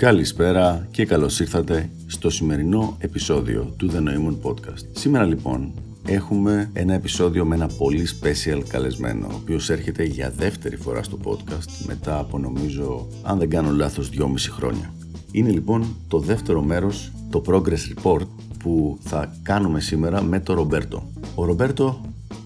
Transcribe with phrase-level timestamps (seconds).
[0.00, 4.84] Καλησπέρα και καλώς ήρθατε στο σημερινό επεισόδιο του The Noemon Podcast.
[4.92, 5.72] Σήμερα λοιπόν
[6.06, 11.18] έχουμε ένα επεισόδιο με ένα πολύ special καλεσμένο, ο οποίος έρχεται για δεύτερη φορά στο
[11.24, 14.94] podcast μετά από νομίζω, αν δεν κάνω λάθος, δυόμιση χρόνια.
[15.32, 18.26] Είναι λοιπόν το δεύτερο μέρος, το Progress Report,
[18.58, 21.10] που θα κάνουμε σήμερα με τον Ρομπέρτο.
[21.34, 22.00] Ο Ρομπέρτο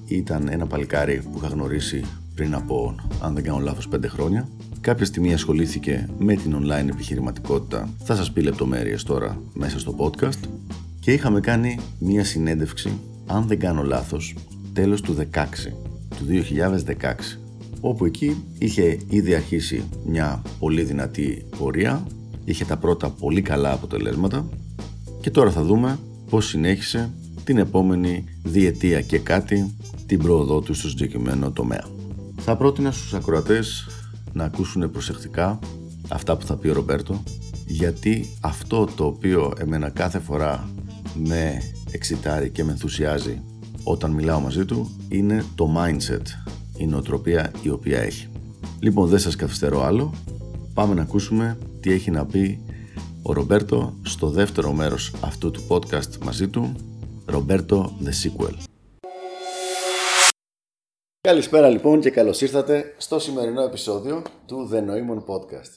[0.07, 4.49] ήταν ένα παλικάρι που είχα γνωρίσει πριν από, αν δεν κάνω λάθος, 5 χρόνια.
[4.85, 7.89] Κάποια στιγμή ασχολήθηκε με την online επιχειρηματικότητα.
[8.05, 10.49] Θα σας πει λεπτομέρειες τώρα μέσα στο podcast.
[11.01, 14.35] Και είχαμε κάνει μία συνέντευξη, αν δεν κάνω λάθος,
[14.73, 15.73] τέλος του 16,
[16.17, 17.39] του 2016.
[17.81, 22.07] Όπου εκεί είχε ήδη αρχίσει μια πολύ δυνατή πορεία,
[22.45, 24.49] είχε τα πρώτα πολύ καλά αποτελέσματα
[25.21, 25.99] και τώρα θα δούμε
[26.31, 27.11] πώς συνέχισε
[27.45, 29.75] την επόμενη διετία και κάτι
[30.07, 31.85] την πρόοδό του στο συγκεκριμένο τομέα.
[32.41, 33.87] Θα πρότεινα στους ακροατές
[34.35, 35.59] να ακούσουν προσεκτικά
[36.09, 37.23] αυτά που θα πει ο Ρομπέρτο
[37.67, 40.69] γιατί αυτό το οποίο εμένα κάθε φορά
[41.15, 43.43] με εξητάρει και με ενθουσιάζει
[43.85, 46.23] όταν μιλάω μαζί του είναι το mindset,
[46.77, 48.29] η νοοτροπία η οποία έχει.
[48.81, 50.13] Λοιπόν δεν σας καθυστερώ άλλο,
[50.75, 52.61] πάμε να ακούσουμε τι έχει να πει
[53.23, 56.75] ο Ρομπέρτο στο δεύτερο μέρος αυτού του podcast μαζί του,
[57.27, 58.74] Ρομπέρτο The Sequel.
[61.29, 65.71] Καλησπέρα λοιπόν και καλώς ήρθατε στο σημερινό επεισόδιο του The Noemon Podcast.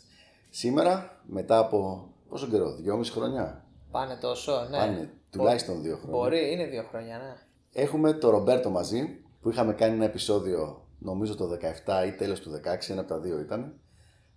[0.50, 3.66] Σήμερα, μετά από πόσο καιρό, δυόμιση χρόνια.
[3.92, 4.78] Πάνε τόσο, ναι.
[4.78, 6.18] Πάνε τουλάχιστον δύο χρόνια.
[6.18, 7.36] Μπορεί, είναι δύο χρόνια, ναι.
[7.82, 12.52] Έχουμε τον Ρομπέρτο μαζί που είχαμε κάνει ένα επεισόδιο νομίζω το 17 ή τέλος του
[12.52, 13.80] 16, ένα από τα δύο ήταν,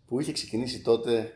[0.06, 1.32] που είχε ξεκινήσει τότε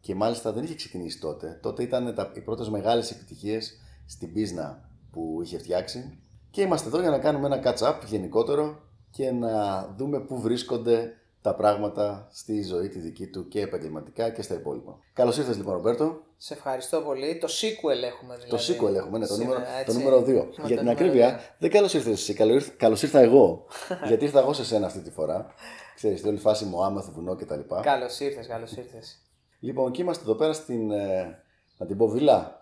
[0.00, 1.58] και μάλιστα δεν είχε ξεκινήσει τότε.
[1.62, 6.18] Τότε ήταν τα, οι πρώτες μεγάλες επιτυχίες στην πίσνα που είχε φτιάξει
[6.50, 11.54] και είμαστε εδώ για να κάνουμε ένα catch-up γενικότερο και να δούμε πού βρίσκονται τα
[11.54, 14.98] πράγματα στη ζωή τη δική του και επαγγελματικά και στα υπόλοιπα.
[15.12, 16.20] Καλώς ήρθατε λοιπόν, Ρομπέρτο.
[16.36, 17.38] Σε ευχαριστώ πολύ.
[17.38, 18.50] Το sequel έχουμε δηλαδή.
[18.50, 20.48] Το sequel έχουμε, ναι, το, νούμερο, το νούμερο 2.
[20.66, 22.34] Για την ακρίβεια, δεν καλώς ήρθες εσύ.
[22.76, 23.66] Καλώς ήρθα εγώ.
[24.08, 25.46] γιατί ήρθα εγώ σε σένα αυτή τη φορά.
[25.94, 27.60] Ξέρεις, όλη φάση μου άμεθο βουνό κτλ.
[27.82, 29.18] Καλώς ήρθες, καλώς ήρθες.
[29.60, 30.90] Λοιπόν, και είμαστε εδώ πέρα στην.
[30.90, 31.42] Ε,
[31.78, 32.57] να την πω βιλά.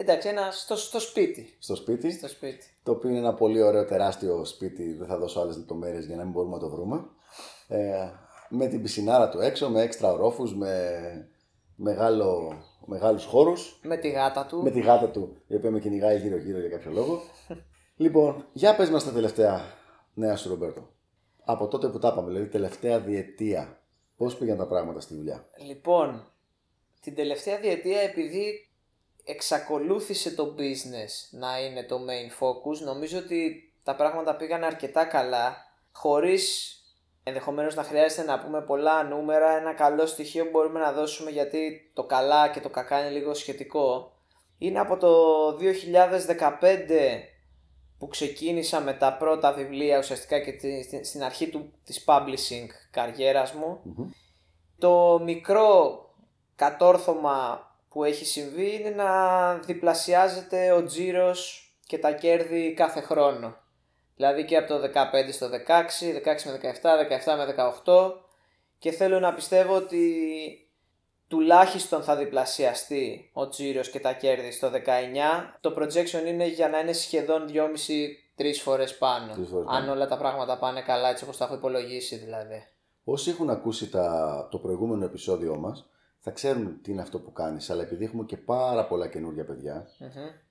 [0.00, 1.56] Εντάξει, ένα στο, στο σπίτι.
[1.58, 2.10] Στο σπίτι.
[2.10, 2.66] Στο σπίτι.
[2.82, 4.92] Το οποίο είναι ένα πολύ ωραίο τεράστιο σπίτι.
[4.92, 7.04] Δεν θα δώσω άλλες λεπτομέρειες για να μην μπορούμε να το βρούμε.
[7.68, 8.08] Ε,
[8.48, 11.30] με την πισινάρα του έξω, με έξτρα ορόφους, με
[11.74, 12.52] μεγάλο,
[12.86, 13.80] μεγάλους χώρους.
[13.82, 14.62] Με τη γάτα του.
[14.62, 17.20] Με τη γάτα του, η οποία με κυνηγάει γύρω-γύρω για κάποιο λόγο.
[17.96, 19.60] λοιπόν, για πες μας τα τελευταία
[20.14, 20.88] νέα σου, Ρομπέρτο.
[21.44, 23.80] Από τότε που τα είπαμε, δηλαδή τελευταία διετία.
[24.16, 26.32] Πώς πήγαν τα πράγματα στη δουλειά; Λοιπόν,
[27.00, 28.69] την τελευταία διετία επειδή
[29.24, 35.56] εξακολούθησε το business να είναι το main focus, νομίζω ότι τα πράγματα πήγαν αρκετά καλά,
[35.92, 36.74] χωρίς
[37.22, 41.90] ενδεχομένως να χρειάζεται να πούμε πολλά νούμερα, ένα καλό στοιχείο που μπορούμε να δώσουμε γιατί
[41.94, 44.12] το καλά και το κακά είναι λίγο σχετικό.
[44.58, 45.12] Είναι από το
[45.48, 45.60] 2015
[47.98, 50.52] που ξεκίνησα με τα πρώτα βιβλία ουσιαστικά και
[51.02, 53.80] στην αρχή του, της publishing καριέρας μου.
[54.78, 56.04] Το μικρό
[56.56, 63.56] κατόρθωμα που έχει συμβεί είναι να διπλασιάζεται ο τζίρος και τα κέρδη κάθε χρόνο.
[64.16, 68.12] Δηλαδή και από το 15 στο 16, 16 με 17, 17 με 18
[68.78, 70.04] και θέλω να πιστεύω ότι
[71.28, 74.76] τουλάχιστον θα διπλασιαστεί ο τζίρος και τα κέρδη στο 19.
[75.60, 77.62] Το projection είναι για να είναι σχεδόν 2,5-3
[78.62, 79.32] φορές πάνω.
[79.68, 82.66] αν όλα τα πράγματα πάνε καλά έτσι όπως τα έχω υπολογίσει δηλαδή.
[83.04, 85.90] Όσοι έχουν ακούσει τα, το προηγούμενο επεισόδιο μας
[86.20, 89.46] θα ξέρουν τι είναι αυτό που κάνεις αλλά επειδή έχουμε και πάρα πολλά καινούργια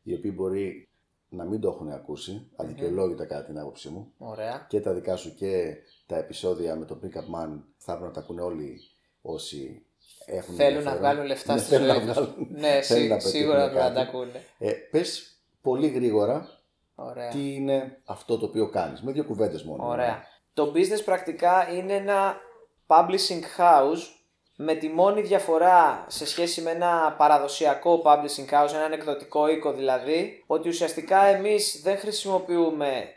[0.04, 0.90] οι οποίοι μπορεί
[1.30, 4.14] να μην το έχουν ακούσει, αδικαιολόγητα κατά την άποψή μου.
[4.18, 4.66] Ωραία.
[4.70, 5.76] Και τα δικά σου και
[6.06, 8.80] τα επεισόδια με τον Pick Up Man θα πρέπει να τα ακούνε όλοι
[9.22, 9.86] όσοι
[10.26, 12.36] έχουν Θέλουν να βγάλουν λεφτά ναι, στη ζωή τους.
[12.50, 12.82] Ναι,
[13.20, 14.44] σίγουρα πρέπει να τα ακούνε.
[14.58, 16.48] Ε, πες πολύ γρήγορα
[16.96, 17.30] Ωραία.
[17.30, 19.88] τι είναι αυτό το οποίο κάνεις, με δύο κουβέντες μόνο.
[19.88, 20.24] Ωραία.
[20.54, 22.38] Το business πρακτικά είναι ένα
[22.88, 24.02] publishing house
[24.62, 30.44] με τη μόνη διαφορά σε σχέση με ένα παραδοσιακό publishing house, ένα εκδοτικό οίκο δηλαδή,
[30.48, 33.08] ότι ουσιαστικά εμείς δεν χρησιμοποιούμε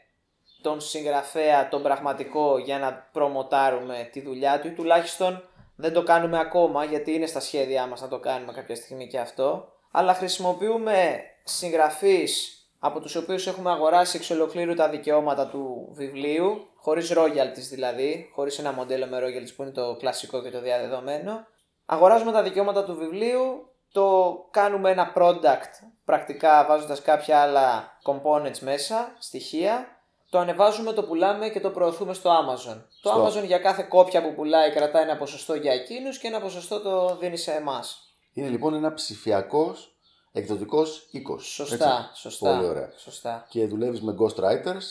[0.62, 6.39] τον συγγραφέα, τον πραγματικό για να προμοτάρουμε τη δουλειά του ή τουλάχιστον δεν το κάνουμε
[6.39, 9.73] ακόμα γιατί είναι στα σχέδιά μας να το κάνουμε κάποια στιγμή και αυτό.
[9.91, 17.12] Αλλά χρησιμοποιούμε συγγραφείς από τους οποίους έχουμε αγοράσει εξ ολοκλήρου τα δικαιώματα του βιβλίου, χωρίς
[17.17, 21.46] royalties δηλαδή, χωρίς ένα μοντέλο με royalties που είναι το κλασικό και το διαδεδομένο.
[21.87, 29.17] Αγοράζουμε τα δικαιώματα του βιβλίου, το κάνουμε ένα product πρακτικά βάζοντας κάποια άλλα components μέσα,
[29.19, 29.87] στοιχεία
[30.31, 32.82] το ανεβάζουμε, το πουλάμε και το προωθούμε στο Amazon.
[33.02, 36.40] Το Στο- Amazon για κάθε κόπια που πουλάει κρατάει ένα ποσοστό για εκείνους και ένα
[36.40, 38.14] ποσοστό το δίνει σε εμάς.
[38.32, 39.92] Είναι λοιπόν ένα ψηφιακός
[40.32, 41.46] εκδοτικός οίκος.
[41.46, 42.55] Σωστά, σωστά.
[42.55, 42.93] Πολύ ωραία.
[42.96, 43.46] Σωστά.
[43.49, 44.84] Και δουλεύεις με ghostwriters.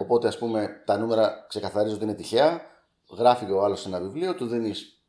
[0.00, 2.60] Οπότε, ας πούμε, τα νούμερα ξεκαθαρίζω ότι είναι τυχαία.
[3.16, 5.02] Γράφει και ο άλλος ένα βιβλίο, του δίνεις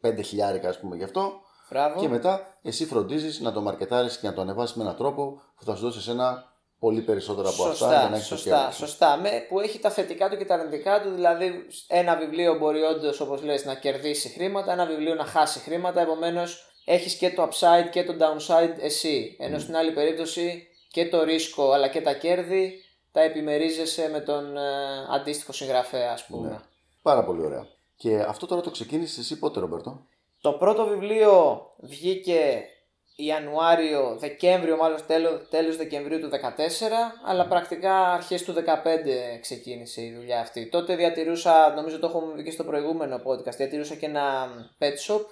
[0.00, 1.32] 2-5 χιλιάρικα, ας πούμε, γι' αυτό.
[1.70, 2.00] Μπράβο.
[2.00, 5.64] Και μετά εσύ φροντίζεις να το μαρκετάρεις και να το ανεβάσεις με έναν τρόπο που
[5.64, 8.76] θα σου δώσει ένα πολύ περισσότερο από αυτά για Σωστά, να έχεις το σωστά, κέρδος.
[8.76, 9.16] σωστά.
[9.16, 11.10] Με, που έχει τα θετικά του και τα αρνητικά του.
[11.10, 16.00] Δηλαδή, ένα βιβλίο μπορεί όντως, όπως λες, να κερδίσει χρήματα, ένα βιβλίο να χάσει χρήματα.
[16.00, 19.36] Επομένως, έχεις και το upside και το downside εσύ.
[19.38, 24.56] Ενώ στην άλλη περίπτωση και το ρίσκο αλλά και τα κέρδη τα επιμερίζεσαι με τον
[24.56, 24.60] ε,
[25.10, 26.48] αντίστοιχο συγγραφέα, ας πούμε.
[26.48, 26.58] Ναι.
[27.02, 27.66] Πάρα πολύ ωραία.
[27.96, 30.06] Και αυτό τώρα το ξεκίνησες εσύ πότε, Ρομπέρτο.
[30.40, 32.64] Το πρώτο βιβλίο βγήκε
[33.16, 36.34] Ιανουάριο, Δεκέμβριο, μάλλον τέλος, τέλος Δεκεμβρίου του 2014,
[37.24, 38.58] αλλά πρακτικά αρχές του 2015
[39.40, 40.68] ξεκίνησε η δουλειά αυτή.
[40.68, 44.48] Τότε διατηρούσα, νομίζω το έχουμε πει και στο προηγούμενο podcast, διατηρούσα και ένα
[44.78, 45.24] pet shop,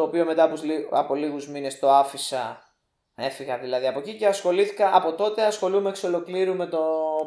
[0.00, 2.62] το οποίο μετά από, λι- από λίγους μήνες το άφησα,
[3.14, 6.78] έφυγα δηλαδή από εκεί και ασχολήθηκα, από τότε ασχολούμαι εξ ολοκλήρου με το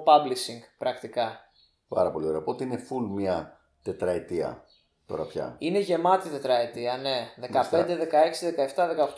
[0.05, 1.39] publishing πρακτικά.
[1.87, 2.39] Πάρα πολύ ωραία.
[2.39, 4.63] Οπότε είναι full μια τετραετία
[5.05, 7.27] τώρα πια; Είναι γεμάτη τετραετία, ναι.
[7.41, 8.53] 15, 16, Μάλιστα.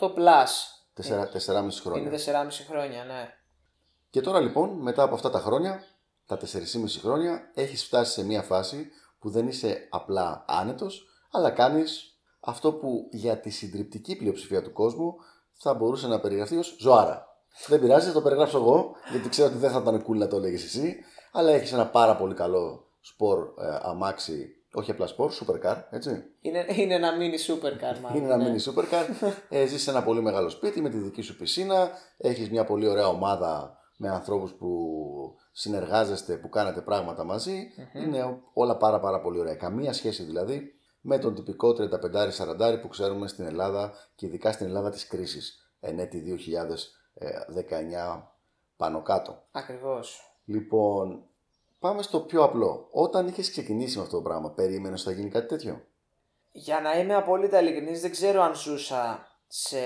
[0.00, 0.48] 18 plus.
[0.94, 2.02] Τεσσερα, τεσσεράμιση χρόνια.
[2.02, 3.28] Είναι 4,5 χρόνια, ναι.
[4.10, 5.84] Και τώρα λοιπόν, μετά από αυτά τα χρόνια,
[6.26, 12.15] τα 4,5 χρόνια, έχεις φτάσει σε μια φάση που δεν είσαι απλά άνετος, αλλά κάνεις
[12.48, 15.14] αυτό που για τη συντριπτική πλειοψηφία του κόσμου
[15.58, 17.26] θα μπορούσε να περιγραφεί ως ζωάρα.
[17.66, 20.36] Δεν πειράζει, θα το περιγράψω εγώ, γιατί ξέρω ότι δεν θα ήταν cool να το
[20.36, 20.96] έλεγες εσύ,
[21.32, 26.24] αλλά έχεις ένα πάρα πολύ καλό σπορ ε, αμάξι, όχι απλά σπορ, supercar, έτσι.
[26.40, 28.22] Είναι, είναι ένα mini supercar μάλλον.
[28.22, 28.54] Είναι ένα ναι.
[28.54, 29.32] mini supercar.
[29.48, 31.90] Ε, ζεις σε ένα πολύ μεγάλο σπίτι με τη δική σου πισίνα.
[32.16, 34.68] Έχεις μια πολύ ωραία ομάδα με ανθρώπους που
[35.52, 37.68] συνεργάζεστε, που κάνετε πράγματα μαζί.
[37.92, 39.54] Είναι όλα πάρα πάρα πολύ ωραία.
[39.54, 40.75] Καμία σχέση δηλαδή
[41.08, 45.98] με τον τυπικό 35-40 που ξέρουμε στην Ελλάδα και ειδικά στην Ελλάδα της κρίσης εν
[45.98, 46.38] έτη
[48.14, 48.22] 2019
[48.76, 49.42] πάνω κάτω.
[49.50, 50.38] Ακριβώς.
[50.44, 51.24] Λοιπόν,
[51.78, 52.88] πάμε στο πιο απλό.
[52.90, 55.86] Όταν είχες ξεκινήσει με αυτό το πράγμα, περίμενες ότι θα γίνει κάτι τέτοιο;
[56.52, 59.78] Για να είμαι απόλυτα ειλικρινής, δεν ξέρω αν ζούσα σε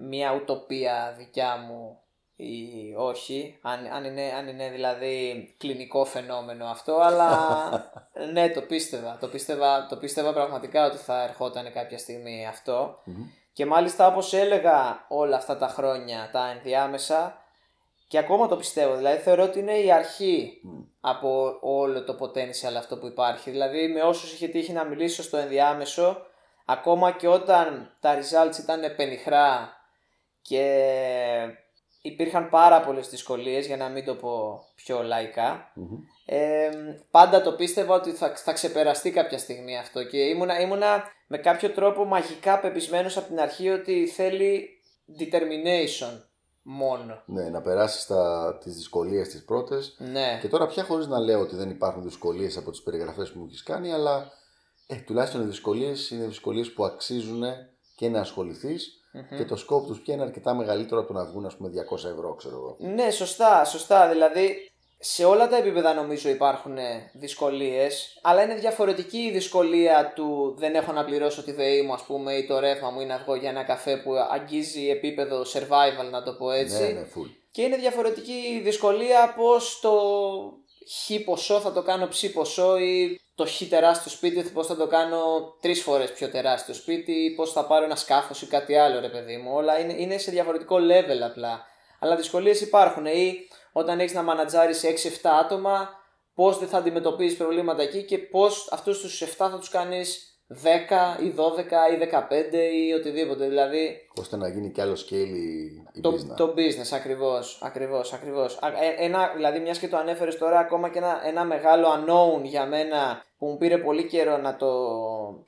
[0.00, 2.02] μια ουτοπία δικιά μου
[2.40, 7.30] ή όχι, αν, αν, είναι, αν είναι δηλαδή κλινικό φαινόμενο αυτό, αλλά
[8.32, 9.16] ναι, το πίστευα.
[9.20, 13.02] Το πίστευα, το πίστευα πραγματικά ότι θα ερχόταν κάποια στιγμή αυτό.
[13.52, 17.42] Και μάλιστα όπως έλεγα όλα αυτά τα χρόνια, τα ενδιάμεσα,
[18.08, 18.96] και ακόμα το πιστεύω.
[18.96, 20.60] Δηλαδή θεωρώ ότι είναι η αρχή
[21.00, 23.50] από όλο το potential αυτό που υπάρχει.
[23.50, 26.26] Δηλαδή με όσους είχε τύχει να μιλήσω στο ενδιάμεσο,
[26.64, 29.76] ακόμα και όταν τα results ήταν πενιχρά
[30.42, 30.64] και
[32.00, 35.72] υπήρχαν πάρα πολλές δυσκολίες, για να μην το πω πιο λαϊκά,
[36.26, 36.68] ε,
[37.10, 41.70] πάντα το πίστευα ότι θα, θα ξεπεραστεί κάποια στιγμή αυτό και ήμουνα, ήμουνα με κάποιο
[41.70, 44.68] τρόπο μαγικά πεπισμένος από την αρχή ότι θέλει
[45.18, 46.22] determination
[46.62, 47.22] μόνο.
[47.26, 50.38] Ναι, να περάσεις τα, τις δυσκολίες τις πρώτες Ναι.
[50.40, 53.44] Και τώρα πια χωρίς να λέω ότι δεν υπάρχουν δυσκολίες από τις περιγραφές που μου
[53.46, 54.32] έχεις κάνει, αλλά
[54.86, 57.42] ε, τουλάχιστον οι δυσκολίες είναι δυσκολίες που αξίζουν
[57.96, 58.24] και να
[59.12, 61.70] ασχοληθεις και το σκόπ τους πια είναι αρκετά μεγαλύτερο από το να βγουν ας πούμε
[61.90, 62.76] 200 ευρώ, ξέρω εγώ.
[62.94, 64.08] Ναι, σωστά, σωστά.
[64.08, 66.76] Δηλαδή, σε όλα τα επίπεδα νομίζω υπάρχουν
[67.12, 72.02] δυσκολίες, αλλά είναι διαφορετική η δυσκολία του δεν έχω να πληρώσω τη ΔΕΗ μου, ας
[72.02, 76.10] πούμε, ή το ρεύμα μου ή να βγω για ένα καφέ που αγγίζει επίπεδο survival,
[76.10, 76.82] να το πω έτσι.
[76.82, 77.30] Ναι, ναι, full.
[77.50, 79.92] Και είναι διαφορετική η δυσκολία πώς το
[80.88, 84.86] χ ποσό θα το κάνω ψ ποσό ή το χ τεράστιο σπίτι πώς θα το
[84.86, 85.18] κάνω
[85.60, 89.08] τρεις φορές πιο τεράστιο σπίτι ή πώς θα πάρω ένα σκάφος ή κάτι άλλο ρε
[89.08, 89.54] παιδί μου.
[89.54, 91.66] Όλα είναι, είναι σε διαφορετικό level απλά.
[92.00, 94.84] Αλλά δυσκολίες υπάρχουν ή όταν έχεις να μανατζάρεις
[95.22, 95.88] 6-7 άτομα
[96.34, 101.22] πώς δεν θα αντιμετωπίζεις προβλήματα εκεί και πώς αυτούς τους 7 θα τους κάνεις 10
[101.22, 103.48] ή 12 ή 15 ή οτιδήποτε.
[103.48, 106.36] Δηλαδή ώστε να γίνει κι άλλο scale η, η το, business.
[106.36, 108.58] το business, ακριβώς, ακριβώς, ακριβώς.
[108.60, 112.42] Α, ε, Ένα, δηλαδή μιας και το ανέφερες τώρα, ακόμα και ένα, ένα μεγάλο unknown
[112.42, 114.70] για μένα που μου πήρε πολύ καιρό να το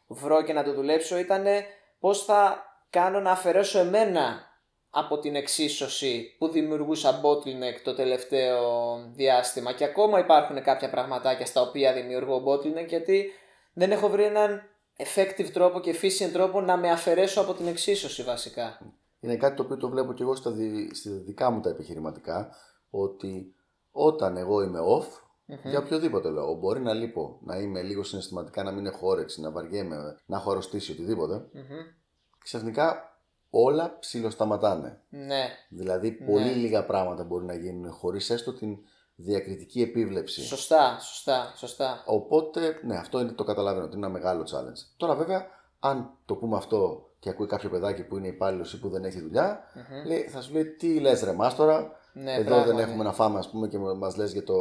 [0.06, 1.44] βρω και να το δουλέψω ήταν
[2.00, 4.48] πώς θα κάνω να αφαιρέσω εμένα
[4.90, 8.62] από την εξίσωση που δημιουργούσα bottleneck το τελευταίο
[9.14, 13.32] διάστημα και ακόμα υπάρχουν κάποια πραγματάκια στα οποία δημιουργώ bottleneck γιατί
[13.72, 14.69] δεν έχω βρει έναν
[15.04, 18.78] effective τρόπο και efficient τρόπο να με αφαιρέσω από την εξίσωση βασικά.
[19.20, 22.50] Είναι κάτι το οποίο το βλέπω και εγώ στα, δι- στα δικά μου τα επιχειρηματικά,
[22.90, 23.54] ότι
[23.90, 25.06] όταν εγώ είμαι off,
[25.64, 29.50] για οποιοδήποτε λόγο, μπορεί να λείπω, να είμαι λίγο συναισθηματικά, να μην έχω όρεξη, να
[29.50, 31.48] βαριέμαι, να έχω αρρωστήσει οτιδήποτε,
[32.44, 33.04] ξαφνικά
[33.50, 35.00] όλα ψιλοσταματάνε.
[35.08, 38.76] Ναι, Δηλαδή, πολύ λίγα πράγματα μπορεί να γίνουν χωρίς έστω την
[39.22, 40.40] διακριτική επίβλεψη.
[40.42, 42.02] Σωστά, σωστά, σωστά.
[42.06, 44.92] Οπότε, ναι, αυτό είναι, το καταλαβαίνω ότι είναι ένα μεγάλο challenge.
[44.96, 45.46] Τώρα, βέβαια,
[45.80, 49.20] αν το πούμε αυτό και ακούει κάποιο παιδάκι που είναι υπάλληλος ή που δεν έχει
[49.20, 50.06] δουλειά, Μμμ.
[50.06, 52.68] λέει, θα σου λέει τι λες, ρε μας τώρα; Ναι, Εδώ πράγματι.
[52.70, 54.54] δεν έχουμε να φάμε, ας πούμε, και μα λες για, το...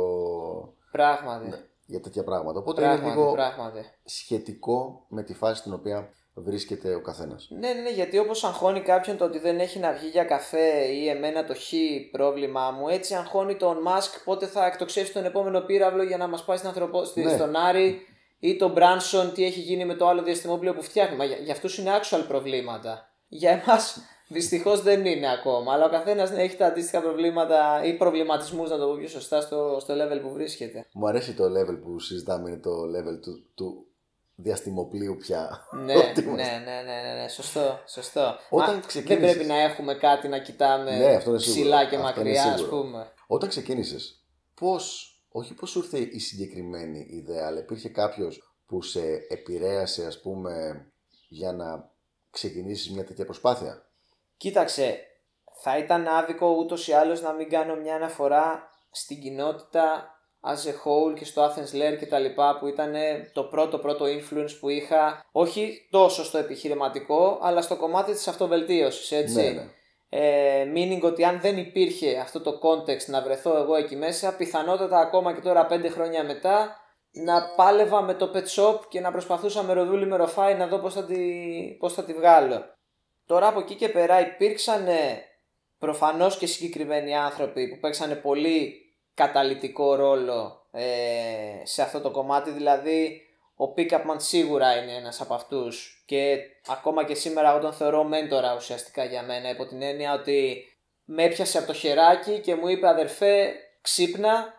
[0.91, 1.53] Πράγματι.
[1.85, 2.59] για τέτοια πράγματα.
[2.59, 3.79] Οπότε Πράγματι, είναι λίγο πράγματι.
[4.03, 7.47] σχετικό με τη φάση στην οποία βρίσκεται ο καθένας.
[7.59, 10.83] Ναι, ναι, ναι, γιατί όπως αγχώνει κάποιον το ότι δεν έχει να βγει για καφέ
[10.83, 11.59] ή εμένα το χ
[12.11, 16.43] πρόβλημά μου, έτσι αγχώνει τον Μάσκ πότε θα εκτοξεύσει τον επόμενο πύραυλο για να μας
[16.45, 17.03] πάει στην ανθρωπο...
[17.05, 17.33] στη- Ναι.
[17.33, 17.99] στον Άρη
[18.39, 21.15] ή τον Μπράνσον τι έχει γίνει με το άλλο διαστημόπλαιο που φτιάχνει.
[21.17, 23.09] Μα για, για αυτούς είναι actual προβλήματα.
[23.27, 25.73] Για εμάς δυστυχώς δεν είναι ακόμα.
[25.73, 29.41] Αλλά ο καθένας ναι, έχει τα αντίστοιχα προβλήματα ή προβληματισμούς, να το πω πιο σωστά,
[29.41, 30.85] στο, στο level που βρίσκεται.
[30.93, 33.85] Μου αρέσει το level που συζητάμε, είναι το level του, του
[34.41, 35.67] διαστημοπλίου πια.
[35.71, 36.57] Ναι, Ότι ναι, είμαστε.
[36.57, 38.35] ναι, ναι, ναι, ναι, σωστό, σωστό.
[38.49, 41.61] Όταν Μα ξεκίνησες- Δεν πρέπει να έχουμε κάτι να κοιτάμε Ναι, αυτό είναι σίγουρο.
[41.61, 42.77] ψηλά και Αυτό είναι μακριά, ας σίγουρο.
[42.81, 43.11] πούμε.
[43.27, 49.01] Όταν ξεκίνησες, πώς, όχι πώς σου ήρθε η συγκεκριμένη ιδέα, αλλά υπήρχε κάποιος που σε
[49.29, 50.85] επηρέασε, ας πούμε,
[51.29, 51.91] για να
[52.29, 53.83] ξεκινήσεις μια τέτοια προσπάθεια;
[54.37, 54.99] Κοίταξε,
[55.61, 60.71] θα ήταν άδικο ούτως ή άλλως να μην κάνω μια αναφορά στην κοινότητα as a
[60.71, 62.93] whole και στο Athens Lair και τα λοιπά που ήταν
[63.33, 69.11] το πρώτο πρώτο influence που είχα όχι τόσο στο επιχειρηματικό αλλά στο κομμάτι της αυτοβελτίωσης
[69.11, 69.69] έτσι Ναι, ναι.
[70.11, 74.99] Ε, meaning ότι αν δεν υπήρχε αυτό το context να βρεθώ εγώ εκεί μέσα, πιθανότατα
[74.99, 76.75] ακόμα και τώρα πέντε χρόνια μετά
[77.11, 80.77] να πάλευα με το pet shop και να προσπαθούσα με ροδούλη με ροφάι να δω
[80.77, 81.17] πώς θα, τη,
[81.79, 82.63] πώς θα τη βγάλω.
[83.25, 84.87] Τώρα από εκεί και πέρα υπήρξαν
[85.79, 88.73] προφανώς και συγκεκριμένοι άνθρωποι που παίξανε πολύ
[89.19, 90.85] καταλητικό ρόλο ε,
[91.63, 93.21] σε αυτό το κομμάτι, δηλαδή
[93.55, 96.03] ο Pickupman σίγουρα είναι ένας από αυτούς.
[96.05, 100.63] Και ακόμα και σήμερα εγώ τον θεωρώ μέντορα ουσιαστικά για μένα υπό την έννοια ότι
[101.05, 104.53] με έπιασε από το χεράκι και μου είπε αδερφέ ξύπνα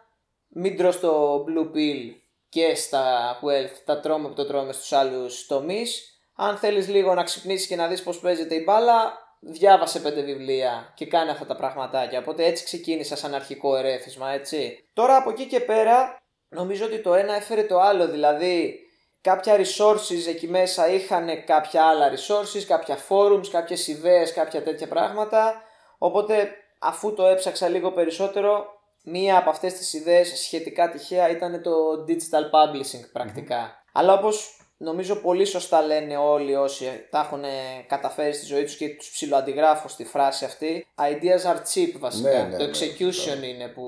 [0.49, 2.15] μην τρως το blue pill
[2.49, 6.21] και στα wealth τα τρώμε που το τρώμε στους άλλους τομείς.
[6.37, 10.93] Αν θέλεις λίγο να ξυπνήσεις και να δεις πως παίζεται η μπάλα διάβασε πέντε βιβλία
[10.95, 12.19] και κάνε αυτά τα πραγματάκια.
[12.19, 14.85] Οπότε έτσι ξεκίνησα σαν αρχικό ερέθισμα έτσι.
[14.93, 16.17] Τώρα από εκεί και πέρα
[16.49, 18.09] νομίζω ότι το ένα έφερε το άλλο.
[18.09, 18.79] Δηλαδή
[19.21, 25.63] κάποια resources εκεί μέσα είχαν κάποια άλλα resources, κάποια forums, κάποιες ιδέες, κάποια τέτοια πράγματα.
[25.99, 28.67] Οπότε αφού το έψαξα λίγο περισσότερο,
[29.05, 31.73] μία από αυτές τις ιδέες σχετικά τυχαία ήταν το
[32.09, 37.43] digital publishing πρακτικα Αλλά όπως νομίζω πολύ σωστά λένε όλοι όσοι τα έχουν
[37.87, 42.31] καταφέρει στη ζωή τους και τους ψιλοαντιγράφω στη φράση αυτή, ideas are cheap βασικά.
[42.31, 43.47] Ναι, ναι, το ναι, execution σωστά.
[43.47, 43.83] είναι που,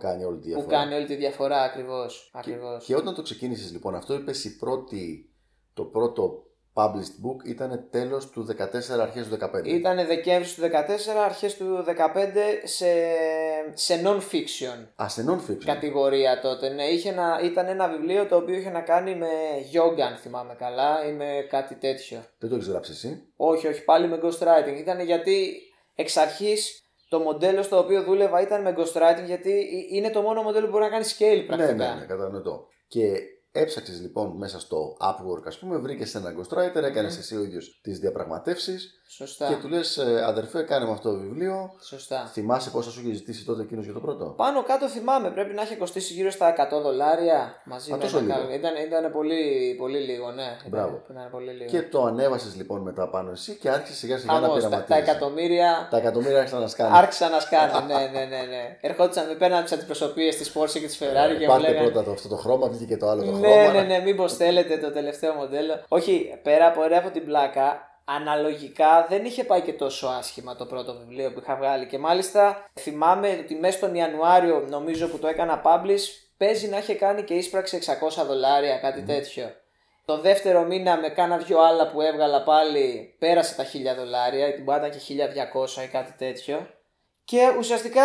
[0.00, 0.76] Κάνει όλη τη που διαφορά.
[0.76, 2.30] κάνει όλη τη διαφορά ακριβώς.
[2.34, 2.84] ακριβώς.
[2.84, 5.30] Και όταν το ξεκίνησες, λοιπόν, αυτό είπες η πρώτη,
[5.74, 6.44] το πρώτο
[6.80, 9.64] published book ήταν τέλος του 14, αρχές του 15.
[9.64, 10.68] Ήταν Δεκέμβρη του 14,
[11.24, 11.92] αρχές του 15
[12.64, 12.86] σε,
[13.74, 15.64] σε non-fiction Α, σε non-fiction.
[15.64, 16.68] κατηγορία τότε.
[16.68, 19.28] Ναι, είχε ένα, ήταν ένα βιβλίο το οποίο είχε να κάνει με
[19.72, 22.24] yoga αν θυμάμαι καλά ή με κάτι τέτοιο.
[22.38, 24.78] Δεν το έχεις γράψει εσύ; Όχι, όχι, πάλι με ghostwriting.
[24.78, 25.52] Ήταν γιατί
[25.94, 30.42] εξ αρχής το μοντέλο στο οποίο δούλευα ήταν με ghostwriting γιατί ε- είναι το μόνο
[30.42, 31.72] μοντέλο που μπορεί να κάνει scale πρακτικά.
[31.72, 32.66] Ναι, ναι, ναι, κατανοητό.
[32.88, 33.02] Και
[33.52, 37.98] έψαξες λοιπόν μέσα στο Upwork, ας πούμε, βρήκες έναν ghostwriter, έκανες εσύ ο ίδιος τις
[37.98, 39.48] διαπραγματεύσεις Σωστά.
[39.48, 41.70] και του λες, αδερφέ, κάνε με αυτό το βιβλίο.
[41.82, 42.30] Σωστά.
[42.32, 45.62] Θυμάσαι πόσα σου είχε ζητήσει τότε εκείνος για το πρώτο; Πάνω κάτω θυμάμαι, πρέπει να
[45.62, 48.38] έχει κοστίσει γύρω στα 100 δολάρια μαζί Α, με τόσο ένα λίγο.
[48.46, 50.56] καλό- Ήταν, ήταν πολύ, πολύ λίγο, ναι.
[50.68, 51.00] Μπράβο.
[51.04, 51.70] Ήταν, ήταν πολύ λίγο.
[51.70, 54.76] Και το ανέβασες λοιπόν μετά πάνω εσύ και άρχισε σιγά σιγά να Χαμός, τα, τα
[54.82, 54.98] πειραματίζει.
[55.10, 56.96] εκατομμύρια Τα εκατομμύρια άρχισαν να σκάνε.
[56.98, 57.72] άρχισαν να σκάνε.
[57.86, 58.76] ναι, ναι, ναι, ναι.
[58.80, 61.88] Ερχόντουσαν, με παίρναν τις αντιπροσωπείες της Porsche και της Ferrari και μου Ε, Πάρτε λέγανε.
[61.90, 63.72] πρώτα το, αυτό το χρώμα, βγήκε και το άλλο το Ναι, χρώμα.
[63.72, 65.84] ναι, ναι, μήπως θέλετε το τελευταίο μοντέλο.
[65.88, 70.66] Όχι, πέρα από ωραία από την πλάκα, αναλογικά δεν είχε πάει και τόσο άσχημα το
[70.66, 71.86] πρώτο βιβλίο που είχα βγάλει.
[71.86, 76.00] Και μάλιστα θυμάμαι ότι μέσα στον Ιανουάριο, νομίζω που το έκανα publish,
[76.36, 77.78] παίζει να είχε κάνει και ίσπραξη
[78.20, 79.54] 600 δολάρια, κάτι τέτοιο.
[80.04, 84.52] Το δεύτερο μήνα με κάνα δυο άλλα που έβγαλα πάλι πέρασε τα 1000 δολάρια, ή
[84.52, 84.98] την πάντα και
[85.78, 86.66] 1200 ή κάτι τέτοιο.
[87.24, 88.02] Και ουσιαστικά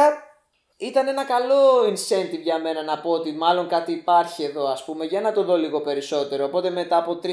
[0.77, 5.05] ήταν ένα καλό incentive για μένα να πω ότι μάλλον κάτι υπάρχει εδώ ας πούμε
[5.05, 6.45] για να το δω λίγο περισσότερο.
[6.45, 7.29] Οπότε μετά από 3-4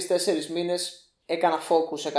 [0.54, 2.12] μήνες έκανα focus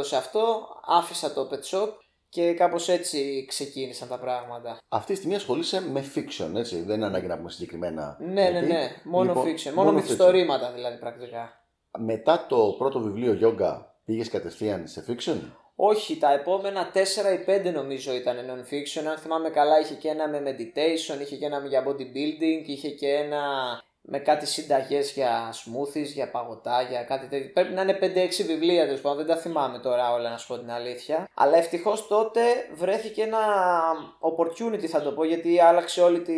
[0.00, 1.88] 100% σε αυτό, άφησα το pet shop
[2.28, 4.78] και κάπως έτσι ξεκίνησαν τα πράγματα.
[4.88, 6.82] Αυτή τη στιγμή ασχολείσαι με fiction, έτσι.
[6.82, 8.16] Δεν είναι ανάγκη να πούμε συγκεκριμένα.
[8.20, 8.66] Ναι, ναι, γιατί.
[8.66, 8.90] ναι.
[9.04, 9.72] Μόνο Λοιπόν, fiction.
[9.74, 9.94] Μόνο, fiction.
[9.94, 11.52] μυθιστορήματα δηλαδή πρακτικά.
[11.98, 15.36] Μετά το πρώτο βιβλίο Yoga πήγες κατευθείαν σε fiction;
[15.76, 19.04] Όχι, τα επόμενα 4 ή 5 νομίζω ήταν non-fiction.
[19.04, 23.08] Αν θυμάμαι καλά, είχε και ένα με meditation, είχε και ένα για bodybuilding, είχε και
[23.08, 23.42] ένα
[24.06, 27.50] με κάτι συνταγές για smoothies, για παγωτά, για κάτι τέτοιο.
[27.52, 30.58] Πρέπει να είναι 5-6 βιβλία τέλος πάντων, δεν τα θυμάμαι τώρα όλα να σου πω
[30.58, 31.28] την αλήθεια.
[31.34, 32.40] Αλλά ευτυχώς τότε
[32.74, 33.38] βρέθηκε ένα
[34.20, 36.34] opportunity θα το πω γιατί άλλαξε όλη, τη,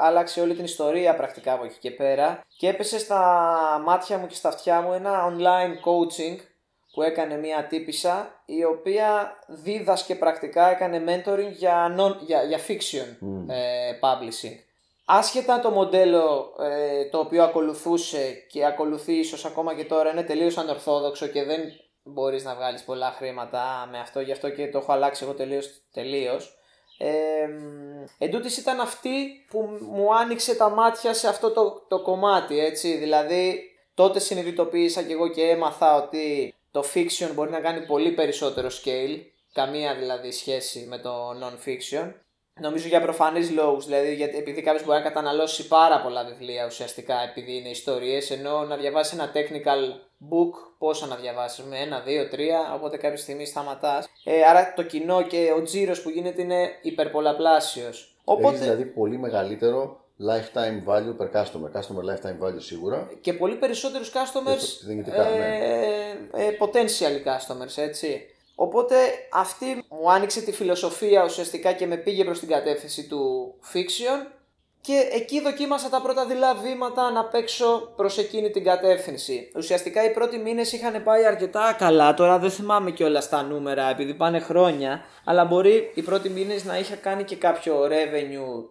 [0.00, 3.20] άλλαξε όλη την ιστορία πρακτικά από εκεί και πέρα και έπεσε στα
[3.84, 6.51] μάτια μου και στα αυτιά μου ένα online coaching
[6.92, 13.26] που έκανε μια τύπησα η οποία δίδασκε πρακτικά, έκανε mentoring για, non, για, για fiction
[13.48, 14.56] ε, publishing.
[15.04, 20.58] Άσχετα το μοντέλο ε, το οποίο ακολουθούσε και ακολουθεί ίσως ακόμα και τώρα είναι τελείως
[20.58, 21.60] ανορθόδοξο και δεν
[22.02, 25.82] μπορείς να βγάλεις πολλά χρήματα με αυτό, γι' αυτό και το έχω αλλάξει εγώ τελείως,
[25.92, 26.56] τελείως.
[26.98, 27.48] Ε,
[28.58, 33.60] ήταν αυτή που μου άνοιξε τα μάτια σε αυτό το, το κομμάτι, έτσι, δηλαδή
[33.94, 39.20] τότε συνειδητοποίησα και εγώ και έμαθα ότι το fiction μπορεί να κάνει πολύ περισσότερο scale,
[39.52, 42.12] καμία δηλαδή σχέση με το non-fiction
[42.60, 47.14] Νομίζω για προφανείς λόγους, δηλαδή γιατί, επειδή κάποιος μπορεί να καταναλώσει πάρα πολλά βιβλία ουσιαστικά
[47.30, 49.80] επειδή είναι ιστορίες, ενώ να διαβάσει ένα technical
[50.30, 54.08] book, πόσα να διαβάσεις, με ένα, δύο, τρία, οπότε κάποια στιγμή σταματάς.
[54.24, 58.16] Ε, άρα το κοινό και ο τζίρος που γίνεται είναι υπερπολαπλάσιος.
[58.24, 58.54] Οπότε...
[58.54, 63.10] Έχει δηλαδή πολύ μεγαλύτερο lifetime value per customer, customer lifetime value σίγουρα.
[63.20, 65.04] Και πολύ περισσότερους customers, ε, ναι.
[66.44, 68.26] ε, potential customers, έτσι.
[68.54, 68.94] Οπότε
[69.32, 74.26] αυτή μου άνοιξε τη φιλοσοφία ουσιαστικά και με πήγε προς την κατεύθυνση του fiction
[74.80, 79.52] και εκεί δοκίμασα τα πρώτα δειλά βήματα να παίξω προς εκείνη την κατεύθυνση.
[79.56, 83.90] Ουσιαστικά οι πρώτοι μήνες είχαν πάει αρκετά καλά, τώρα δεν θυμάμαι και όλα στα νούμερα
[83.90, 88.68] επειδή πάνε χρόνια, αλλά μπορεί οι πρώτοι μήνες να είχα κάνει και κάποιο revenue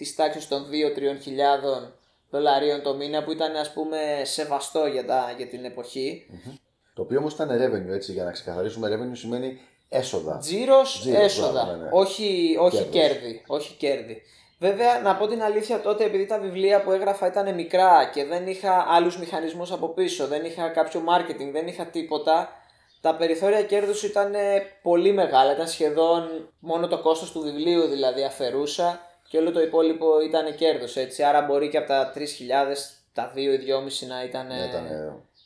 [0.00, 0.66] της τάξης των
[1.16, 1.92] 2-3 χιλιάδων
[2.30, 6.26] δολαρίων το μήνα που ήταν ας πούμε σεβαστό για, τα, για την εποχη
[6.94, 10.38] το οποίο όμως ήταν revenue, έτσι, για να ξεκαθαρίσουμε revenue σημαίνει έσοδα.
[10.38, 11.64] Τζίρος, έσοδα.
[11.64, 11.88] Ναι, ναι.
[11.92, 13.42] Όχι, όχι κέρδη.
[13.46, 14.22] Όχι κέρδη.
[14.58, 18.46] Βέβαια, να πω την αλήθεια, τότε επειδή τα βιβλία που έγραφα ήταν μικρά και δεν
[18.46, 22.48] είχα άλλους μηχανισμούς από πίσω, δεν είχα κάποιο marketing, δεν είχα τίποτα,
[23.00, 24.32] τα περιθώρια κέρδους ήταν
[24.82, 25.52] πολύ μεγάλα.
[25.52, 30.96] Ήταν σχεδόν μόνο το κόστος του βιβλίου δηλαδή αφαιρούσα και όλο το υπόλοιπο ήταν κέρδος.
[31.26, 32.22] Άρα μπορεί και από τα 3.000
[33.12, 33.58] τα 2 ή
[34.02, 34.46] 2,5 να ήταν.
[34.46, 34.86] Ναι, ήταν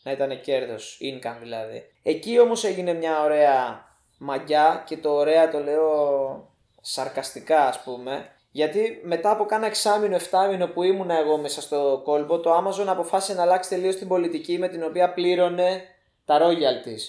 [0.02, 1.90] να ήταν κέρδος, income δηλαδή.
[2.02, 3.84] Εκεί όμως έγινε μια ωραία
[4.18, 6.48] μαγιά και το ωραία το λέω
[6.80, 8.28] σαρκαστικά ας πούμε.
[8.50, 13.34] Γιατί μετά από κάνα εξάμεινο, εφτάμινο που ήμουν εγώ μέσα στο κόλπο, το Amazon αποφάσισε
[13.34, 15.82] να αλλάξει τελείως την πολιτική με την οποία πλήρωνε
[16.24, 17.02] τα royalties.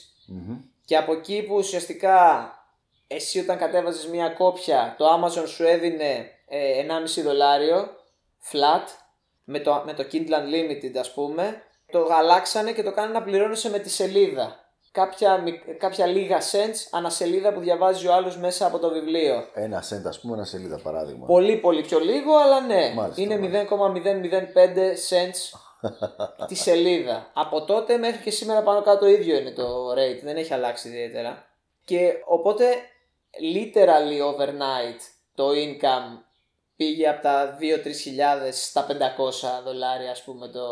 [0.86, 2.50] Και από εκεί που ουσιαστικά
[3.08, 6.26] εσύ όταν κατέβαζες μια κόπια, το Amazon σου έδινε ε,
[7.18, 7.90] 1,5 δολάριο
[8.52, 8.88] flat
[9.44, 13.70] με το, με το Kindle Unlimited ας πούμε το γαλάξανε και το κάνανε να πληρώνεσαι
[13.70, 14.60] με τη σελίδα.
[14.92, 15.44] Κάποια,
[15.78, 19.48] κάποια λίγα cents ανασελίδα που διαβάζει ο άλλος μέσα από το βιβλίο.
[19.54, 21.26] Ένα cent, ας πούμε, ένα σελίδα παράδειγμα.
[21.26, 22.94] Πολύ, πολύ πιο λίγο, αλλά ναι.
[23.16, 23.78] είναι 0,005
[25.10, 25.60] cents
[26.48, 27.32] τη σελίδα.
[27.34, 30.20] Από τότε μέχρι και σήμερα πάνω κάτω το ίδιο είναι το rate.
[30.24, 31.46] Δεν έχει αλλάξει ιδιαίτερα.
[31.86, 32.66] Και οπότε,
[33.56, 35.00] literally overnight,
[35.36, 36.25] το income
[36.76, 40.68] πήγε από τα 2-3 χιλιάδες στα 500 δολάρια ας πούμε το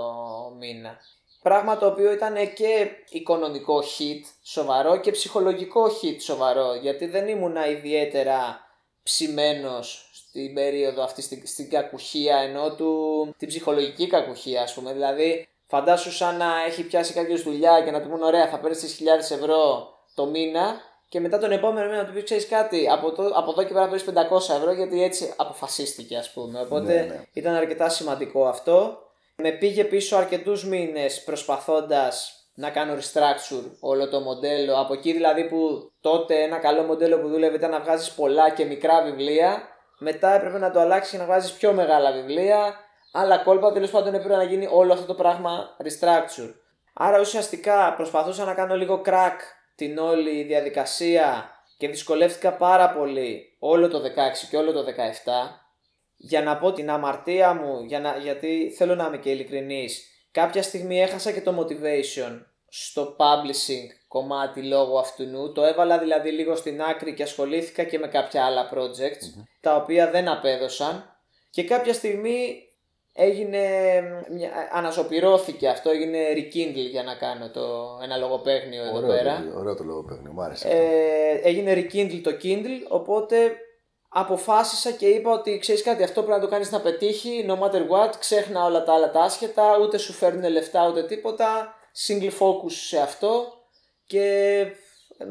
[0.59, 0.97] μήνα.
[1.41, 7.67] Πράγμα το οποίο ήταν και οικονομικό hit σοβαρό και ψυχολογικό hit σοβαρό γιατί δεν ήμουνα
[7.67, 8.59] ιδιαίτερα
[9.03, 15.47] ψημένος στην περίοδο αυτή στην, στην κακουχία ενώ του την ψυχολογική κακουχία ας πούμε δηλαδή
[15.67, 18.93] φαντάσου σαν να έχει πιάσει κάποιος δουλειά και να του πούν ωραία θα παίρνεις τις
[18.93, 20.81] χιλιάδες ευρώ το μήνα
[21.13, 23.73] και μετά τον επόμενο μήνα να του πεις: Ξέρεις κάτι, από, το, από εδώ και
[23.73, 24.05] πέρα παίρνεις
[24.51, 26.59] 500 ευρώ γιατί έτσι αποφασίστηκε, ας πούμε.
[26.59, 27.21] Οπότε ναι, ναι.
[27.33, 28.97] ήταν αρκετά σημαντικό αυτό.
[29.35, 34.79] Με πήγε πίσω αρκετούς μήνες προσπαθώντας να κάνω restructure όλο το μοντέλο.
[34.79, 38.65] Από εκεί δηλαδή που τότε ένα καλό μοντέλο που δούλευε ήταν να βγάζεις πολλά και
[38.65, 39.61] μικρά βιβλία.
[39.97, 42.75] Μετά έπρεπε να το αλλάξεις και να βγάζεις πιο μεγάλα βιβλία.
[43.11, 46.53] Άλλα κόλπα τέλος πάντων έπρεπε να γίνει όλο αυτό το πράγμα restructure.
[46.93, 49.37] Άρα ουσιαστικά προσπαθούσα να κάνω λίγο crack
[49.87, 54.09] την όλη διαδικασία και δυσκολεύτηκα πάρα πολύ όλο το 16
[54.49, 54.89] και όλο το 17
[56.15, 60.63] για να πω την αμαρτία μου, για να, γιατί θέλω να είμαι και ειλικρινής, κάποια
[60.63, 65.51] στιγμή έχασα και το motivation στο publishing κομμάτι λόγω αυτού.
[65.51, 70.09] Το έβαλα δηλαδή λίγο στην άκρη και ασχολήθηκα και με κάποια άλλα projects, τα οποία
[70.11, 71.17] δεν απέδωσαν.
[71.49, 72.67] Και κάποια στιγμή
[73.13, 73.67] έγινε,
[74.73, 79.43] αναζωπηρώθηκε αυτό, έγινε rekindle για να κάνω το, ένα λογοπαίγνιο εδώ πέρα.
[79.57, 80.67] Ωραίο το λογοπαίγνιο, μου άρεσε.
[80.67, 83.55] Ε, έγινε rekindle το Kindle, οπότε
[84.09, 87.81] αποφάσισα και είπα ότι ξέρεις κάτι, αυτό πρέπει να το κάνεις να πετύχει, no matter
[87.81, 91.75] what, ξέχνα όλα τα άλλα τα άσχετα, ούτε σου φέρνουν λεφτά ούτε τίποτα,
[92.07, 93.45] single focus σε αυτό
[94.05, 94.65] και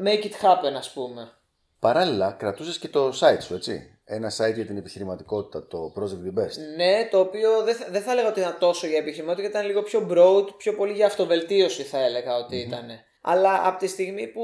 [0.05, 1.31] make it happen ας πούμε.
[1.79, 3.99] Παράλληλα, κρατούσες και το site σου, έτσι.
[4.05, 6.75] Ένα site για την επιχειρηματικότητα, το Project The Best.
[6.75, 9.81] Ναι, το οποίο δεν θα, δεν θα έλεγα ότι ήταν τόσο για επιχειρηματικότητα, ήταν λίγο
[9.81, 12.85] πιο broad, πιο πολύ για αυτοβελτίωση θα έλεγα ότι ήταν.
[13.21, 14.43] Αλλά από τη στιγμή που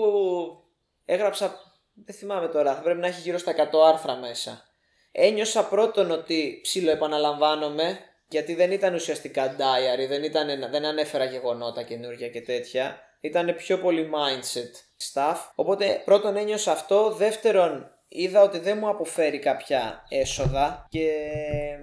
[1.05, 1.59] έγραψα,
[2.05, 3.59] δεν θυμάμαι τώρα, θα πρέπει να έχει γύρω στα 100
[3.93, 4.63] άρθρα μέσα.
[5.11, 12.29] Ένιωσα πρώτον ότι ψιλοεπαναλαμβάνομαι, γιατί δεν ήταν ουσιαστικά diary, δεν, ήταν, δεν ανέφερα γεγονότα καινούργια
[12.29, 12.99] και τέτοια.
[13.21, 15.37] Ήταν πιο πολύ mindset stuff.
[15.55, 17.11] Οπότε πρώτον ένιωσα αυτό.
[17.11, 21.11] Δεύτερον, είδα ότι δεν μου αποφέρει κάποια έσοδα και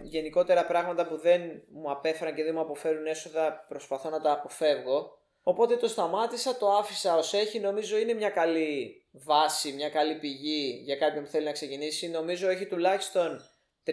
[0.03, 5.11] γενικότερα πράγματα που δεν μου απέφεραν και δεν μου αποφέρουν έσοδα προσπαθώ να τα αποφεύγω.
[5.43, 10.81] Οπότε το σταμάτησα, το άφησα ως έχει, νομίζω είναι μια καλή βάση, μια καλή πηγή
[10.85, 12.09] για κάποιον που θέλει να ξεκινήσει.
[12.09, 13.41] Νομίζω έχει τουλάχιστον
[13.87, 13.91] 30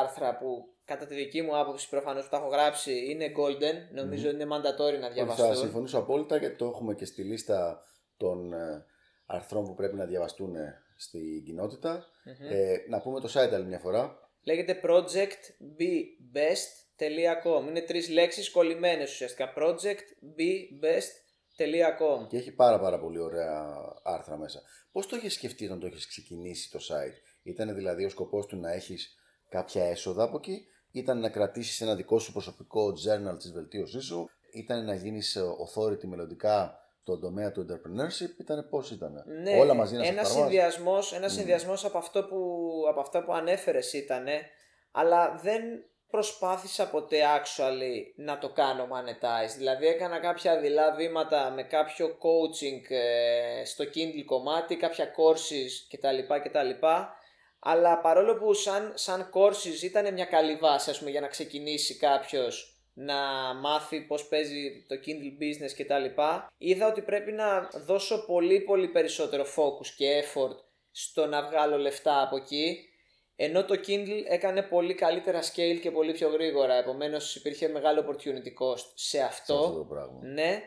[0.00, 4.28] άρθρα που κατά τη δική μου άποψη προφανώς που τα έχω γράψει είναι golden, νομιζω
[4.28, 5.46] είναι mandatory να διαβαστούν.
[5.46, 7.82] Θα συμφωνήσω απόλυτα γιατί το έχουμε και στη λίστα
[8.16, 8.84] των ε,
[9.26, 10.54] αρθρών που πρέπει να διαβαστούν
[10.96, 12.06] στην κοινότητα.
[12.50, 14.22] Ε, να πούμε το site άλλη μια φορά.
[14.44, 17.66] Λέγεται projectbbest.com.
[17.68, 19.52] Είναι τρεις λέξεις κολλημένες ουσιαστικά.
[19.56, 24.62] projectbbest.com Και έχει πάρα πάρα πολύ ωραία άρθρα μέσα.
[24.92, 28.56] Πώς το έχεις σκεφτεί όταν το έχεις ξεκινήσει το site; Ήταν δηλαδή ο σκοπός του
[28.56, 29.16] να έχεις
[29.48, 34.30] κάποια έσοδα από εκεί; Ήταν να κρατήσεις ένα δικό σου προσωπικό journal της βελτίωσής σου;
[34.52, 39.24] Ήταν να γίνεις authority μελλοντικά στον τομέα του entrepreneurship ήταν πώς ήταν.
[39.42, 42.38] Ναι, Όλα μαζί να ένας συνδυασμός, ένας συνδυασμός από, αυτό που,
[42.88, 44.26] από αυτά που ανέφερες ήταν,
[44.92, 45.62] αλλά δεν
[46.10, 49.54] προσπάθησα ποτέ actually να το κάνω monetize.
[49.56, 56.34] Δηλαδή έκανα κάποια δειλά βήματα με κάποιο coaching ε, στο Kindle κομμάτι, κάποια courses κτλ.
[56.42, 56.86] κτλ.
[57.58, 61.96] Αλλά παρόλο που σαν, σαν courses ήταν μια καλή βάση ας πούμε, για να ξεκινήσει
[61.96, 63.14] κάποιος να
[63.54, 68.60] μάθει πώς παίζει το Kindle business και τα λοιπά, είδα ότι πρέπει να δώσω πολύ
[68.60, 70.56] πολύ περισσότερο focus και effort
[70.90, 72.86] στο να βγάλω λεφτά από εκεί
[73.36, 76.74] ενώ το Kindle έκανε πολύ καλύτερα scale και πολύ πιο γρήγορα.
[76.74, 80.18] Επομένως υπήρχε μεγάλο opportunity cost σε αυτό, σε αυτό το πράγμα.
[80.22, 80.62] ναι.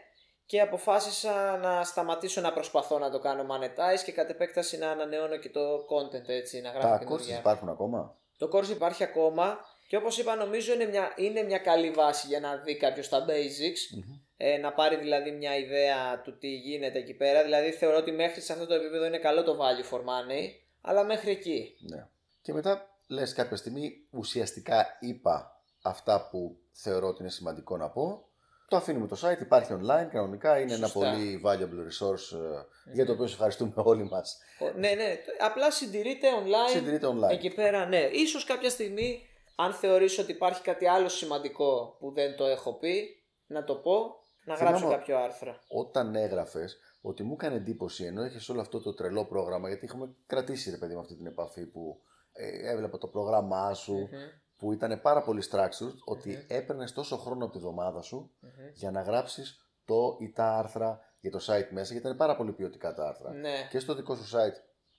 [0.47, 5.37] Και αποφάσισα να σταματήσω να προσπαθώ να το κάνω monetize και κατ' επέκταση να ανανεώνω
[5.37, 9.97] και το content έτσι, να γράφω Τα courses υπάρχουν ακόμα; Το course υπάρχει ακόμα και
[9.97, 14.03] όπως είπα νομίζω είναι μια, είναι μια καλή βάση για να δει κάποιος τα basics,
[14.37, 17.43] ε, να πάρει δηλαδή μια ιδέα του τι γίνεται εκεί πέρα.
[17.43, 20.49] Δηλαδή θεωρώ ότι μέχρι σε αυτό το επίπεδο είναι καλό το value for money,
[20.81, 21.77] αλλά μέχρι εκεί.
[21.79, 22.07] Ναι.
[22.41, 28.29] Και μετά λες κάποια στιγμή ουσιαστικά είπα αυτά που θεωρώ ότι είναι σημαντικό να πω.
[28.67, 33.11] Το αφήνουμε το site, υπάρχει online κανονικά, είναι ένα πολύ valuable resource ε, για το
[33.11, 34.37] οποίο ευχαριστούμε όλοι μας.
[34.75, 37.31] Ναι, ναι, απλά συντηρείται online, συντηρείται online.
[37.31, 38.09] εκεί πέρα, ναι.
[38.11, 43.23] Ίσως κάποια στιγμή αν θεωρήσω ότι υπάρχει κάτι άλλο σημαντικό που δεν το έχω πει,
[43.47, 45.59] να το πω, να γράψω κάποιο άρθρο.
[45.67, 50.15] Όταν έγραφες, ότι μου έκανε εντύπωση ενώ έχει όλο αυτό το τρελό πρόγραμμα, γιατί έχουμε
[50.25, 54.09] κρατήσει ρε παιδί με αυτή την επαφή που ε, έβλεπα το πρόγραμμά σου,
[54.57, 56.55] που ήταν πάρα πολύ structured, ότι mm-hmm.
[56.55, 58.31] έπαιρνες τόσο χρόνο από τη βδομάδα σου
[58.73, 62.51] για να γράψεις το ή τα άρθρα για το site μέσα, γιατί ήταν πάρα πολύ
[62.51, 63.31] ποιοτικά τα άρθρα.
[63.31, 63.67] Ναι.
[63.69, 64.57] Και στο δικό σου site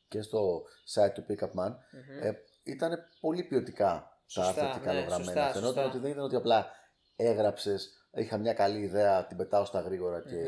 [0.08, 0.62] και στο
[0.94, 1.74] site του Pickup Man,
[2.20, 5.46] ε, ήταν πολύ ποιοτικά τα άρθρα και καλογραμμένα.
[5.46, 6.70] Ναι, Φαινόταν ότι δεν ήταν ότι απλά
[7.16, 10.38] έγραψες, είχα μια καλή ιδέα, την πετάω στα γρήγορα και,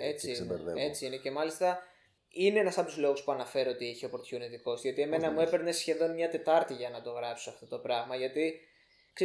[0.00, 0.70] έτσι και ξεμπερδεύω.
[0.70, 1.16] Είναι, έτσι είναι.
[1.16, 1.78] Και μάλιστα
[2.28, 4.78] είναι ένας από τους λόγους που αναφέρω ότι είχε opportunity cost.
[4.82, 8.16] Γιατί εμένα μου έπαιρνε σχεδόν μια Τετάρτη για να το γράψω αυτό το πράγμα.
[8.16, 8.60] Γιατί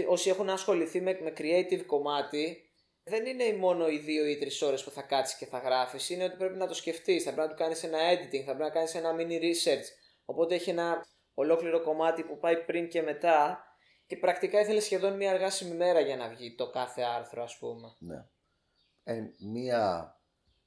[0.08, 2.72] όσοι έχουν ασχοληθεί με, με creative κομμάτι,
[3.04, 6.10] δεν είναι μόνο οι δύο ή τρεις ώρες που θα κάτσεις και θα γράφεις.
[6.10, 8.62] Είναι ότι πρέπει να το σκεφτείς, θα πρέπει να του κάνεις ένα editing, θα πρέπει
[8.62, 9.86] να κάνεις ένα mini research.
[10.26, 13.67] Οπότε έχει ένα ολόκληρο κομμάτι που πάει πριν και μετά
[14.08, 17.96] και πρακτικά ήθελε σχεδόν μια αργάσιμη μέρα για να βγει το κάθε άρθρο, ας πούμε.
[18.00, 18.26] Ναι.
[19.04, 20.12] Ε, μια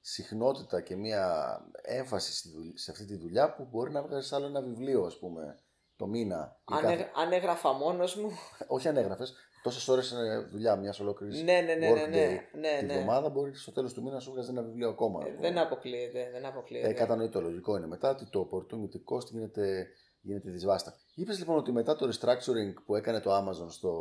[0.00, 5.05] συχνότητα και μια έμφαση σε αυτή τη δουλειά που μπορεί να βγάλει άλλο ένα βιβλίο,
[5.05, 5.59] ας πούμε,
[5.96, 6.61] το μήνα.
[6.64, 7.11] Αν, κάθε...
[7.14, 8.31] αν έγραφα μόνος μου.
[8.66, 9.35] Όχι αν έγραφες.
[9.62, 11.42] Τόσες ώρες είναι δουλειά μιας ολόκληρης.
[11.42, 11.90] Ναι, ναι, ναι.
[11.90, 12.92] ναι, ναι, ναι, Τη ναι.
[12.92, 15.26] εβδομάδα μπορεί στο τέλος του μήνα να σου βγάζει ένα βιβλίο ακόμα.
[15.26, 16.29] Ε, δεν αποκλείεται.
[16.33, 16.88] Δεν αποκλείεται.
[16.88, 17.87] Ε, κατανοητό, λογικό είναι.
[17.87, 19.88] Μετά ότι το opportunity cost γίνεται
[20.20, 20.94] γίνεται δυσβάστα.
[21.14, 23.92] Είπες λοιπόν ότι μετά το restructuring που έκανε το Amazon στο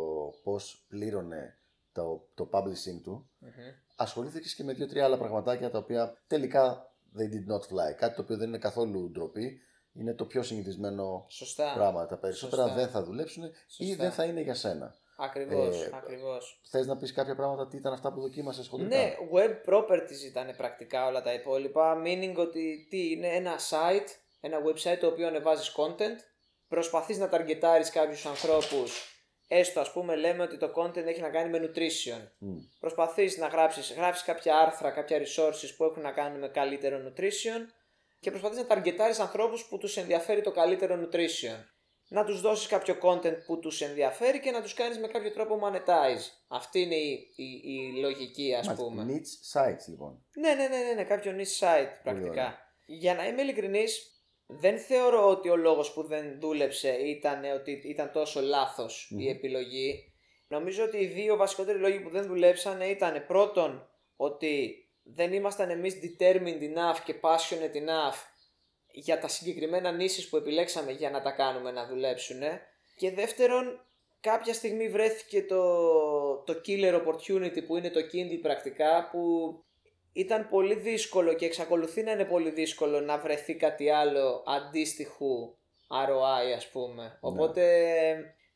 [0.44, 1.58] πώς πλήρωνε
[1.92, 3.94] το, το publishing του, mm-hmm.
[3.96, 7.96] ασχολήθηκες και με δύο-τρία άλλα πραγματάκια τα οποία τελικά they did not fly.
[7.98, 9.62] Κάτι το οποίο δεν είναι καθόλου ντροπή.
[9.94, 11.74] Είναι το πιο συνηθισμένο Σωστά.
[11.76, 12.06] πράγμα.
[12.06, 12.78] Τα περισσότερα Σωστά.
[12.78, 13.44] δεν θα δουλέψουν
[13.78, 14.96] ή δεν θα είναι για σένα.
[15.18, 15.84] Ακριβώς.
[15.84, 16.62] Ε, ακριβώς.
[16.64, 18.96] Θες να πεις κάποια πράγματα, τι ήταν αυτά που δοκίμασες χοντρικά.
[18.96, 22.02] Ναι, web properties ήταν πρακτικά όλα τα υπόλοιπα.
[22.06, 26.18] Meaning ότι τι είναι ένα site ένα website το οποίο ανεβάζεις content,
[26.68, 29.08] προσπαθείς να ταργκετάρεις κάποιους ανθρώπους
[29.52, 32.22] Έστω, ας πούμε, λέμε ότι το content έχει να κάνει με nutrition.
[32.22, 32.58] Mm.
[32.80, 37.66] Προσπαθείς να γράψεις γράψεις κάποια άρθρα, κάποια resources που έχουν να κάνουν με καλύτερο nutrition
[38.20, 41.64] και προσπαθείς να ταργκετάρεις ανθρώπους που τους ενδιαφέρει το καλύτερο nutrition.
[42.08, 45.60] να τους δώσεις κάποιο content που τους ενδιαφέρει και να τους κάνεις με κάποιο τρόπο
[45.64, 46.24] monetize.
[46.48, 48.86] Αυτή είναι η, η, η λογική ας Μάλιστα.
[48.88, 49.06] πούμε.
[49.08, 50.26] Niche sites λοιπόν.
[50.34, 52.30] Ναι, ναι, ναι, ναι, ναι, κάποιο niche site πρακτικά.
[52.30, 52.58] ωραία.
[52.86, 54.19] Για να είμαι ειλικρινής,
[54.52, 60.14] δεν θεωρώ ότι ο λόγος που δεν δούλεψε ήταν ότι ήταν τόσο λάθος η επιλογή.
[60.48, 65.96] Νομίζω ότι οι δύο βασικότεροι λόγοι που δεν δουλέψανε ήταν πρώτον ότι δεν ήμασταν εμείς
[66.04, 68.18] determined enough και passionate enough
[68.92, 72.42] για τα συγκεκριμένα νήσεις που επιλέξαμε για να τα κάνουμε να δουλέψουν
[72.96, 73.86] και δεύτερον
[74.20, 75.64] κάποια στιγμή βρέθηκε το,
[76.44, 79.54] το killer opportunity που είναι το Kindle πρακτικά που
[80.20, 85.56] ήταν πολύ δύσκολο και εξακολουθεί να είναι πολύ δύσκολο να βρεθεί κάτι άλλο αντίστοιχου
[86.08, 87.18] ROI ας πούμε.
[87.22, 87.64] Οπότε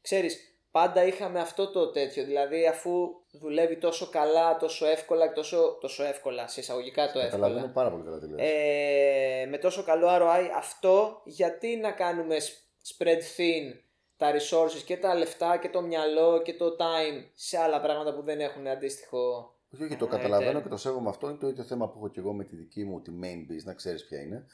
[0.02, 0.38] ξέρεις
[0.72, 6.04] πάντα είχαμε αυτό το τέτοιο δηλαδή αφού δουλεύει τόσο καλά, τόσο εύκολα και τόσο, τόσο
[6.04, 8.50] εύκολα σε εισαγωγικά το εύκολα Καταλαβαίνω πάρα πολύ καλά τι λες.
[8.50, 13.80] ε, με τόσο καλό ROI αυτό γιατί να κάνουμε s- spread thin
[14.18, 18.22] τα resources και τα λεφτά και το μυαλό και το time σε άλλα πράγματα που
[18.22, 20.62] δεν έχουν αντίστοιχο Όχι, όχι, το ε, καταλαβαίνω τέλειο.
[20.64, 21.30] και το σέβομαι αυτό.
[21.30, 23.64] Είναι το ίδιο θέμα που έχω και εγώ με τη δική μου τη main business,
[23.64, 24.46] να ξέρεις ποια είναι.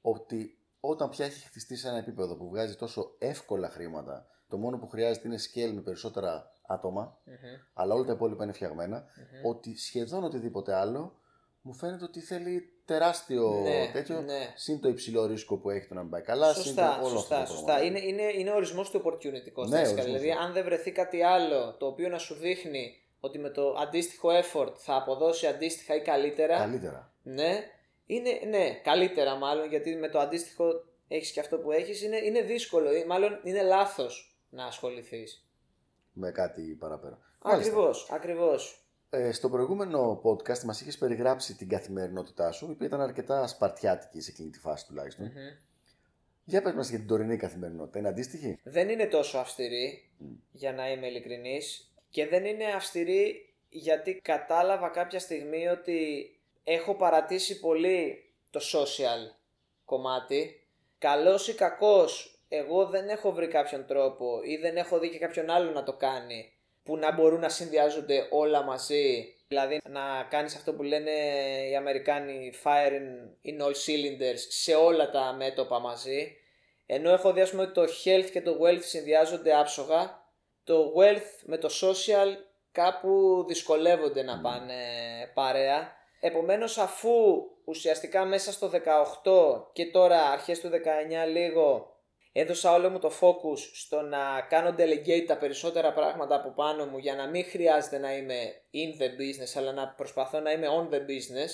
[0.00, 4.78] Ότι όταν πια έχει χτιστεί σε ένα επίπεδο που βγάζει τόσο εύκολα χρήματα, το μόνο
[4.78, 7.18] που χρειάζεται είναι scale με περισσότερα άτομα,
[7.74, 9.04] αλλά όλα τα υπόλοιπα είναι φτιαγμένα,
[9.44, 11.20] ότι σχεδόν οτιδήποτε άλλο
[11.60, 14.20] μου φαίνεται ότι θέλει τεράστιο Ναι, τέτοιο.
[14.20, 14.52] ναι.
[14.56, 16.46] Συν το υψηλό ρίσκο που έχει το να μην πάει καλά.
[16.52, 17.74] συν το Σωστά, όλο σωστά, αυτό το σωστά.
[17.74, 17.84] πράγμα.
[17.86, 19.68] Είναι, είναι, είναι ο ορισμός του opportunity cost.
[19.68, 19.78] Ναι, βασικά.
[19.80, 20.34] ορισμός, δηλαδή, ναι.
[20.34, 24.72] αν δεν βρεθεί κάτι άλλο το οποίο να σου δείχνει ότι με το αντίστοιχο effort
[24.76, 26.56] θα αποδώσει αντίστοιχα ή καλύτερα.
[26.56, 27.12] Καλύτερα.
[27.22, 27.64] Ναι,
[28.06, 32.02] είναι, ναι, καλύτερα μάλλον γιατί με το αντίστοιχο έχεις και αυτό που έχεις.
[32.02, 35.48] Είναι, είναι δύσκολο, ή μάλλον είναι λάθος να ασχοληθείς.
[36.12, 37.18] Με κάτι παραπέρα.
[37.44, 37.70] Μάλιστα.
[37.70, 38.82] Ακριβώς, ακριβώς.
[39.10, 44.20] Ε, στο προηγούμενο podcast μας είχες περιγράψει την καθημερινότητά σου, η οποία ήταν αρκετά σπαρτιάτικη
[44.20, 45.32] σε εκείνη τη φάση τουλάχιστον.
[46.44, 50.10] Για πες μας για την τωρινή καθημερινότητα, είναι αντίστοιχη; δεν είναι τόσο αυστηρή,
[50.52, 56.30] για να είμαι ειλικρινής, και δεν είναι αυστηρή γιατί κατάλαβα κάποια στιγμή ότι
[56.64, 59.34] έχω παρατήσει πολύ το social
[59.84, 60.66] κομμάτι.
[60.98, 65.50] Καλός ή κακός, εγώ δεν έχω βρει κάποιον τρόπο ή δεν έχω δει και κάποιον
[65.50, 69.34] άλλο να το κάνει που να μπορούν να συνδυάζονται όλα μαζί.
[69.48, 71.10] Δηλαδή να κάνεις αυτό που λένε
[71.70, 76.36] οι Αμερικάνοι fire in, in all cylinders σε όλα τα μέτωπα μαζί.
[76.86, 80.17] Ενώ έχω δει ας πούμε ότι το health και το wealth συνδυάζονται άψογα,
[80.68, 82.36] το wealth με το social
[82.72, 84.74] κάπου δυσκολεύονται να πάνε
[85.34, 85.92] παρέα.
[86.20, 87.10] Επομένως αφού
[87.64, 90.72] ουσιαστικά μέσα στο 18 και τώρα αρχές του 19
[91.32, 91.96] λίγο
[92.32, 96.98] έδωσα όλο μου το focus στο να κάνω delegate τα περισσότερα πράγματα από πάνω μου
[96.98, 100.94] για να μην χρειάζεται να είμαι in the business αλλά να προσπαθώ να είμαι on
[100.94, 101.50] the business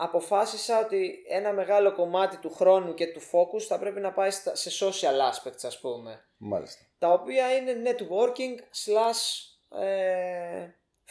[0.00, 4.54] αποφάσισα ότι ένα μεγάλο κομμάτι του χρόνου και του focus θα πρέπει να πάει στα-
[4.54, 6.84] σε social aspects ας πούμε Μάλιστα.
[6.98, 10.66] τα οποία είναι networking slash ε,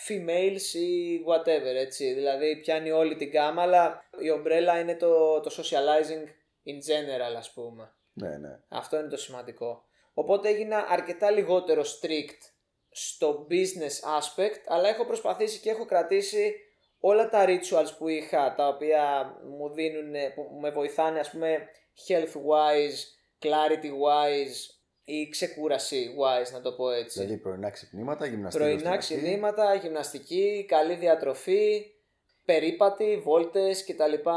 [0.08, 5.52] females ή whatever έτσι δηλαδή πιάνει όλη την γάμα αλλά η ομπρέλα είναι το, το
[5.58, 6.24] socializing
[6.70, 8.60] in general ας πούμε Ναι, ναι.
[8.70, 12.52] αυτό είναι το σημαντικό οπότε έγινα αρκετά λιγότερο strict
[12.90, 16.56] στο business aspect αλλά έχω προσπαθήσει και έχω κρατήσει
[17.00, 21.68] όλα τα rituals που είχα τα οποία μου δίνουν που με βοηθάνε ας πούμε
[22.08, 22.98] health wise,
[23.46, 28.64] clarity wise ή ξεκούραση wise να το πω έτσι Δηλαδή πρωινά ξυπνήματα, γυμναστική.
[28.64, 31.86] πρωινά ξυπνήματα, γυμναστική, καλή διατροφή,
[32.46, 34.34] περίπατη, βόλτες και τα λοιπά,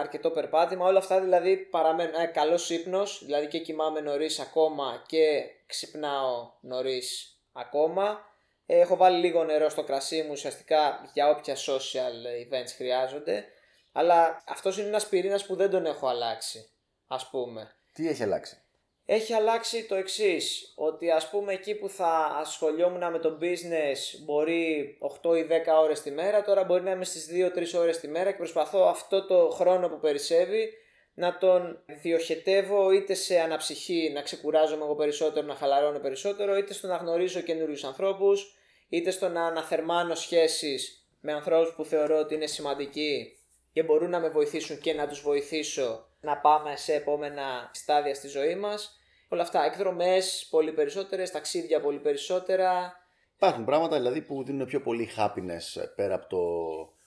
[0.00, 2.14] αρκετό περπάτημα, όλα αυτά δηλαδή παραμένουν.
[2.14, 8.32] Ε, καλός ύπνος, δηλαδή και κοιμάμαι νωρίς ακόμα και ξυπνάω νωρίς ακόμα.
[8.66, 13.44] Ε, Έχω βάλει λίγο νερό στο κρασί μου ουσιαστικά για όποια social events χρειάζονται.
[13.92, 16.68] Αλλά αυτός είναι ένας πυρήνας που δεν τον έχω αλλάξει,
[17.06, 18.58] ας πούμε Τι έχει αλλάξει;
[19.04, 20.72] έχει αλλάξει το εξής.
[20.76, 26.02] Ότι ας πούμε εκεί που θα ασχολιόμουν με το business μπορεί 8 ή 10 ώρες
[26.02, 29.50] τη μέρα, τώρα μπορεί να είμαι στις 2-3 ώρες τη μέρα και προσπαθώ αυτό το
[29.50, 30.72] χρόνο που περισσεύει
[31.14, 36.86] να τον διοχετεύω είτε σε αναψυχή, να ξεκουράζομαι εγώ περισσότερο, να χαλαρώνω περισσότερο, είτε στο
[36.86, 38.54] να γνωρίζω καινούριους ανθρώπους,
[38.88, 43.38] είτε στο να αναθερμάνω σχέσεις με ανθρώπους που θεωρώ ότι είναι σημαντικοί
[43.72, 48.28] και μπορούν να με βοηθήσουν και να τους βοηθήσω να πάμε σε επόμενα στάδια στη
[48.28, 48.98] ζωή μας.
[49.28, 52.92] Όλα αυτά, εκδρομές πολύ περισσότερες, ταξίδια πολύ περισσότερα.
[53.36, 56.38] Υπάρχουν πράγματα δηλαδή που δίνουν πιο πολύ happiness ε, πέρα από το.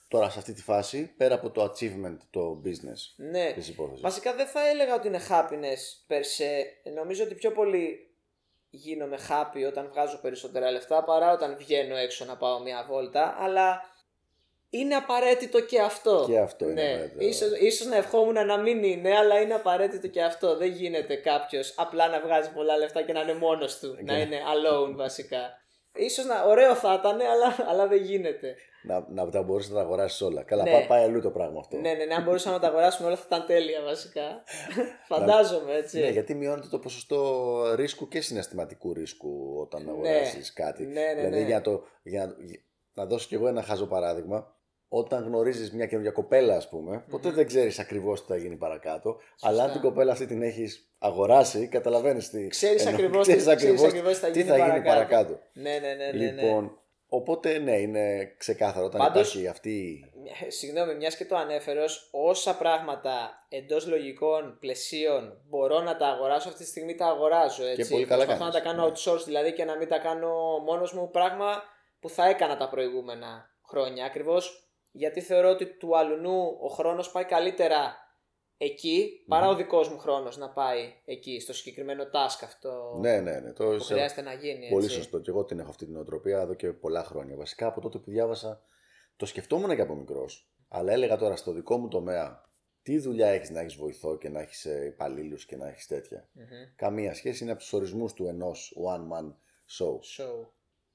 [0.08, 4.00] Τώρα σε αυτή τη φάση, πέρα από το achievement, το business Ναι, της υπόθεσης.
[4.02, 6.92] βασικά δεν θα έλεγα ότι είναι happiness per se.
[6.94, 8.10] Νομίζω ότι πιο πολύ
[8.70, 13.36] γίνομαι happy όταν βγάζω περισσότερα λεφτά παρά όταν βγαίνω έξω να πάω μια βόλτα.
[13.38, 13.80] Αλλά
[14.70, 16.24] είναι απαραίτητο και αυτό.
[16.28, 16.88] Και αυτό είναι ναι.
[16.92, 17.24] απαραίτητο.
[17.24, 20.56] Ίσως, ίσως να ευχόμουν να μην είναι, αλλά είναι απαραίτητο και αυτό.
[20.56, 23.96] Δεν γίνεται κάποιος απλά να βγάζει πολλά λεφτά και να είναι μόνος του.
[24.04, 24.20] να Ναι.
[24.20, 25.60] είναι alone βασικά.
[25.98, 28.54] Ίσως να ωραίο θα ήταν, αλλά, αλλά δεν γίνεται.
[28.82, 30.42] Να, να τα μπορείς να τα αγοράσεις όλα.
[30.42, 30.70] Καλά, Ναι.
[30.70, 31.76] πά- πάει αλλού το πράγμα αυτό.
[31.76, 34.42] Ναι, ναι, ναι, αν μπορούσαμε να τα αγοράσουμε όλα θα ήταν τέλεια βασικά.
[35.08, 36.00] Φαντάζομαι έτσι.
[36.00, 40.86] Ναι, γιατί μειώνεται το ποσοστό ρίσκου και συναισθηματικού ρίσκου όταν αγοράσει κάτι.
[40.86, 41.46] Ναι, ναι, δηλαδή, ναι.
[41.46, 42.60] για, να το, για, να, για-
[42.94, 44.56] να δώσω κι εγώ ένα χάζο παράδειγμα.
[44.88, 49.16] Όταν γνωρίζεις μια καινούργια κοπέλα, ας πούμε, ποτέ δεν ξέρεις ακριβώς τι θα γίνει παρακάτω.
[49.40, 52.46] Αλλά αν την κοπέλα αυτή την έχεις αγοράσει, καταλαβαίνεις τι.
[52.48, 52.94] Ξέρεις εννοώ.
[52.94, 54.94] ακριβώς Ξέρεις τι- ξέρεις ακριβώς ακριβώς τι θα τι γίνει θα γίνει παρακάτω.
[54.94, 55.38] παρακάτω.
[55.52, 55.94] Ναι, ναι, ναι.
[55.94, 56.42] ναι, ναι.
[56.42, 60.04] Λοιπόν, οπότε ναι, είναι ξεκάθαρο όταν Πάντως- υπάρχει αυτή.
[60.46, 66.06] Ε, Συγγνώμη, μιας και το ανέφερες, ως όσα πράγματα εντός λογικών πλαισίων μπορώ να τα
[66.06, 67.64] αγοράσω αυτή τη στιγμή, τα αγοράζω.
[67.66, 67.90] Έτσι.
[67.90, 68.94] πολύ καλά Προσπαθώ να τα κάνεις, κάνω ναι.
[68.94, 71.62] outsource δηλαδή και να μην τα κάνω μόνος μου πράγμα
[72.00, 74.04] που θα έκανα τα προηγούμενα χρόνια.
[74.04, 77.96] Ακριβώς γιατί θεωρώ ότι του αλουνού ο χρόνος πάει καλύτερα
[78.56, 83.40] εκεί παρά ο δικός μου χρόνος να πάει εκεί, στο συγκεκριμένο task αυτό Ναι, ναι,
[83.40, 83.52] ναι.
[83.52, 84.68] Το που σε- χρειάζεται να γίνει.
[84.68, 84.96] Πολύ έτσι.
[84.96, 85.20] σωστό.
[85.20, 87.36] Και εγώ την έχω αυτή την οτροπία εδώ και πολλά χρόνια.
[87.36, 88.62] Βασικά από τότε που διάβασα,
[89.16, 90.50] το σκεφτόμουν και από μικρός.
[90.68, 92.46] Αλλά έλεγα τώρα στο δικό μου τομέα,
[92.82, 96.28] τι δουλειά έχεις να έχεις βοηθό και να έχεις υπαλλήλους και να έχεις τέτοια.
[96.32, 96.44] Μμμ.
[96.76, 99.26] Καμία σχέση είναι από τους ορισμούς του ενός one man
[99.78, 99.94] show.
[99.94, 100.46] So,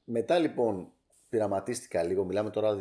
[0.03, 0.93] Μετά λοιπόν
[1.37, 2.79] πειραματίστηκα λίγο, μιλάμε τώρα 2004-2006,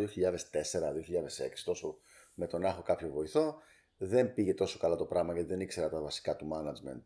[1.65, 1.97] τόσο
[2.35, 3.55] με το να έχω κάποιο βοηθό.
[3.97, 7.03] Δεν πήγε τόσο καλά το πράγμα γιατί δεν ήξερα τα βασικά του management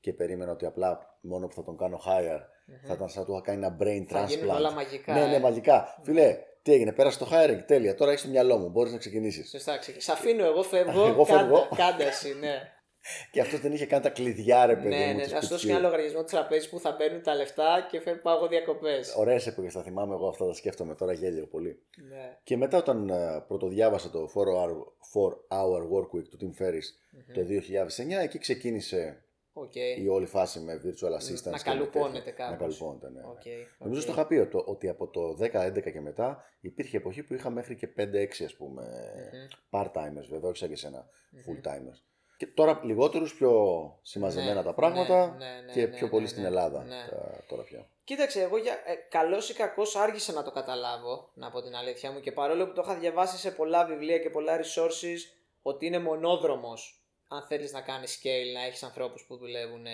[0.00, 2.40] και περίμενα ότι απλά μόνο που θα τον κάνω hire
[2.86, 4.56] θα ήταν σαν να του είχα κάνει ένα brain θα γίνουν transplant.
[4.56, 5.12] όλα μαγικά.
[5.12, 5.26] Ναι, ε.
[5.26, 6.00] ναι, μαγικά.
[6.02, 7.94] Φιλέ, τι έγινε, πέρασε το hiring, τέλεια.
[7.94, 9.48] Τώρα έχεις το μυαλό μου, μπορείς να ξεκινήσεις.
[9.50, 11.06] Σωστά, ξεκι- Σ' αφήνω, εγώ φεύγω.
[11.06, 11.58] Εγώ φεύγω.
[11.68, 12.54] Κάντε, κάντε εσύ, ναι.
[13.30, 15.12] Και αυτός δεν είχε καν τα κλειδιά, ρε παιδί ναι, μου.
[15.12, 15.66] ναι, του να σου δώσω σπιτιού.
[15.68, 19.14] και ένα λογαριασμό της τραπέζης που θα παίρνουν τα λεφτά και φεύγω πάω εγώ διακοπές.
[19.16, 21.82] Ωραίες εποχές, τα θυμάμαι εγώ αυτά, τα σκέφτομαι τώρα γέλιο πολύ.
[22.08, 22.38] Ναι.
[22.42, 26.86] Και μετά όταν uh, πρωτοδιάβασα το 4 hour, 4 hour work week του Tim Ferriss
[27.34, 29.74] το 2009, εκεί ξεκίνησε Οκ.
[29.74, 31.50] η όλη φάση με virtual assistants.
[31.50, 32.32] Να και με καλουπώνεται τέτοια.
[32.32, 32.50] κάπως.
[32.50, 33.20] Να καλουπώνεται, ναι.
[33.20, 33.44] OK, OK.
[33.78, 37.50] Νομίζω στο είχα πει ότι- ότι από το 10-11 και μετά υπήρχε εποχή που είχα
[37.50, 38.82] μέχρι και 5-6 ας πούμε
[39.70, 41.08] part-timers βέβαια, όχι σαν και εσένα
[41.46, 41.98] full-timers.
[42.40, 43.52] Και τώρα λιγότερους πιο
[44.02, 46.48] συμμαζεμένα Ναι, τα πράγματα ναι, ναι, ναι, και ναι, πιο ναι, πολύ ναι, στην ναι,
[46.48, 47.06] Ελλάδα ναι.
[47.10, 47.86] τα- τώρα πια.
[48.04, 52.10] Κοίταξε, εγώ για ε, καλός ή κακός άργησα να το καταλάβω, να πω την αλήθεια
[52.10, 52.20] μου.
[52.20, 55.18] Και παρόλο που το είχα διαβάσει σε πολλά βιβλία και πολλά resources,
[55.62, 59.90] ότι είναι μονόδρομος αν θέλεις να κάνεις scale, να έχεις ανθρώπους που δουλεύουν ε,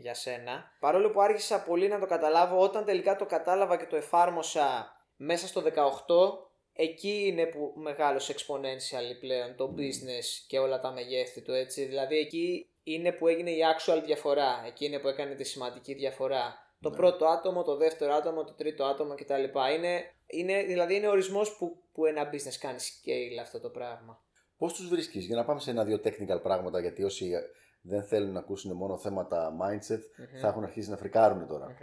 [0.00, 0.72] για σένα.
[0.80, 5.46] Παρόλο που άργησα πολύ να το καταλάβω, όταν τελικά το κατάλαβα και το εφάρμοσα μέσα
[5.46, 6.47] στο 18,
[6.80, 11.84] εκεί είναι που μεγάλωσε exponentially πλέον το business και όλα τα μεγέθη του, έτσι.
[11.84, 16.66] Δηλαδή εκεί είναι που έγινε η actual διαφορά, εκεί είναι που έκανε τη σημαντική διαφορά.
[16.80, 19.44] Το πρώτο άτομο, το δεύτερο άτομο, το τρίτο άτομο κτλ.
[19.74, 24.22] Είναι, είναι, δηλαδή είναι ορισμός που, που ένα business κάνει scale αυτό το πράγμα.
[24.58, 27.32] Πώς τους βρίσκεις, για να πάμε σε ένα-δύο technical πράγματα, γιατί όσοι
[27.80, 30.00] δεν θέλουν να ακούσουν μόνο θέματα mindset,
[30.40, 31.76] θα έχουν αρχίσει να φρικάρουν τώρα.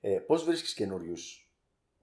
[0.00, 1.51] Ε, Πώς βρίσκεις καινούριους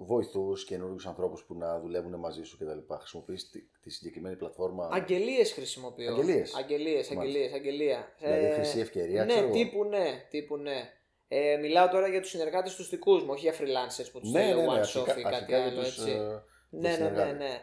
[0.06, 2.94] βοηθούς, καινούριους ανθρώπους που να δουλεύουν μαζί σου κτλ.
[3.00, 4.90] Χρησιμοποιείς τη, τη συγκεκριμένη πλατφόρμα.
[4.92, 6.12] Αγγελίες χρησιμοποιώ.
[6.14, 8.14] Αγγελίες; Αγγελίες, αγγελίες, αγγελία.
[8.20, 9.54] Δηλαδή, χρυσή ευκαιρία, Ναι, ξέρω εγώ.
[9.56, 10.94] τύπου ναι, τύπου ναι.
[11.28, 14.40] Ε, μιλάω τώρα για τους συνεργάτες τους δικούς μου, όχι για freelancers που τους ναι,
[14.40, 16.12] ναι, θέλω ναι, one αρχικά, shot ή κάτι αρχικά για άλλο τους, έτσι.
[16.12, 17.38] ε, ναι, τους ναι, ναι, συνεργάτες.
[17.38, 17.62] ναι.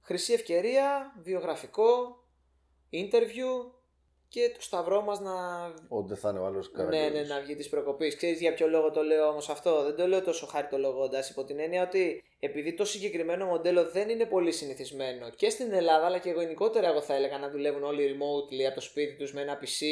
[0.00, 1.84] Χρυσή ευκαιρία, βιογραφικό,
[2.92, 3.79] interview
[4.30, 5.32] και το σταυρό μας να
[5.88, 8.16] Ότι δεν θα είναι ο άλλος ναι, ναι, να βγει της προκοπής.
[8.16, 11.60] Ξέρεις για ποιο λόγο το λέω όμως αυτό; Δεν το λέω τόσο χάριτολογώντας υπό την
[11.60, 16.30] έννοια ότι επειδή το συγκεκριμένο μοντέλο δεν είναι πολύ συνηθισμένο και στην Ελλάδα αλλά και
[16.30, 19.86] γενικότερα εγώ θα έλεγα να δουλεύουν όλοι remotely από το σπίτι τους με ένα PC.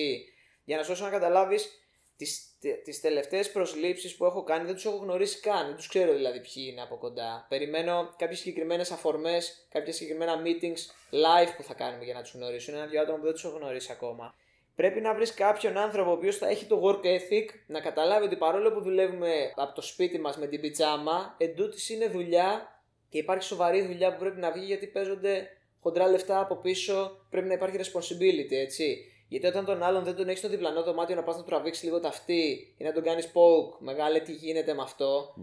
[0.65, 1.88] Για να σου δώσω να καταλάβεις
[2.19, 6.13] τις, τις τελευταίες προσλήψεις που έχω κάνει δεν τους έχω γνωρίσει καν, δεν τους ξέρω
[6.13, 7.47] δηλαδή ποιοι είναι από κοντά.
[7.49, 12.71] Περιμένω κάποιες συγκεκριμένες αφορμές, κάποια συγκεκριμένα meetings live που θα κάνουμε για να τους γνωρίσω.
[12.71, 14.35] Είναι ένα-δυο άτομα που δεν τους έχω γνωρίσει ακόμα.
[14.75, 18.37] Πρέπει να βρεις κάποιον άνθρωπο ο οποίος θα έχει το work ethic, να καταλάβει ότι
[18.37, 23.43] παρόλο που δουλεύουμε από το σπίτι μας με την πιτζάμα, εντούτοις είναι δουλειά και υπάρχει
[23.43, 25.51] σοβαρή δουλειά που πρέπει να βγει γιατί παίζονται
[25.81, 29.13] χοντρά λεφτά από πίσω, πρέπει να υπάρχει responsibility, έτσι.
[29.29, 31.85] Γιατί όταν τον άλλον δεν τον έχεις στο διπλανό δωμάτιο να πας να του τραβήξεις
[31.85, 35.35] λίγο ταυτί ή να τον κάνεις poke, μεγάλε τι γίνεται με αυτό,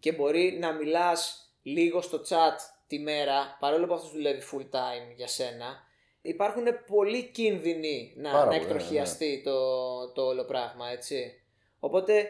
[0.00, 5.14] και μπορεί να μιλάς λίγο στο chat τη μέρα, παρόλο που αυτό δουλεύει full time
[5.16, 5.82] για σένα,
[6.22, 9.58] υπάρχουν πολλοί κίνδυνοι να, Πάρα να πολύ, εκτροχιαστεί το,
[10.12, 11.32] το όλο πράγμα, έτσι.
[11.78, 12.28] Οπότε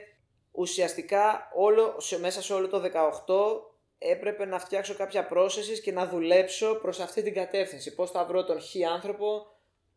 [0.51, 6.07] ουσιαστικά όλο, σε, μέσα σε όλο το 18 έπρεπε να φτιάξω κάποια processes και να
[6.07, 7.95] δουλέψω προς αυτή την κατεύθυνση.
[7.95, 9.47] Πώς θα βρω τον χ άνθρωπο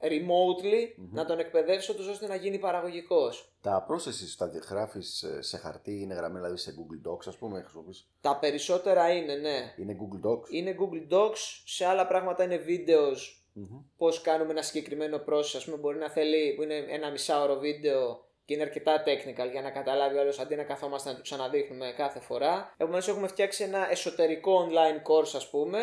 [0.01, 3.51] remotely να τον εκπαιδεύσω τους ώστε να γίνει παραγωγικός.
[3.61, 8.09] Τα processes τα γράφεις σε χαρτί, είναι γραμμένα δηλαδή σε Google Docs, ας πούμε, χρησιμοποιείς;
[8.21, 9.73] Τα περισσότερα είναι, ναι.
[9.77, 13.79] Είναι Google Docs; Είναι Google Docs, σε άλλα πράγματα είναι βίντεος Μμμ.
[13.97, 15.59] πώς κάνουμε ένα συγκεκριμένο process.
[15.61, 19.61] Α πούμε, μπορεί να θέλει που είναι ένα μισάωρο βίντεο και είναι αρκετά technical για
[19.61, 22.73] να καταλάβει όλος αντί να καθόμαστε να του ξαναδείχνουμε κάθε φορά.
[22.77, 25.79] Επομένως, έχουμε φτιάξει ένα εσωτερικό online course, ας πούμε,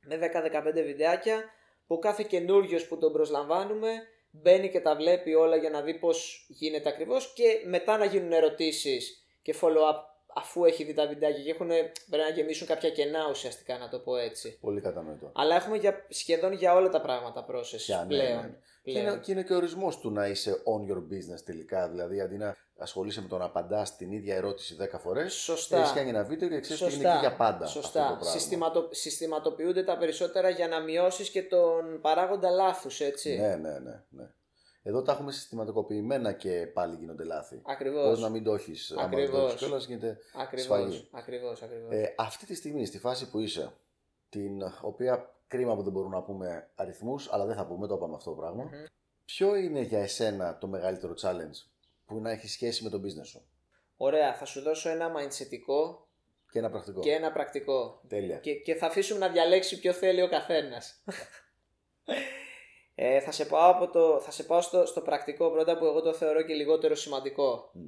[0.00, 1.44] με 10-15 βιντεάκια
[1.86, 3.90] που κάθε καινούριος που τον προσλαμβάνουμε
[4.30, 8.32] μπαίνει και τα βλέπει όλα για να δει πώς γίνεται ακριβώς και μετά να γίνουν
[8.32, 10.00] ερωτήσεις και follow-up
[10.34, 13.98] αφού έχει δει τα βιντεάκια και έχουν, πρέπει να γεμίσουν κάποια κενά ουσιαστικά, να το
[13.98, 14.58] πω έτσι.
[14.60, 15.30] Πολύ κατανοητό.
[15.34, 18.40] Αλλά έχουμε για, σχεδόν για όλα τα πράγματα process Πια, ναι, πλέον.
[18.40, 18.56] ναι.
[18.82, 19.06] Και πλέον.
[19.06, 21.88] είναι, και είναι και ο ορισμός του να είσαι on your business τελικά.
[21.88, 25.78] Δηλαδή, αντί να ασχολείσαι με το να απαντάς την ίδια ερώτηση 10 φορές, Σωστά.
[25.78, 27.64] έχεις κάνει ένα βίντεο και ξέρεις ότι είναι εκεί για πάντα.
[27.64, 28.00] Αυτό το Σωστά.
[28.06, 28.24] πράγμα.
[28.24, 33.36] Συστηματο, συστηματοποιούνται τα περισσότερα για να μειώσεις και τον παράγοντα λάθους, έτσι.
[33.36, 34.30] Ναι, ναι, ναι, ναι.
[34.82, 37.60] Εδώ τα έχουμε συστηματικοποιημένα και πάλι γίνονται λάθη.
[37.64, 38.14] Ακριβώς.
[38.14, 38.90] Πώ να μην το έχεις.
[38.90, 39.50] Αν δεν το Ακριβώς.
[39.50, 40.64] έχει κιόλας, γίνεται Ακριβώς.
[40.64, 41.08] σφαγή.
[41.12, 41.62] Ακριβώς.
[41.62, 41.92] Ακριβώς.
[41.94, 43.72] Ε, αυτή τη στιγμή, στη φάση που είσαι,
[44.28, 48.14] την οποία κρίμα που δεν μπορούμε να πούμε αριθμούς, αλλά δεν θα πούμε, το είπαμε
[48.14, 48.70] αυτό το πραγμα
[49.24, 51.70] Ποιο είναι για εσένα το μεγαλύτερο challenge
[52.06, 53.46] που να έχει σχέση με το business σου;
[53.96, 56.08] Ωραία, θα σου δώσω ένα mindsetικό
[56.50, 57.00] και ένα πρακτικό.
[57.00, 58.00] και ένα πρακτικό.
[58.08, 58.36] Τέλεια.
[58.36, 61.04] Και, και θα αφήσουμε να διαλέξει ποιο θέλει ο καθένας.
[62.94, 66.02] ε, θα σε πάω, από το, θα σε πάω στο, στο πρακτικό πρώτα που εγώ
[66.02, 67.70] το θεωρώ και λιγότερο σημαντικό.
[67.74, 67.80] Μμ.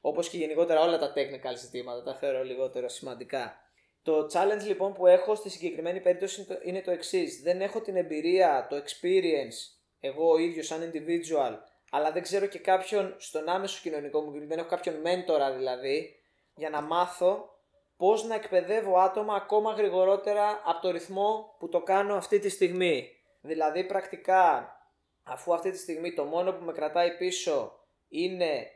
[0.00, 3.69] Όπως και γενικότερα όλα τα technical ζητήματα τα θεωρώ λιγότερο σημαντικά.
[4.02, 7.42] Το challenge λοιπόν που έχω στη συγκεκριμένη περίπτωση είναι το, είναι το εξής.
[7.42, 11.56] Δεν έχω την εμπειρία, το experience, εγώ ο ίδιος σαν individual,
[11.90, 16.14] αλλά δεν ξέρω και κάποιον στον άμεσο κοινωνικό μου γύρω, δεν έχω κάποιον μέντορα δηλαδή,
[16.54, 17.48] για να μάθω
[17.96, 23.08] πώς να εκπαιδεύω άτομα ακόμα γρηγορότερα από το ρυθμό που το κάνω αυτή τη στιγμή.
[23.40, 24.74] Δηλαδή πρακτικά,
[25.22, 28.66] αφού αυτή τη στιγμή το μόνο που με κρατάει πίσω είναι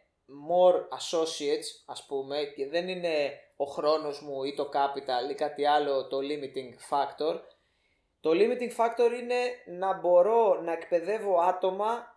[0.51, 5.67] more associates ας πούμε και δεν είναι ο χρόνος μου ή το capital ή κάτι
[5.67, 7.41] άλλο το limiting factor
[8.21, 9.37] το limiting factor είναι
[9.79, 12.15] να μπορώ να εκπαιδεύω άτομα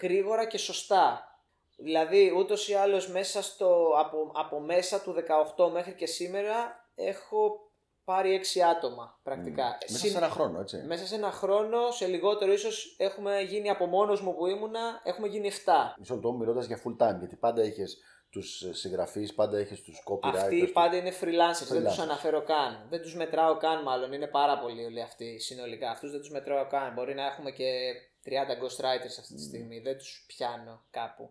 [0.00, 1.30] γρήγορα και σωστά.
[1.76, 5.14] Δηλαδή ούτως ή άλλως μέσα στο, από, από μέσα του
[5.56, 7.65] 18 μέχρι και σήμερα έχω
[8.06, 9.78] πάρει 6 άτομα πρακτικά.
[9.88, 10.76] Μέσα Συν- σε ένα χρόνο, έτσι.
[10.86, 15.28] μέσα σε ένα χρόνο, σε λιγότερο ίσως έχουμε γίνει από μόνος μου που ήμουνα, έχουμε
[15.28, 15.94] γίνει 7.
[15.98, 17.98] Μισό λεπτό, μιλώντας για full time, γιατί πάντα είχες
[18.30, 20.36] τους συγγραφείς, πάντα είχες τους copywriters.
[20.36, 21.86] Αυτοί τους- πάντα είναι freelancers, δεν Freelancers.
[21.88, 22.86] τους αναφέρω καν.
[22.88, 25.90] Δεν τους μετράω καν μάλλον, είναι πάρα πολλοί όλοι αυτοί συνολικά.
[25.90, 26.92] Αυτούς δεν τους μετράω καν.
[26.92, 27.92] Μπορεί να έχουμε και
[28.22, 31.30] 30 ghostwriters αυτή τη στιγμή, δεν τους πιάνω κάπου.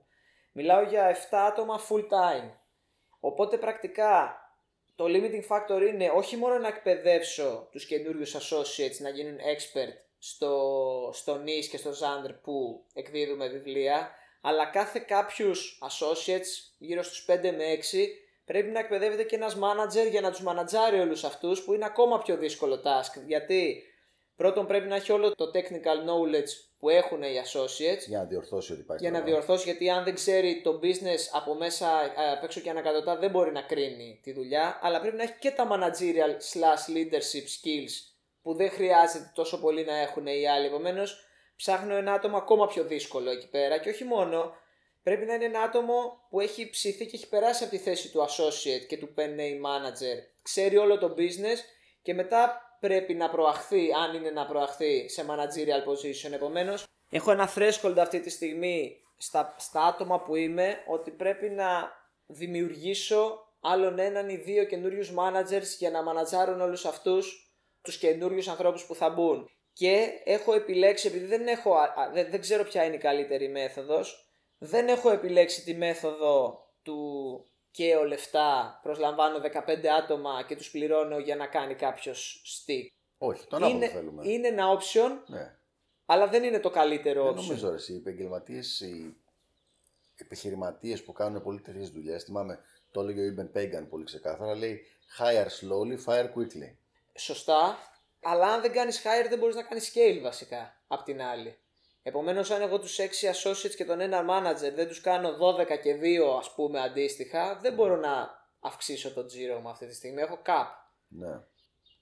[0.51, 2.51] Μιλάω για 7 άτομα full time.
[3.19, 4.39] Οπότε πρακτικά
[4.95, 11.09] το limiting factor είναι όχι μόνο να εκπαιδεύσω τους καινούριους associates να γίνουν expert στο,
[11.13, 17.39] στο niche και στο genre που εκδίδουμε βιβλία, αλλά κάθε κάποιους associates, γύρω στους 5
[17.41, 18.07] με 6,
[18.45, 22.19] πρέπει να εκπαιδεύεται και ένας manager για να τους μανατζάρει όλους αυτούς που είναι ακόμα
[22.19, 23.21] πιο δύσκολο task.
[23.25, 23.83] Γιατί
[24.35, 26.49] πρώτον πρέπει να έχει όλο το technical knowledge
[26.85, 29.03] που έχουν οι associates Για να διορθώσει ότι υπάρχει.
[29.03, 29.45] για να πρόβλημα.
[29.45, 33.29] διορθώσει γιατί αν δεν ξέρει το business από μέσα, ε, απ' έξω και ανακατοτά δεν
[33.29, 37.93] μπορεί να κρίνει τη δουλειά αλλά πρέπει να έχει και τα managerial slash leadership skills
[38.41, 42.83] που δεν χρειάζεται τόσο πολύ να έχουν οι άλλοι επομένως ψάχνω ένα άτομο ακόμα πιο
[42.83, 44.53] δύσκολο εκεί πέρα και όχι μόνο
[45.03, 48.25] πρέπει να είναι ένα άτομο που έχει ψηθεί και έχει περάσει από τη θέση του
[48.25, 51.59] associate και του pen name manager ξέρει όλο το business
[52.01, 56.31] και μετά πρέπει να προαχθεί, αν είναι να προαχθεί σε managerial position.
[56.31, 61.91] Επομένως, έχω ένα threshold αυτή τη στιγμή στα, στα άτομα που είμαι ότι πρέπει να
[62.25, 68.85] δημιουργήσω άλλον έναν ή δύο καινούριους managers για να μανατζάρουν όλους αυτούς τους καινούριους ανθρώπους
[68.85, 69.49] που θα μπουν.
[69.73, 73.49] Και έχω επιλέξει, επειδή δεν, έχω, α, α, δεν, δεν ξέρω ποια είναι η καλύτερη
[73.49, 76.97] μέθοδος, δεν έχω επιλέξει τη μέθοδο του
[77.75, 82.87] και ο λεφτά, προσλαμβάνω 15 άτομα και τους πληρώνω για να κάνει κάποιος stick.
[83.17, 84.27] Όχι, τον άποδο Είναι, θέλουμε.
[84.29, 85.55] είναι ένα option, Ναι.
[86.05, 87.45] αλλά δεν είναι το καλύτερο Δεν option.
[87.47, 89.15] νομίζω ρε, οι επαγγελματίες, οι
[90.15, 92.23] επιχειρηματίες που κάνουν πολύ τέτοιες δουλειές.
[92.23, 92.59] Θυμάμαι,
[92.91, 94.55] το έλεγε ο Ιμπεν Πέγκαν πολύ ξεκάθαρα.
[94.55, 94.81] Λέει
[95.19, 96.75] hire slowly, fire quickly.
[97.17, 97.77] Σωστά,
[98.23, 101.57] αλλά αν δεν κάνεις hire δεν μπορείς να κάνεις scale βασικά, απ' την άλλη.
[102.07, 105.99] Επομένως αν εγώ τους 6 associates και τον ένα manager δεν τους κάνω 12 και
[106.01, 108.29] 2 ας πούμε αντίστοιχα, δεν μπορώ να
[108.59, 110.65] αυξήσω το τζίρο μου αυτή τη στιγμή, έχω cap.
[111.07, 111.41] Ναι.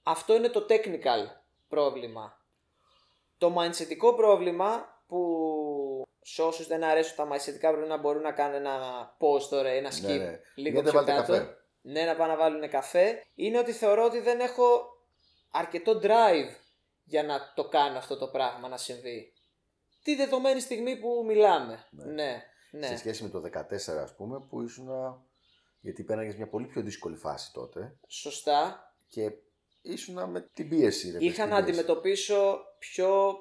[0.02, 1.26] Αυτό είναι το technical
[1.68, 2.40] πρόβλημα.
[3.38, 9.16] Το mindsetικό πρόβλημα που σε όσους δεν αρέσουν τα mindsetικά προβλήματα μπορούν να κάνουν ένα
[9.20, 10.40] pause τώρα, ένα skip Ναι, ναι.
[10.54, 11.32] λίγο Γιατί πιο βάλτε κάτω.
[11.32, 13.22] καφέ; Ναι, να πάνε να βάλουν καφέ.
[13.34, 14.64] Είναι ότι θεωρώ ότι δεν έχω
[15.50, 16.50] αρκετό drive
[17.04, 19.33] για να το κάνω αυτό το πράγμα να συμβεί.
[20.04, 21.86] Τη δεδομένη στιγμή που μιλάμε.
[21.90, 22.42] Ναι, ναι.
[22.70, 22.86] ναι.
[22.86, 24.88] Σε σχέση με το 14 ας πούμε που ήσουν
[25.80, 27.96] γιατί πέραγες μια πολύ πιο δύσκολη φάση τότε.
[28.08, 28.88] Σωστά.
[29.08, 29.32] Και
[29.82, 31.10] ήσουν με την πίεση.
[31.10, 33.36] Ρε, Είχα να αντιμετωπίσω πιο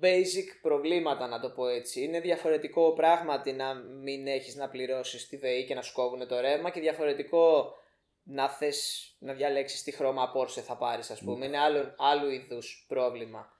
[0.00, 2.02] basic προβλήματα να το πω έτσι.
[2.02, 6.40] Είναι διαφορετικό πράγματι να μην έχεις να πληρώσεις τη ΔΕΗ και να σου κόβουν το
[6.40, 7.74] ρεύμα και διαφορετικό
[8.22, 11.46] να θες να διαλέξεις τι χρώμα Porsche θα πάρεις ας πούμε.
[11.46, 13.52] Είναι άλλο, άλλου είδους πρόβλημα.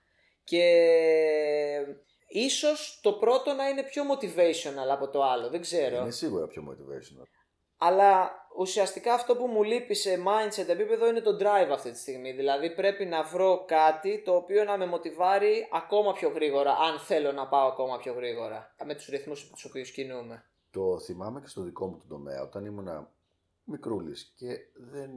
[0.43, 0.63] Και
[2.27, 6.01] ίσως το πρώτο να είναι πιο motivational από το άλλο, δεν ξέρω.
[6.01, 7.25] Είναι σίγουρα πιο motivational.
[7.77, 12.31] Αλλά ουσιαστικά αυτό που μου λείπει σε mindset επίπεδο είναι το drive αυτή τη στιγμή.
[12.31, 17.31] Δηλαδή πρέπει να βρω κάτι το οποίο να με μοτιβάρει ακόμα πιο γρήγορα, αν θέλω
[17.31, 20.45] να πάω ακόμα πιο γρήγορα, με τους ρυθμούς τους οποίους κινούμε.
[20.71, 23.07] Το θυμάμαι και στο δικό μου το τομέα, όταν ήμουν
[23.63, 25.09] μικρούλης και δεν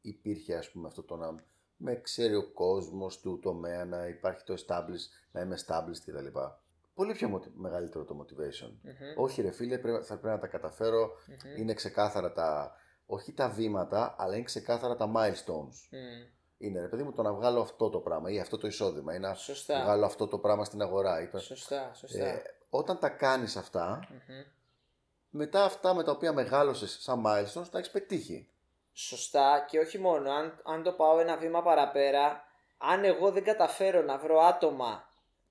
[0.00, 1.44] υπήρχε ας πούμε αυτό το να
[1.82, 6.38] με ξέρει ο κόσμος του τομέα, να υπάρχει το established, να είμαι established κτλ
[7.00, 8.90] πολύ πιο μεγαλύτερο το motivation.
[9.16, 11.10] Όχι ρε φίλε, πρέπει, θα πρέπει να τα καταφερω
[11.58, 12.74] Είναι ξεκάθαρα τα,
[13.06, 15.96] όχι τα βήματα, αλλά είναι ξεκάθαρα τα milestones.
[16.58, 19.18] Είναι ρε παιδί μου το να βγάλω αυτό το πράγμα ή αυτό το εισόδημα ή
[19.18, 19.82] να σωστά.
[19.82, 21.22] βγάλω αυτό το πράγμα στην αγορά.
[21.22, 21.38] Ή...
[21.38, 22.26] Σωστά, σωστά.
[22.26, 23.56] Ε, όταν τα κάνεις
[25.30, 28.48] μετά αυτά με τα οποία μεγάλωσες σαν milestones τα έχεις πετύχει.
[29.02, 32.44] Σωστά και όχι μόνο, αν, αν το πάω ένα βήμα παραπέρα,
[32.78, 35.08] αν εγώ δεν καταφέρω να βρω άτομα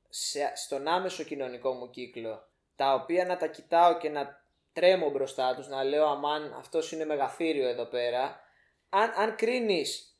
[0.09, 4.43] σε, στον άμεσο κοινωνικό μου κύκλο, τα οποία να τα κοιτάω και να
[4.73, 8.39] τρέμω μπροστά τους, να λέω αμάν αυτός είναι μεγαθύριο εδώ πέρα,
[8.89, 10.19] αν, αν κρίνεις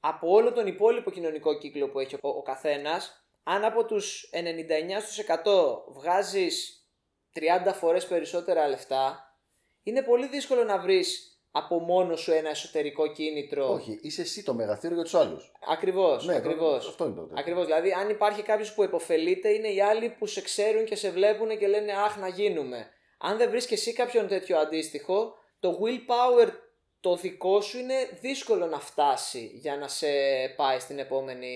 [0.00, 5.92] από όλο τον υπόλοιπο κοινωνικό κύκλο που έχει ο, ο καθένας, αν από τους 99%
[5.92, 6.86] βγάζεις
[7.34, 9.34] 30 φορές περισσότερα λεφτά,
[9.82, 13.72] είναι πολύ δύσκολο να βρεις από μόνο σου ένα εσωτερικό κίνητρο.
[13.72, 15.52] Όχι, είσαι εσύ το μεγαθύριο για τους άλλους.
[15.68, 16.26] Ακριβώς.
[16.26, 16.88] Ναι, ακριβώς.
[16.88, 17.64] αυτό είναι το Ακριβώς.
[17.64, 21.58] Δηλαδή, αν υπάρχει κάποιος που υποφελείται, είναι οι άλλοι που σε ξέρουν και σε βλέπουν
[21.58, 22.86] και λένε Αχ, να γίνουμε.
[23.18, 26.48] Αν δεν βρεις και εσύ κάποιον τέτοιο αντίστοιχο, το willpower
[27.00, 30.06] το δικό σου είναι δύσκολο να φτάσει για να σε
[30.56, 31.50] πάει στην επόμενη,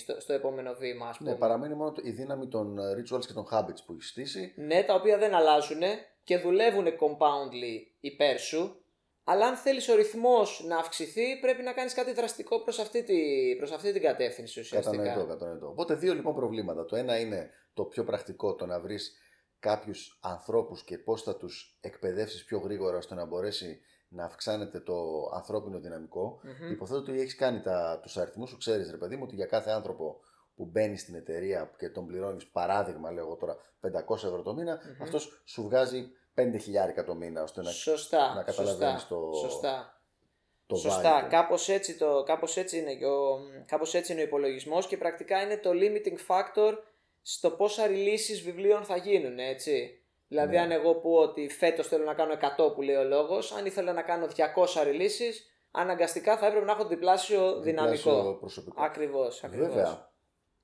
[0.00, 1.30] στο, στο επόμενο βήμα, ας ναι, πούμε.
[1.30, 4.52] Ναι, παραμένει μόνο η δύναμη των rituals και των habits που έχεις στήσει.
[4.56, 5.82] Ναι, τα οποία δεν αλλάζουν
[6.24, 8.80] και δουλεύουν compoundly υπέρ σου
[9.28, 13.14] αλλά αν θέλεις ο ρυθμός να αυξηθεί, πρέπει να κάνεις κάτι δραστικό προς αυτή, τη,
[13.56, 14.96] προς αυτή την κατεύθυνση ουσιαστικά.
[14.96, 15.68] Κατανοητό, κατανοητό.
[15.68, 16.84] Οπότε δύο λοιπόν προβλήματα.
[16.84, 19.16] Το ένα είναι το πιο πρακτικό, το να βρεις
[19.58, 24.94] κάποιους ανθρώπους και πώς θα τους εκπαιδεύσεις πιο γρήγορα ώστε να μπορέσει να αυξάνεται το
[25.34, 26.40] ανθρώπινο δυναμικό.
[26.42, 26.70] Mm-hmm.
[26.70, 27.62] Υποθέτω ότι έχεις κάνει
[28.02, 30.20] τους αριθμούς σου, ξέρεις ρε παιδί μου, ότι για κάθε άνθρωπο
[30.54, 33.56] που μπαίνει στην εταιρεία και τον πληρώνεις, παράδειγμα, λέω εγώ τώρα,
[34.08, 35.02] 500 ευρώ το μήνα, mm-hmm.
[35.02, 39.32] αυτός σου βγάζει 5 χιλιάρικα το μήνα ώστε να, σωστά, να καταλαβαίνεις το.
[39.40, 40.00] Σωστά.
[40.66, 41.26] Το σωστά.
[41.30, 45.56] Κάπως έτσι, το, κάπως έτσι είναι ο, κάπως έτσι είναι ο υπολογισμός και πρακτικά είναι
[45.56, 46.78] το limiting factor
[47.22, 50.00] στο πόσα releases βιβλίων θα γίνουν, έτσι.
[50.28, 50.60] Δηλαδή, ναι.
[50.60, 53.92] αν εγώ πω ότι φέτος θέλω να κάνω 100 που λέει ο λόγος, αν ήθελα
[53.92, 55.34] να κάνω 200 releases,
[55.70, 58.36] αναγκαστικά θα έπρεπε να έχω διπλάσιο, δυναμικό.
[58.40, 58.82] Προσωπικό.
[58.82, 59.44] Ακριβώς.
[59.48, 60.10] Βέβαια,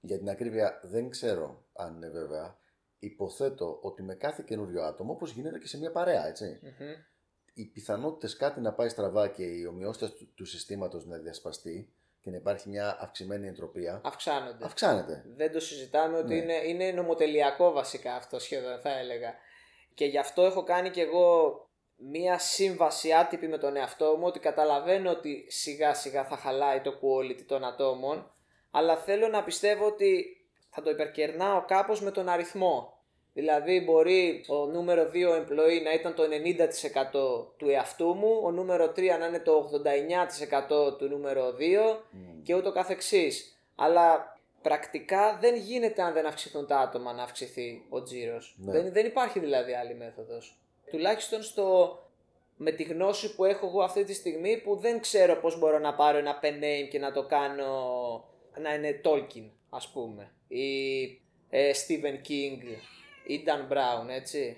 [0.01, 2.57] για την ακρίβεια δεν ξέρω αν είναι βέβαια
[3.03, 6.61] υποθέτω ότι με κάθε καινούριο άτομο, όπως γίνεται και σε μια παρέα, έτσι.
[6.63, 7.05] Mm-hmm.
[7.55, 12.31] Οι πιθανότητες κάτι να πάει στραβά και η ομοιότητα του, του συστήματος να διασπαστεί και
[12.31, 14.01] να υπάρχει μια αυξημένη εντροπία.
[14.05, 14.65] Αυξάνονται.
[14.65, 15.25] Αυξάνεται.
[15.37, 16.35] Δεν το συζητάμε ότι ναι.
[16.35, 19.35] είναι, είναι νομοτελειακό βασικά αυτό σχεδόν, θα έλεγα.
[19.95, 21.57] Και γι' αυτό έχω κάνει κι εγώ
[21.97, 26.93] μία σύμβαση άτυπη με τον εαυτό μου ότι καταλαβαίνω ότι σιγά σιγά θα χαλάει το
[27.03, 28.35] quality των ατόμων
[28.71, 30.42] αλλά θέλω να πιστεύω ότι
[30.75, 32.97] θα το υπερκερνάω κάπως με τον αριθμό.
[33.35, 38.85] Δηλαδή μπορεί ο νούμερο 2 employee να ήταν το 90% του εαυτού μου, ο νούμερο
[38.85, 39.71] 3 να είναι το
[40.89, 42.41] 89% του νούμερο 2 mm.
[42.43, 43.57] και ούτω καθεξής.
[43.75, 48.57] Αλλά πρακτικά δεν γίνεται αν δεν αυξηθούν τα άτομα να αυξηθεί ο τζίρος.
[48.59, 48.73] Ναι.
[48.73, 50.59] Δεν, δεν υπάρχει δηλαδή άλλη μέθοδος.
[50.91, 51.99] Τουλάχιστον στο,
[52.57, 55.95] με τη γνώση που έχω εγώ αυτή τη στιγμή που δεν ξέρω πώς μπορώ να
[55.95, 57.71] πάρω ένα pen name και να το κάνω
[58.61, 61.05] να είναι Tolkien ας πούμε ή
[61.51, 62.63] ε, Stephen King
[63.27, 64.57] ή Dan Brown, έτσι.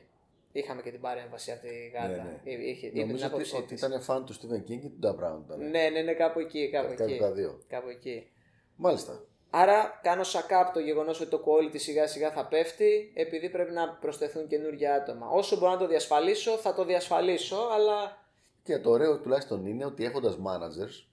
[0.53, 2.09] Είχαμε και την παρέμβαση από τη Γάτα.
[2.09, 2.65] Ναι, ναι.
[2.65, 5.41] Είχε, Νομίζω ότι, ότι ήταν φαν του Stephen King και του Dan Brown.
[5.45, 5.71] Ήταν.
[5.71, 6.71] Ναι, ναι, ναι, κάπου εκεί.
[6.71, 7.17] Κάπου, εκεί.
[7.19, 7.61] τα δύο.
[7.69, 8.31] Κάπου εκεί.
[8.77, 9.25] Μάλιστα.
[9.51, 13.89] Άρα κάνω σακάπ το γεγονός ότι το quality σιγά σιγά θα πέφτει επειδή πρέπει να
[13.89, 15.29] προσθεθούν καινούργια άτομα.
[15.29, 18.27] Όσο μπορώ να το διασφαλίσω, θα το διασφαλίσω, αλλά.
[18.63, 21.07] Και το ωραίο τουλάχιστον είναι ότι έχοντας managers,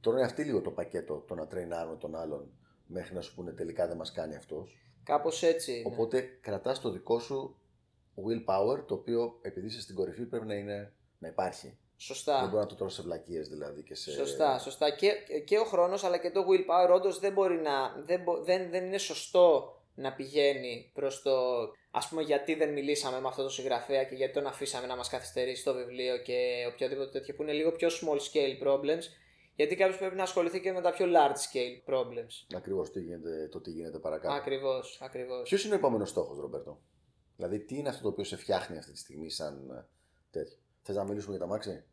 [0.00, 2.50] τώρα είναι αυτή λίγο το πακέτο το να τρέινάρουν τον άλλον
[2.86, 4.78] μέχρι να σου πούνε τελικά δεν μας κάνει αυτός.
[5.04, 5.72] Κάπως έτσι.
[5.72, 5.82] Είναι.
[5.86, 7.56] Οπότε κρατάς το δικό σου
[8.16, 11.78] willpower, το οποίο επειδή είσαι στην κορυφή πρέπει να, είναι, να υπάρχει.
[11.96, 12.40] Σωστά.
[12.40, 13.82] Δεν μπορεί να το τρώσει σε βλακίες δηλαδή.
[13.82, 14.10] Και σε...
[14.10, 14.90] Σωστά, σωστά.
[14.90, 15.12] Και,
[15.44, 17.94] και ο χρόνος αλλά και το willpower όντως δεν μπορεί να.
[18.04, 21.30] Δεν, δεν, δεν είναι σωστό να πηγαίνει προς το.
[21.90, 25.08] Α πούμε, γιατί δεν μιλήσαμε με αυτό το συγγραφέα και γιατί τον αφήσαμε να μας
[25.08, 29.02] καθυστερήσει το βιβλίο και οποιοδήποτε τέτοιο που είναι λίγο πιο small scale problems.
[29.56, 32.56] Γιατί κάποιος πρέπει να ασχοληθεί και με τα πιο large scale problems.
[32.56, 34.34] Ακριβώς τι γίνεται, το τι γίνεται παρακάτω.
[34.34, 35.48] Ακριβώς, ακριβώς.
[35.48, 36.80] Ποιος είναι ο επόμενος στόχος, Ρομπέρτο;
[37.36, 39.86] Δηλαδή, τι είναι αυτό το οποίο σε φτιάχνει αυτή τη στιγμή σαν ε,
[40.30, 41.84] τέτοιο; Θες να μιλήσουμε για τα μάξι.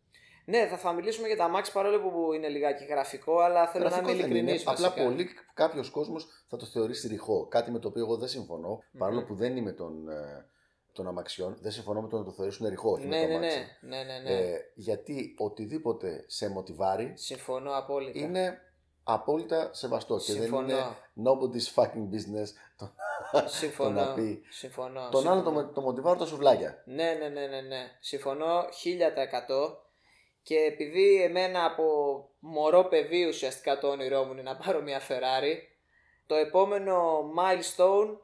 [0.45, 4.05] Ναι, θα, θα μιλήσουμε για τα Max παρόλο που είναι λιγάκι γραφικό, αλλά θέλω Γραφικό
[4.05, 4.61] να είμαι δεν ειλικρινής.
[4.61, 4.71] είναι.
[4.71, 7.47] Απλά πολύ κάποιος κόσμος θα το θεωρήσει ρηχό.
[7.47, 10.45] Κάτι με το οποίο εγώ δεν συμφωνώ, παρόλο που δεν είμαι των, ε,
[10.93, 12.91] των αμαξιών, δεν συμφωνώ με το να το θεωρήσουν ρηχό.
[12.91, 13.57] όχι με Ναι, το ναι, αμάξι.
[13.81, 14.39] ναι, ναι, ναι, ναι.
[14.39, 18.19] Ε, γιατί οτιδήποτε σε μοτιβάρει Συμφωνώ απόλυτα.
[18.19, 18.61] είναι
[19.03, 20.67] απόλυτα σεβαστό και Συμφωνώ.
[20.67, 22.91] δεν είναι nobody's fucking business το,
[23.31, 24.01] το Συμφωνώ.
[24.05, 24.41] να πει.
[24.49, 25.09] Συμφωνώ.
[25.11, 25.65] Τον άλλο συμφωνώ.
[25.67, 26.81] το, το μοτιβάρω τα σουβλάκια.
[26.85, 27.91] Ναι, ναι, ναι, ναι, ναι.
[27.99, 28.67] Συμφωνώ 1000%
[30.43, 31.83] και επειδή εμένα από
[32.39, 35.55] μωρό παιδί ουσιαστικά το όνειρό μου είναι να πάρω μια Ferrari,
[36.25, 38.17] το επόμενο milestone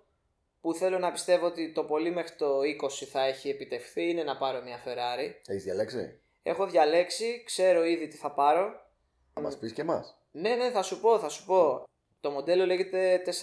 [0.61, 4.37] που θέλω να πιστεύω ότι το πολύ μέχρι το 20 θα έχει επιτευχθεί είναι να
[4.37, 5.33] πάρω μια Ferrari.
[5.47, 8.87] Έχεις διαλέξει; Έχω διαλέξει, ξέρω ήδη τι θα πάρω.
[9.33, 10.17] Θα μας πεις και εμάς.
[10.31, 11.87] Ναι, ναι, θα σου πω, θα σου πω.
[12.21, 13.33] Το μοντέλο λέγεται 458.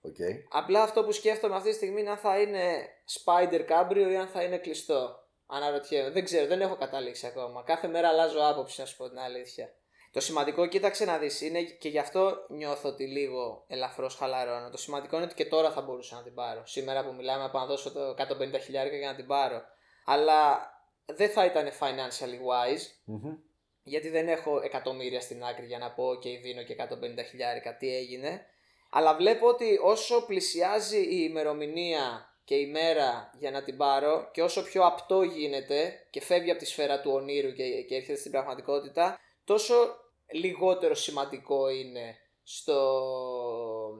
[0.00, 0.16] Οκ.
[0.50, 2.88] Απλά αυτό που σκέφτομαι αυτή τη στιγμή είναι αν θα είναι
[3.24, 5.24] Spider Cabrio ή αν θα είναι κλειστό.
[5.46, 6.10] Αναρωτιέμαι.
[6.10, 7.62] Δεν ξέρω, δεν έχω καταλήξει ακόμα.
[7.62, 9.74] Κάθε μέρα αλλάζω άποψη, να σου πω την αλήθεια.
[10.16, 14.70] Το σημαντικό, κοίταξε να δεις, είναι και γι' αυτό νιώθω ότι λίγο ελαφρώς χαλαρώνω.
[14.70, 16.66] Το σημαντικό είναι ότι και τώρα θα μπορούσα να την πάρω.
[16.66, 19.62] Σήμερα που μιλάμε, να πάω να δώσω το 150 χιλιάρικα για να την πάρω.
[20.04, 20.70] Αλλά
[21.06, 23.36] δεν θα ήταν financially wise, Μμμ.
[23.82, 27.96] γιατί δεν έχω εκατομμύρια στην άκρη για να πω και δίνω και 150 χιλιάρικα τι
[27.96, 28.46] έγινε.
[28.90, 34.42] Αλλά βλέπω ότι όσο πλησιάζει η ημερομηνία και η μέρα για να την πάρω και
[34.42, 38.30] όσο πιο απτό γίνεται και φεύγει από τη σφαίρα του ονείρου και, και έρχεται στην
[38.30, 42.80] πραγματικότητα, τόσο λιγότερο σημαντικό είναι στο,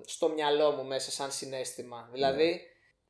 [0.07, 2.09] στο μυαλό μου μέσα σαν συνέστημα.
[2.13, 2.61] Δηλαδή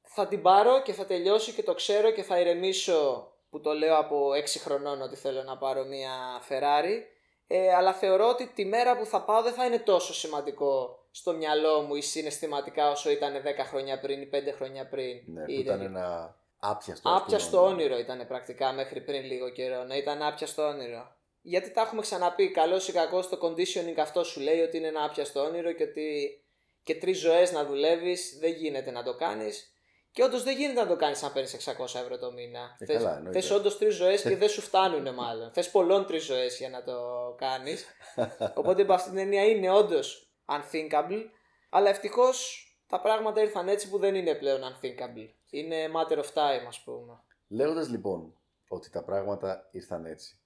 [0.02, 3.98] θα την πάρω και θα τελειώσει και το ξέρω και θα ηρεμήσω που το λέω
[3.98, 6.12] από 6 χρονών ότι θέλω να πάρω μια
[6.48, 7.02] Ferrari
[7.46, 11.32] ε, αλλά θεωρώ ότι τη μέρα που θα πάω δεν θα είναι τόσο σημαντικό στο
[11.32, 13.38] μυαλό μου ή συναισθηματικά όσο ήταν 10
[13.68, 15.22] χρόνια πριν ή 5 χρόνια πριν.
[15.26, 17.08] Ναι, που Ή ήταν δεν- ένα άπιαστο.
[17.10, 19.84] ας Άπιαστο πούμε, όνειρο ήταν πρακτικά μέχρι πριν λίγο καιρό.
[19.84, 21.15] Ναι, ήταν άπιαστο όνειρο.
[21.48, 22.50] Γιατί τα έχουμε ξαναπεί.
[22.50, 26.40] Καλός ή κακός το conditioning αυτό σου λέει ότι είναι ένα άπιαστο όνειρο και ότι
[26.82, 29.70] και τρεις ζωές να δουλεύεις δεν γίνεται να το κάνεις.
[30.12, 32.76] Και όντως δεν γίνεται να το κάνεις αν παίρνεις 600 ευρώ το μήνα.
[32.78, 33.40] Ε, Θες- καλά, εννοείται.
[33.40, 35.52] θες όντως τρεις ζωές και δεν σου φτάνουν μάλλον.
[35.52, 36.94] Θες πολλών τρεις ζωές για να το
[37.38, 37.86] κάνεις.
[38.60, 41.22] Οπότε από αυτή την έννοια είναι όντως unthinkable.
[41.70, 45.28] Αλλά ευτυχώς τα πράγματα ήρθαν έτσι που δεν είναι πλέον unthinkable.
[45.50, 47.20] Είναι matter of time, ας πούμε.
[47.48, 48.38] Λέγοντας λοιπόν
[48.68, 50.40] ότι τα πράγματα ήρθαν έτσι.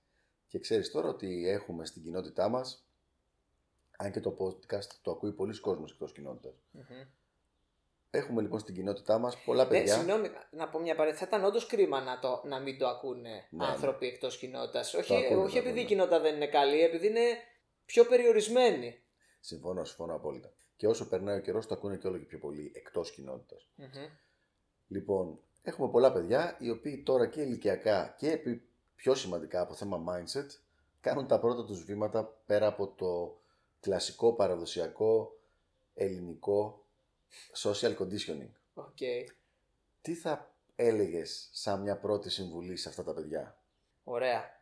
[0.50, 2.86] Και ξέρεις τώρα ότι έχουμε στην κοινότητά μας,
[3.96, 6.54] αν και το podcast το ακούει πολλοί κόσμος εκτός κοινότητας.
[8.10, 9.94] Έχουμε λοιπόν στην κοινότητά μας πολλά Ναι, παιδιά.
[9.94, 11.24] συγγνώμη, να πω μια παρένθεση.
[11.24, 14.94] Θα ήταν όντως κρίμα να, το, να μην το ακούνε Ναι, άνθρωποι εκτός κοινότητας.
[14.94, 15.80] Όχι, Το ακούνε, όχι το επειδή ακούνε.
[15.80, 17.26] η κοινότητα δεν είναι καλή, επειδή είναι
[17.84, 19.02] πιο περιορισμένη.
[19.40, 20.52] Συμφωνώ, συμφωνώ απόλυτα.
[20.76, 23.68] Και όσο περνάει ο καιρός, το ακούνε και όλο και πιο πολύ εκτός κοινότητας.
[24.88, 28.68] Λοιπόν, έχουμε πολλά παιδιά οι οποίοι τώρα και ηλικιακά και επί-
[29.00, 30.46] πιο σημαντικά από θέμα mindset
[31.00, 33.40] κάνουν τα πρώτα τους βήματα πέρα από το
[33.80, 35.38] κλασικό παραδοσιακό
[35.94, 36.84] ελληνικό
[37.62, 38.50] social conditioning.
[38.74, 38.98] OK.
[40.00, 43.58] Τι θα έλεγες σαν μια πρώτη συμβουλή σε αυτά τα παιδιά;
[44.04, 44.58] Ωραία.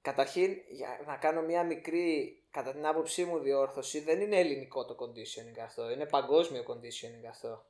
[0.00, 4.96] Καταρχήν, για να κάνω μια μικρή, κατά την άποψή μου, διόρθωση, δεν είναι ελληνικό το
[4.98, 5.90] conditioning αυτό.
[5.90, 7.64] Είναι παγκόσμιο conditioning αυτό.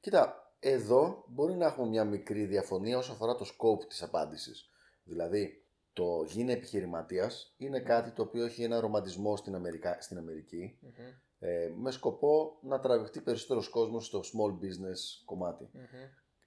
[0.00, 4.70] Κοίτα, εδώ μπορεί να έχουμε μια μικρή διαφωνία όσο αφορά το scope της απάντησης.
[5.04, 5.63] Δηλαδή,
[5.94, 9.96] το γίνε επιχειρηματίας είναι κάτι το οποίο έχει ένα ρομαντισμό στην, Αμερικα...
[10.00, 10.90] στην Αμερική Μμμ,
[11.38, 15.68] ε, με σκοπό να τραβηχτεί περισσότερος κόσμος στο small business κομμάτι.
[15.72, 15.82] μμμ.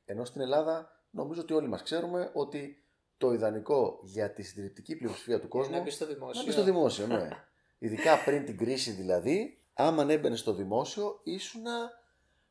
[0.06, 2.84] Ενώ στην Ελλάδα νομίζω ότι όλοι μας ξέρουμε ότι
[3.18, 6.40] το ιδανικό για τη συντριπτική πλειοψηφία του κόσμου Να μπεις στο δημόσιο.
[6.40, 7.30] να μπεις στο δημόσιο, ναι.
[7.80, 11.92] Ειδικά πριν την κρίση δηλαδή, άμα έμπαινες στο δημόσιο, ήσουνα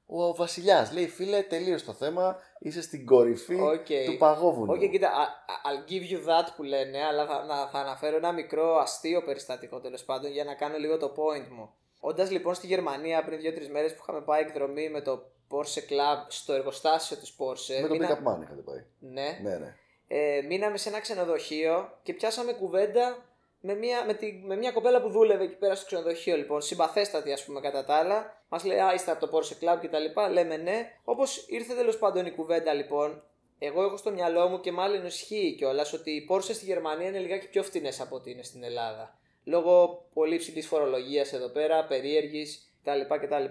[0.06, 0.92] ο βασιλιάς.
[0.92, 3.86] Λέει φίλε, τελείωσε το θέμα, είσαι στην κορυφή Οκ.
[4.06, 4.72] του παγόβουνου.
[4.72, 8.32] Όχι, κοίτα, I- I'll give you that που λένε, αλλά θα, να, θα αναφέρω ένα
[8.32, 11.70] μικρό αστείο περιστατικό τέλος πάντων για να κάνω λίγο το point μου.
[12.00, 16.24] Όντας λοιπόν στη Γερμανία πριν 2-3 μέρες που είχαμε πάει εκδρομή με το Porsche Club
[16.28, 17.80] στο εργοστάσιο της Porsche.
[17.82, 18.84] Με το μείνα- pick up man είχατε πάει.
[18.98, 19.74] Ναι, Ναι, ναι.
[20.08, 23.24] ε, μείναμε σε ένα ξενοδοχείο και πιάσαμε κουβέντα
[23.60, 26.36] με μια, με, τη, με μια κοπέλα που δούλευε εκεί πέρα στο ξενοδοχείο.
[26.36, 28.42] Λοιπόν, συμπαθέστατη ας πούμε κατά τα άλλα.
[28.48, 30.28] Μας λέει, Α, είστε από το Porsche Club και τα λοιπά.
[30.30, 30.92] Λέμε ναι.
[31.04, 33.22] Όπως ήρθε τέλος πάντων η κουβέντα λοιπόν,
[33.58, 37.18] εγώ έχω στο μυαλό μου και μάλλον ισχύει κιόλας ότι οι Porsche στη Γερμανία είναι
[37.18, 39.18] λιγάκι πιο φθηνέ από ότι είναι στην Ελλάδα.
[39.44, 43.14] Λόγω πολύ ψηλή φορολογίας εδώ πέρα, περίεργης κτλ.
[43.14, 43.44] κτλ.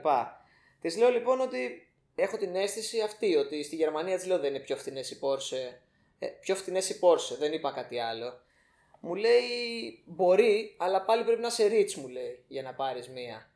[0.81, 4.63] Της λέω λοιπόν ότι έχω την αίσθηση αυτή, ότι στη Γερμανία της λέω δεν είναι
[4.63, 5.73] πιο φθηνέ η Porsche.
[6.19, 8.39] Ε, πιο φθηνέ η Porsche, δεν είπα κάτι άλλο.
[9.05, 13.49] Μου λέει μπορεί, αλλά πάλι πρέπει να σε rich μου λέει για να πάρεις μία.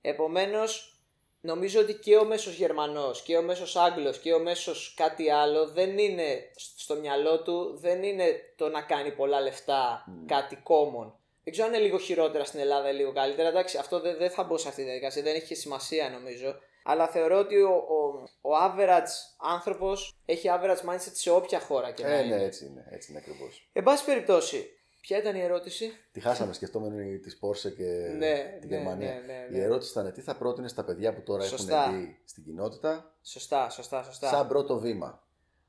[0.00, 1.00] Επομένως,
[1.40, 5.68] νομίζω ότι και ο μέσος Γερμανός και ο μέσος Άγγλος και ο μέσος κάτι άλλο
[5.68, 11.12] δεν είναι στο μυαλό του, δεν είναι το να κάνει πολλά λεφτά κάτι common.
[11.44, 13.48] Δεν ξέρω αν είναι λίγο χειρότερα στην Ελλάδα ή λίγο καλύτερα.
[13.48, 16.54] Εντάξει, αυτό δεν, δεν θα μπω σε αυτή τη διαδικασία, δεν έχει σημασία νομίζω.
[16.84, 22.02] Αλλά θεωρώ ότι ο, ο, ο average άνθρωπος έχει average mindset σε όποια χώρα και
[22.02, 22.36] να Ε, είναι.
[22.36, 23.68] ναι, έτσι είναι, έτσι είναι ακριβώς.
[23.72, 24.70] Εν πάση περιπτώσει,
[25.02, 27.84] ποια ήταν η ερώτηση; Τη χάσαμε σκεφτόμενοι της Porsche και
[28.18, 29.14] Ναι, τη ναι, Γερμανία.
[29.14, 29.58] ναι, ναι, ναι.
[29.58, 31.82] Η ερώτηση ήταν τι θα πρότεινε στα παιδιά που τώρα Σωστά.
[31.84, 34.28] έχουν μπει στην κοινότητα; Σωστά, σωστά, σωστά.
[34.28, 35.22] σαν πρώτο βήμα.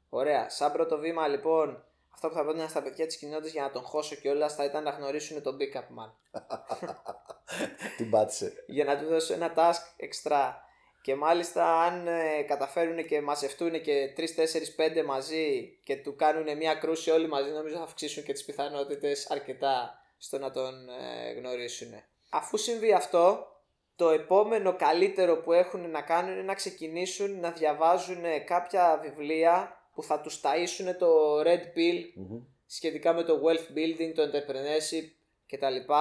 [0.10, 0.50] Ωραία.
[0.50, 3.82] Σαν πρώτο βήμα, λοιπόν, αυτό που θα πρότεινα στα παιδιά της κοινότητας για να τον
[3.84, 6.12] χώσω κιόλας θα ήταν να γνωρίσουν τον Big Up Man.
[7.98, 8.54] Την πάτησε.
[8.68, 10.62] για να του δώσω ένα task εξτρά.
[11.04, 16.58] Και μάλιστα αν ε, καταφέρουν και μαζευτούν και 3, 4, 5 μαζί και του κάνουν
[16.58, 21.32] μια κρούση όλοι μαζί, νομίζω θα αυξήσουν και τις πιθανότητες αρκετά στο να τον ε,
[21.32, 21.94] γνωρίσουν.
[22.30, 23.48] Αφού συμβεί αυτό,
[23.96, 30.04] το επόμενο καλύτερο που έχουν να κάνουν είναι να ξεκινήσουν να διαβάζουν κάποια βιβλία που
[30.04, 32.04] θα τους ταΐσουν το Red Pill
[32.66, 35.10] σχετικά με το wealth building, το entrepreneurship
[35.48, 35.94] κτλ.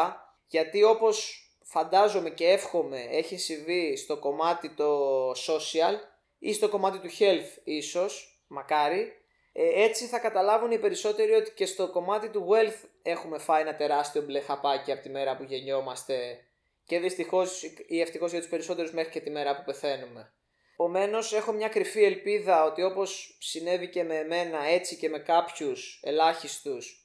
[0.47, 5.95] Γιατί όπως φαντάζομαι και εύχομαι έχει συμβεί στο κομμάτι το social
[6.39, 9.13] ή στο κομμάτι του health ίσως, μακάρι,
[9.53, 13.77] ε, έτσι θα καταλάβουν οι περισσότεροι ότι και στο κομμάτι του wealth έχουμε φάει ένα
[13.77, 16.39] τεράστιο μπλε χαπάκι από τη μέρα που γεννιόμαστε
[16.85, 20.33] και δυστυχώς ή ευτυχώς για τους περισσότερους μέχρι και τη μέρα που πεθαίνουμε.
[20.73, 26.01] Επομένως, έχω μια κρυφή ελπίδα ότι όπως συνέβη και με εμένα, έτσι και με κάποιους
[26.03, 27.02] ελάχιστους,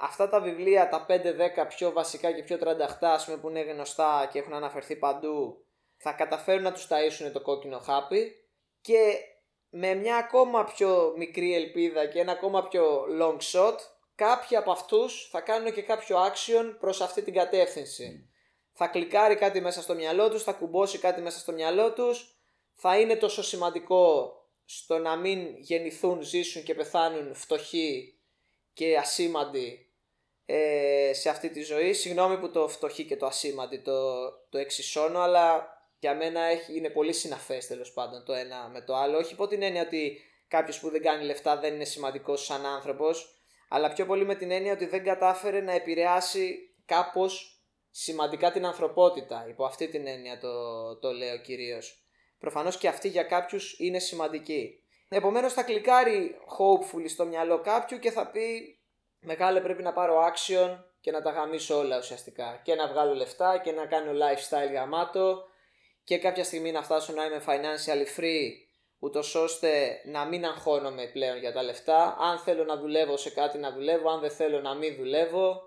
[0.00, 4.28] αυτά τα βιβλία, τα 5-10 πιο βασικά και πιο τρανταχτά, ας πούμε, που είναι γνωστά
[4.32, 5.64] και έχουν αναφερθεί παντού,
[5.96, 8.32] θα καταφέρουν να τους ταΐσουν το κόκκινο χάπι
[8.80, 9.14] και
[9.70, 13.76] με μια ακόμα πιο μικρή ελπίδα και ένα ακόμα πιο long shot,
[14.14, 18.28] κάποιοι από αυτούς θα κάνουν και κάποιο action προς αυτή την κατεύθυνση.
[18.72, 22.36] Θα κλικάρει κάτι μέσα στο μυαλό τους, θα κουμπώσει κάτι μέσα στο μυαλό τους,
[22.74, 24.32] θα είναι τόσο σημαντικό
[24.64, 28.18] στο να μην γεννηθούν, ζήσουν και πεθάνουν φτωχοί
[28.72, 29.87] και ασήμαντοι
[30.50, 31.92] ε, σε αυτή τη ζωή.
[31.92, 35.68] Συγγνώμη που το φτωχοί και το ασήμαντι το, το εξισώνω, αλλά
[35.98, 39.18] για μένα έχει, είναι πολύ συναφές τέλος πάντων το ένα με το άλλο.
[39.18, 43.42] Όχι υπό την έννοια ότι κάποιος που δεν κάνει λεφτά δεν είναι σημαντικός σαν άνθρωπος,
[43.68, 49.46] αλλά πιο πολύ με την έννοια ότι δεν κατάφερε να επηρεάσει κάπως σημαντικά την ανθρωπότητα.
[49.48, 52.04] Υπό αυτή την έννοια το, το λέω κυρίως.
[52.38, 54.82] Προφανώς και αυτή για κάποιους είναι σημαντική.
[55.08, 58.77] Επομένως θα κλικάρει hopefully στο μυαλό κάποιου και θα πει
[59.20, 62.60] μεγάλε πρέπει να πάρω action και να τα γαμίσω όλα ουσιαστικά.
[62.62, 65.44] Και να βγάλω λεφτά και να κάνω lifestyle γαμάτο
[66.04, 68.50] και κάποια στιγμή να φτάσω να είμαι financially free
[68.98, 72.16] ούτως ώστε να μην αγχώνομαι πλέον για τα λεφτά.
[72.20, 75.62] Αν θέλω να δουλεύω σε κάτι να δουλεύω, αν δεν θέλω να μην δουλεύω.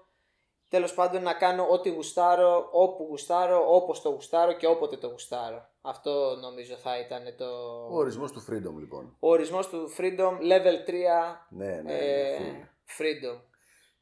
[0.70, 5.70] Τέλος πάντων να κάνω ό,τι γουστάρω, όπου γουστάρω, όπως το γουστάρω και όποτε το γουστάρω.
[5.82, 7.45] Αυτό νομίζω θα ήταν το...
[7.89, 9.16] Ο ορισμός του freedom λοιπόν.
[9.20, 10.93] Ο ορισμός του freedom, level 3
[11.49, 13.42] Ναι, ναι, ε, ναι, freedom.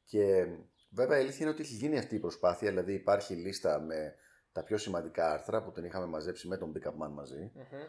[0.03, 0.45] Και
[0.89, 4.15] βέβαια η αλήθεια είναι ότι έχει γίνει αυτή η προσπάθεια, δηλαδή υπάρχει λίστα με
[4.51, 7.79] τα πιο σημαντικά άρθρα που την είχαμε μαζέψει με τον Big Up Man μαζί Μμμ.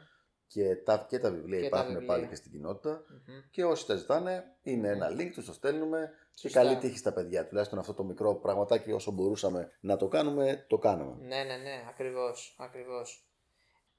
[0.47, 2.15] και τα, και τα βιβλία Και τα υπάρχουν βιβλία.
[2.15, 3.41] πάλι και στην κοινότητα Μμμ.
[3.51, 6.63] και όσοι τα ζητάνε είναι ένα link, τους το στέλνουμε και Σωστά.
[6.63, 7.47] καλή τύχη στα παιδιά.
[7.47, 11.17] Τουλάχιστον αυτό το μικρό πραγματάκι όσο μπορούσαμε να το κάνουμε, το κάνουμε.
[11.27, 13.25] Ναι, ναι, ναι, ακριβώς, ακριβώς.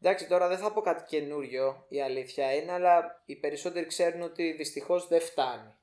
[0.02, 4.52] Εντάξει, τώρα δεν θα πω κάτι καινούριο, η αλήθεια είναι, αλλά οι περισσότεροι ξέρουν ότι
[4.52, 5.74] δυστυχώς δεν φτάνει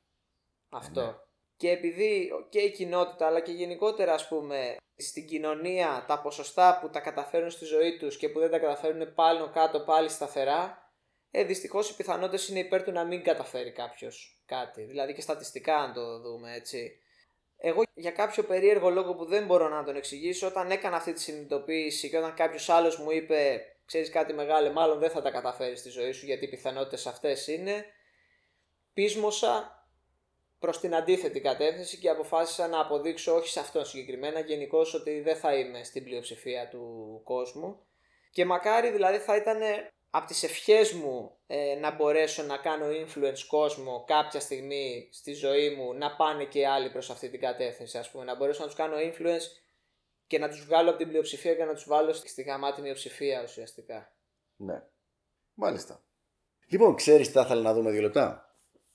[0.69, 1.01] αυτό.
[1.01, 1.14] ναι.
[1.57, 6.91] Και επειδή και η κοινότητα, αλλά και γενικότερα ας πούμε, στην κοινωνία τα ποσοστά που
[6.91, 10.93] τα καταφέρουν στη ζωή τους και που δεν τα καταφέρουν πάλι κάτω πάλι σταθερά,
[11.31, 14.83] ε, δυστυχώς οι πιθανότητες είναι υπέρ του να μην καταφέρει κάποιος κάτι.
[14.83, 17.01] Δηλαδή και στατιστικά αν το δούμε έτσι.
[17.57, 21.21] Εγώ για κάποιο περίεργο λόγο που δεν μπορώ να τον εξηγήσω, όταν έκανα αυτή τη
[21.21, 25.79] συνειδητοποίηση και όταν κάποιος άλλος μου είπε, ξέρεις κάτι μεγάλο, μάλλον δεν θα τα καταφέρεις
[25.79, 27.85] στη ζωή σου γιατί οι πιθανότητες αυτές είναι,
[28.93, 29.78] πείσμωσα
[30.59, 35.37] προς την αντίθετη κατεύθυνση και αποφάσισα να αποδείξω όχι σε αυτόν συγκεκριμένα, γενικώς ότι δεν
[35.37, 37.87] θα είμαι στην πλειοψηφία του κόσμου.
[38.31, 39.61] Και μακάρι δηλαδή θα ήταν
[40.11, 45.71] από τις ευχές μου ε, να μπορέσω να κάνω influence κόσμο κάποια στιγμή στη ζωή
[45.71, 48.77] μου να πάνε και άλλοι προς αυτή την κατεύθυνση ας πούμε να μπορέσω να τους
[48.77, 49.47] κάνω influence
[50.27, 54.13] και να τους βγάλω από την πλειοψηφία και να τους βάλω στη γαμάτη μειοψηφία ουσιαστικά.
[54.57, 54.83] Ναι.
[55.55, 56.03] Μάλιστα.
[56.67, 58.48] Λοιπόν, ξέρεις τι θα ήθελα να δούμε δύο λεπτά;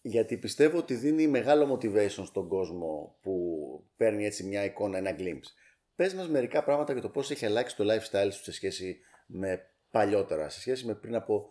[0.05, 3.57] Γιατί πιστεύω ότι δίνει μεγάλο motivation στον κόσμο που
[3.97, 5.51] παίρνει έτσι μια εικόνα, ένα glimpse.
[5.95, 9.67] Πες μας μερικά πράγματα για το πώς έχει αλλάξει το lifestyle σου σε σχέση με
[9.91, 11.49] παλιότερα σε σχέση με πριν από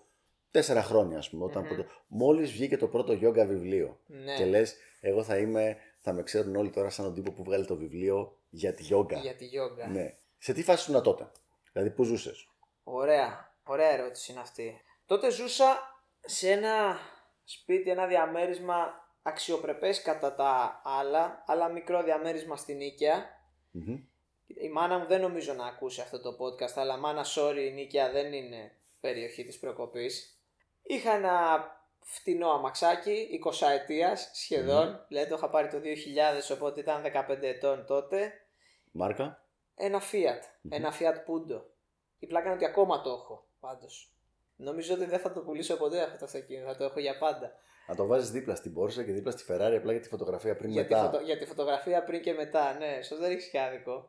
[0.51, 1.45] τέσσερα χρόνια, ας πούμε.
[1.45, 4.01] Όταν Μόλις βγήκε το πρώτο γιόγκα βιβλίο.
[4.07, 4.37] Ναι.
[4.37, 7.67] Και λες, εγώ θα είμαι, θα με ξέρουν όλοι τώρα σαν τον τύπο που βγάλει
[7.67, 9.19] το βιβλίο για τη γιόγκα.
[9.19, 9.87] Για τη γιόγκα.
[9.87, 10.17] Ναι.
[10.39, 11.31] Σε τι φάση ήσουν τότε,
[11.73, 12.49] Δηλαδή, πού ζούσες;
[12.83, 13.55] Ωραία.
[13.65, 14.81] Ωραία ερώτηση είναι αυτή.
[15.07, 15.79] Τότε ζούσα
[16.21, 16.99] σε ένα
[17.45, 23.41] σπίτι, ένα διαμέρισμα αξιοπρεπές κατά τα άλλα, αλλά μικρό διαμέρισμα στην Νίκαια.
[24.47, 28.11] Η μάνα μου δεν νομίζω να ακούσει αυτό το podcast, αλλά μάνα, sorry, η Νίκαια
[28.11, 30.43] δεν είναι περιοχή της προκοπής.
[30.83, 31.67] Είχα ένα
[32.01, 37.87] φτηνό αμαξάκι, 20 ετίας σχεδόν, δηλαδή το είχα πάρει το 2000, οπότε ήταν 15 ετών
[37.87, 38.33] τότε.
[38.93, 39.47] Μάρκα.
[39.75, 41.63] Ένα Fiat, ένα Fiat Punto.
[42.19, 44.13] Η πλάκα είναι ότι ακόμα το έχω, πάντως.
[44.57, 47.53] Νομίζω ότι δεν θα το πουλήσω ποτέ αυτό το αυτοκίνητο, θα το έχω για πάντα.
[47.89, 50.71] Να το βάζεις δίπλα στην Porsche και δίπλα στη Ferrari απλά για τη φωτογραφία πριν
[50.71, 51.05] Για τη, μετά.
[51.05, 54.09] φωτο- για τη φωτογραφία πριν και μετά, ναι, ίσως δεν έχεις άδικο.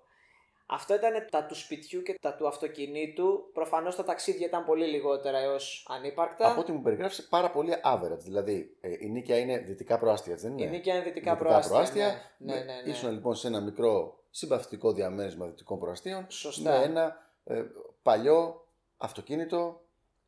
[0.66, 3.50] Αυτό ήταν τα του σπιτιού και τα του αυτοκινήτου.
[3.54, 6.52] Προφανώς τα ταξίδια ήταν πολύ λιγότερα έως ανύπαρκτα.
[6.52, 8.20] Από ό,τι μου περιγράφεις, πάρα πολύ average.
[8.20, 12.06] Δηλαδή, ε, η νίκαια είναι δυτικά προάστια, έτσι δεν είναι; Η νίκαια είναι δυτικά προάστια,
[12.38, 12.54] ναι.
[12.54, 12.90] Ναι, ναι, ναι.
[12.92, 16.26] Ήσουν λοιπόν σε ένα μικρό συμπαθητικό διαμέρισμα δυτικών προαστίων.
[16.30, 16.78] Σωστά.
[16.80, 17.64] Με ένα ε,
[18.04, 18.68] παλιό
[18.98, 19.82] αυτοκίνητο.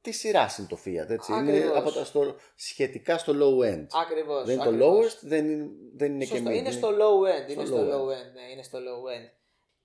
[0.05, 1.31] Τι σειρά είναι το Fiat, έτσι.
[1.33, 1.77] Είναι Ακριβώς.
[1.77, 3.85] από τα στο, σχετικά στο low end.
[4.01, 4.45] Ακριβώς.
[4.45, 6.49] δεν είναι το lowest, δεν είναι, δεν είναι και Σωστό.
[6.49, 6.53] mid.
[6.55, 7.51] Είναι στο low end.
[7.51, 8.31] Είναι στο στο low low end.
[8.33, 9.29] Ναι, είναι στο low end.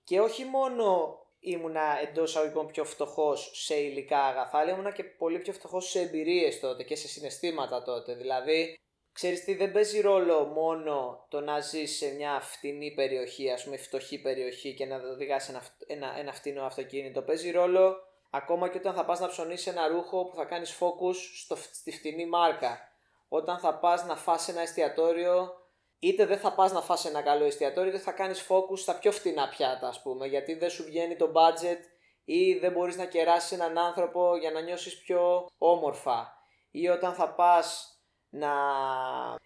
[0.03, 5.39] Και όχι μόνο ήμουνα εντός αγωγικών πιο φτωχός σε υλικά αγαθά, αλλά ήμουνα και πολύ
[5.39, 8.13] πιο φτωχός σε εμπειρίες τότε και σε συναισθήματα τότε.
[8.15, 8.79] Δηλαδή,
[9.13, 13.77] ξέρεις τι, δεν παίζει ρόλο μόνο το να ζεις σε μια φτηνή περιοχή, ας πούμε,
[13.77, 17.21] φτωχή περιοχή και να οδηγάς ένα, φ- ένα, ένα φτηνό αυτοκίνητο.
[17.21, 17.95] Παίζει ρόλο
[18.31, 21.91] ακόμα και όταν θα πας να ψωνίσεις ένα ρούχο που θα κάνεις focus στο, στη
[21.91, 22.79] φτηνή μάρκα.
[23.27, 25.53] Όταν θα πας να φας ένα εστιατόριο
[25.99, 29.11] είτε δεν θα πας να φας ένα καλό εστιατόριο, είτε θα κάνεις focus στα πιο
[29.11, 31.79] φτηνά πιάτα, ας πούμε, γιατί δεν σου βγαίνει το budget
[32.25, 36.33] ή δεν μπορείς να κεράσεις έναν άνθρωπο για να νιώσεις πιο όμορφα.
[36.71, 37.95] Ή όταν θα πας
[38.29, 38.51] να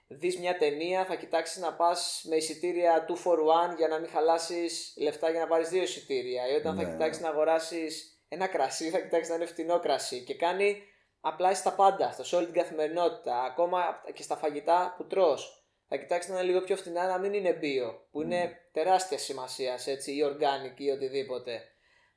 [0.08, 3.38] δεις μια ταινία, θα κοιτάξεις να πας με εισιτήρια 2 for
[3.72, 6.48] 1 για να μην χαλάσεις λεφτά για να πάρεις δύο εισιτήρια.
[6.48, 6.92] Ή όταν θα Ναι.
[6.92, 10.24] κοιτάξεις να αγοράσεις ένα κρασί, θα κοιτάξεις να είναι φτηνό κρασί.
[10.24, 10.84] Και κάνει
[11.20, 15.98] απλά στα πάντα αυτό, σε όλη την καθημερινότητα, ακόμα και στα φαγητά που τρως θα
[15.98, 20.12] κοιτάξεις να είναι λίγο πιο φτηνά, να μην είναι bio, που είναι τεράστια σημασία, έτσι,
[20.12, 21.62] ή organic ή οτιδήποτε.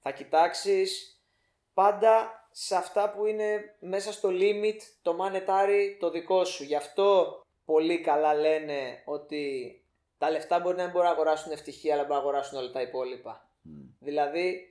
[0.02, 1.20] Θα κοιτάξεις
[1.74, 6.64] πάντα σε αυτά που είναι μέσα στο limit το monetary το δικό σου.
[6.64, 9.72] Γι' αυτό πολύ καλά λένε ότι
[10.18, 12.80] τα λεφτά μπορεί να μην μπορούν να αγοράσουν ευτυχία, αλλά μπορούν να αγοράσουν όλα τα
[12.80, 13.50] υπόλοιπα.
[13.98, 14.68] Δηλαδή,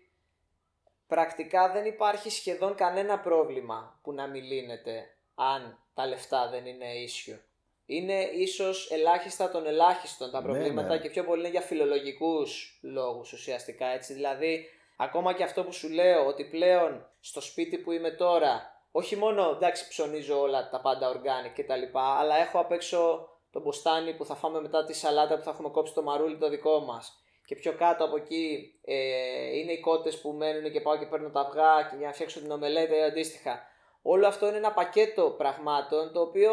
[1.08, 6.86] πρακτικά δεν υπάρχει σχεδόν κανένα πρόβλημα που να μην λύνεται αν τα λεφτά δεν είναι
[7.08, 7.39] issue.
[7.86, 10.97] Είναι ίσως ελάχιστα των ελάχιστων τα Ναι, προβλήματα ναι.
[10.97, 14.14] και πιο πολύ είναι για φιλολογικούς λόγους ουσιαστικά έτσι.
[14.14, 14.66] Δηλαδή,
[14.97, 19.49] ακόμα και αυτό που σου λέω ότι πλέον στο σπίτι που είμαι τώρα, όχι μόνο
[19.55, 24.14] εντάξει ψωνίζω όλα τα πάντα organic και τα λοιπά, αλλά έχω απ' έξω το μποστάνι
[24.14, 27.22] που θα φάμε μετά τη σαλάτα που θα έχουμε κόψει το μαρούλι το δικό μας.
[27.48, 31.30] Και πιο κάτω από εκεί ε, είναι οι κότες που μένουν και πάω και παίρνω
[31.30, 33.62] τα αυγά και για να φτιάξω την ομελέτα ή αντίστοιχα.
[34.02, 36.52] Όλο αυτό είναι ένα πακέτο πραγμάτων το οποίο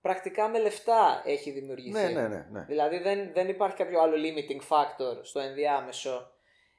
[0.00, 2.02] πρακτικά με λεφτά έχει δημιουργηθεί.
[2.02, 2.46] Ναι, ναι, ναι.
[2.50, 2.64] ναι.
[2.68, 6.30] Δηλαδή δεν, δεν υπάρχει κάποιο άλλο limiting factor στο ενδιάμεσο.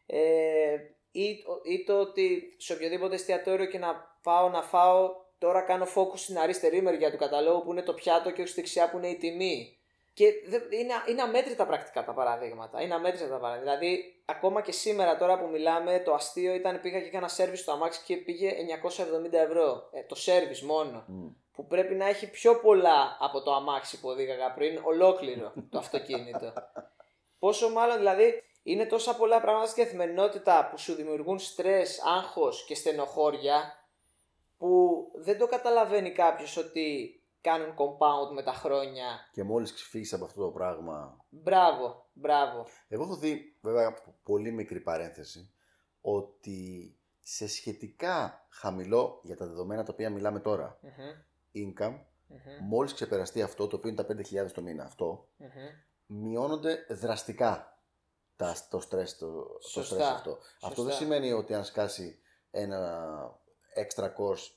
[0.05, 0.75] Ε,
[1.11, 6.17] ή, ή το ότι σε οποιοδήποτε εστιατόριο και να πάω να φάω, τώρα κάνω focus
[6.17, 9.07] στην αριστερή μεριά του καταλόγου που είναι το πιάτο και όχι στη δεξιά που είναι
[9.07, 9.79] η τιμή.
[10.15, 12.81] Και δεν- είναι, είναι αμέτρητα πρακτικά τα παραδείγματα.
[12.81, 13.77] Είναι αμέτρητα τα παραδείγματα.
[13.77, 17.71] Δηλαδή, ακόμα και σήμερα τώρα που μιλάμε, το αστείο ήταν πήγα και έκανα service στο
[17.71, 19.89] αμάξι και πήγε 970 ευρώ.
[19.91, 21.05] Ε, το service μόνο.
[21.53, 26.53] Που πρέπει να έχει πιο πολλά από το αμάξι που οδήγαγα πριν, ολόκληρο το αυτοκίνητο.
[27.39, 32.75] Πόσο μάλλον δηλαδή είναι τόσα πολλά πράγματα στην καθημερινότητα που σου δημιουργούν στρες, άγχος και
[32.75, 33.79] στενοχώρια
[34.57, 37.19] που δεν το καταλαβαίνει κάποιος ότι
[37.49, 39.29] κάνουν compound με τα χρόνια.
[39.31, 41.25] Και μόλις ξεφύγεις από αυτό το πράγμα.
[41.29, 42.65] Μπράβο, μπράβο.
[42.87, 45.53] Εγώ έχω δει, βέβαια, πολύ μικρή παρένθεση,
[46.01, 50.91] ότι σε σχετικά χαμηλό για τα δεδομένα τα οποία μιλάμε τώρα, Μμμ,
[51.53, 54.15] income, μμμ, μόλις ξεπεραστεί αυτό, το οποίο είναι τα
[54.45, 55.49] 5.000 το μήνα αυτό, μμμ.
[56.05, 57.79] μειώνονται δραστικά
[58.35, 60.37] τα, το στρες, το, το Σωστά, στρες αυτό.
[60.41, 60.67] σωστά.
[60.67, 62.19] Αυτό δεν σημαίνει ότι αν σκάσει
[62.51, 63.15] ένα
[63.75, 64.51] extra cost,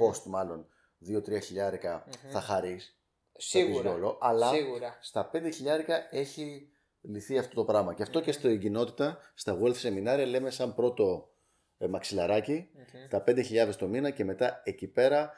[0.00, 0.66] cost μάλλον,
[1.08, 2.96] 2-3 χιλιάρικα θα χαρείς.
[3.36, 4.98] Σίγουρα, θα πεις YOLO, αλλά σίγουρα.
[5.00, 7.94] στα 5 χιλιάρικα έχει λυθεί αυτό το πράγμα.
[7.94, 11.32] Και αυτό και στην κοινότητα, στα wealth σεμινάρια λέμε σαν πρώτο
[11.78, 12.68] ε, μαξιλαράκι,
[13.08, 15.32] τα 5.000 το μήνα και μετά εκεί πέρα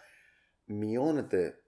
[0.65, 1.59] μειώνεται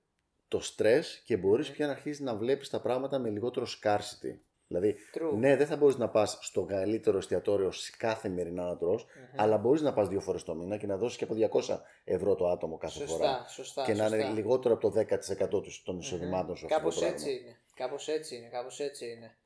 [0.49, 4.39] το στρες και μπορείς πια να αρχίσεις να βλέπεις τα πράγματα με λιγότερο scarcity.
[4.69, 5.37] Δηλαδή, True.
[5.39, 9.07] ναι, δεν θα μπορείς να πας στο καλύτερο εστιατόριο σε κάθε μερινά να τρως,
[9.37, 12.35] αλλά μπορείς να πας δύο φορές το μήνα και να δώσεις και από 200 ευρώ
[12.35, 13.45] το άτομο κάθε Σωστά, φορά.
[13.49, 13.85] σωστά.
[13.85, 14.17] και να σωστά.
[14.17, 17.17] είναι λιγότερο από το 10% του- των εισοδημάτων σου αυτό Κάπως το πράγμα.
[17.19, 17.57] έτσι είναι.
[17.75, 18.49] Κάπως έτσι είναι.
[18.49, 19.37] Κάπως έτσι είναι.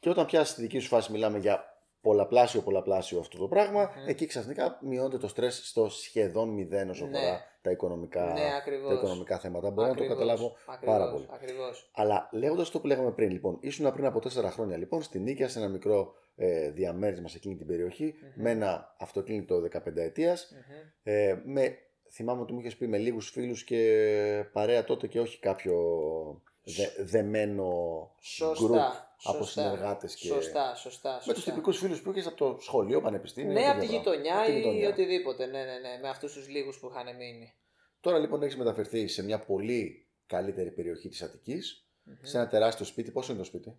[0.00, 1.71] Και όταν πιάσεις τη δική σου φάση, μιλάμε για
[2.02, 7.18] πολλαπλάσιο πολλαπλάσιο αυτό το πραγμα εκεί ξαφνικά μειώνεται το στρες στο σχεδόν μηδέν όσο Ναι.
[7.18, 8.88] αφορά τα οικονομικά, Ναι, ακριβώς.
[8.88, 9.70] τα οικονομικά θέματα.
[9.70, 11.26] Μπορώ να το Ακριβώς, καταλάβω ακριβώς, πάρα πολύ.
[11.30, 11.90] Ακριβώς.
[11.94, 15.48] Αλλά λέγοντας το που λέγαμε πριν, λοιπόν, ήσουν πριν από τέσσερα χρόνια λοιπόν στην Νίκαια
[15.48, 20.74] σε ένα μικρό ε, διαμέρισμα σε εκείνη την περιοχη με ένα αυτοκίνητο 15 ετίας Μμμ.
[21.02, 21.78] ε, με,
[22.10, 25.74] θυμάμαι ότι μου είχες πει με λίγους φίλους και παρέα τότε και όχι κάποιο
[26.62, 27.70] δε, δεμένο
[28.20, 29.11] Σωστά.
[29.26, 31.12] Group από σωστά, συνεργάτες και Σωστά, σωστά.
[31.12, 31.50] με τους σωστά.
[31.50, 33.52] τυπικούς φίλους που είχες από το σχολείο, πανεπιστήμιο.
[33.52, 34.10] Ναι, τέτοια από τη πράγματα.
[34.10, 34.88] γειτονιά Από τη ή γειτονιά.
[34.88, 35.46] οτιδήποτε.
[35.46, 35.98] Ναι, ναι, ναι.
[36.02, 37.54] Με αυτούς τους λίγους που είχαν μείνει.
[38.00, 41.86] Τώρα λοιπόν έχεις μεταφερθεί σε μια πολύ καλύτερη περιοχή της αττικης
[42.22, 43.10] σε ένα τεράστιο σπίτι.
[43.10, 43.76] Πόσο είναι το σπίτι;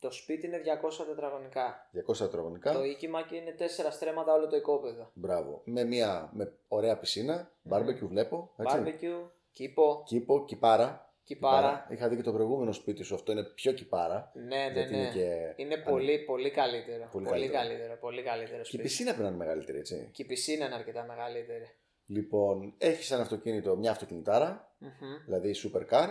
[0.00, 0.60] Το σπίτι είναι
[1.00, 1.90] 200 τετραγωνικά.
[2.06, 2.72] 200 τετραγωνικά.
[2.72, 5.10] Το οίκημα και είναι 4 στρέμματα όλο το οικόπεδο.
[5.14, 5.62] Μπράβο.
[5.64, 8.52] Με μια με ωραία πισίνα, barbecue βλέπω.
[8.56, 8.76] Έτσι.
[8.84, 11.13] Barbecue, κήπο, Κήπο, κυπάρα.
[11.24, 11.86] Κυπάρα.
[11.90, 14.30] Είχα δει και το προηγούμενο σπίτι σου, αυτό είναι πιο κυπάρα.
[14.34, 14.98] Ναι, ναι, γιατί ναι.
[14.98, 15.52] είναι και.
[15.56, 17.08] Είναι πολύ, πολύ καλύτερο.
[17.12, 17.62] Πολύ Πολύ, καλύτερο.
[17.68, 17.96] καλύτερο.
[18.00, 18.82] Πολύ καλύτερο Και η σπίτι.
[18.82, 20.08] πισίνα πρέπει να είναι μεγαλύτερη, έτσι.
[20.12, 21.68] Και η πισίνα είναι αρκετά μεγαλύτερη.
[22.06, 24.90] Λοιπόν, έχεις ένα αυτοκίνητο, μια αυτοκινητάρα, Μμμ.
[25.24, 26.08] δηλαδή supercar.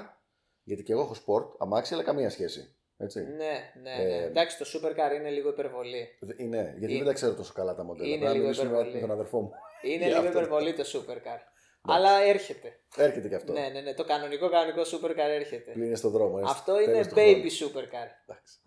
[0.64, 2.76] Γιατί και εγώ έχω sport, αμάξι, αλλά καμία σχέση.
[2.98, 3.22] Έτσι.
[3.22, 4.24] Ναι, ναι, Ε, ναι.
[4.26, 6.18] Εντάξει, το supercar είναι λίγο υπερβολή.
[6.20, 8.08] Δε- Είναι, γιατί Είναι- δεν τα ξέρω τόσο καλά τα μοντέλα.
[8.08, 8.94] Είναι Πρέπει να λίγο μιλήσουμε υπερβολή.
[8.96, 9.52] με τον αδερφό μου.
[9.82, 10.30] Είναι Για λίγο αυτό.
[10.40, 11.40] υπερβολή το supercar.
[11.88, 12.80] Αλλά έρχεται.
[12.96, 13.54] Έρχεται και αυτό.
[13.54, 13.94] Ναι, ναι, ναι.
[13.94, 15.72] Το κανονικό κανονικό supercar έρχεται.
[15.72, 16.38] Πλην είναι στον δρόμο.
[16.40, 17.74] είναι Αυτό στο είναι τέλος του baby χρόνου.
[17.74, 18.08] supercar.
[18.26, 18.62] Εντάξει.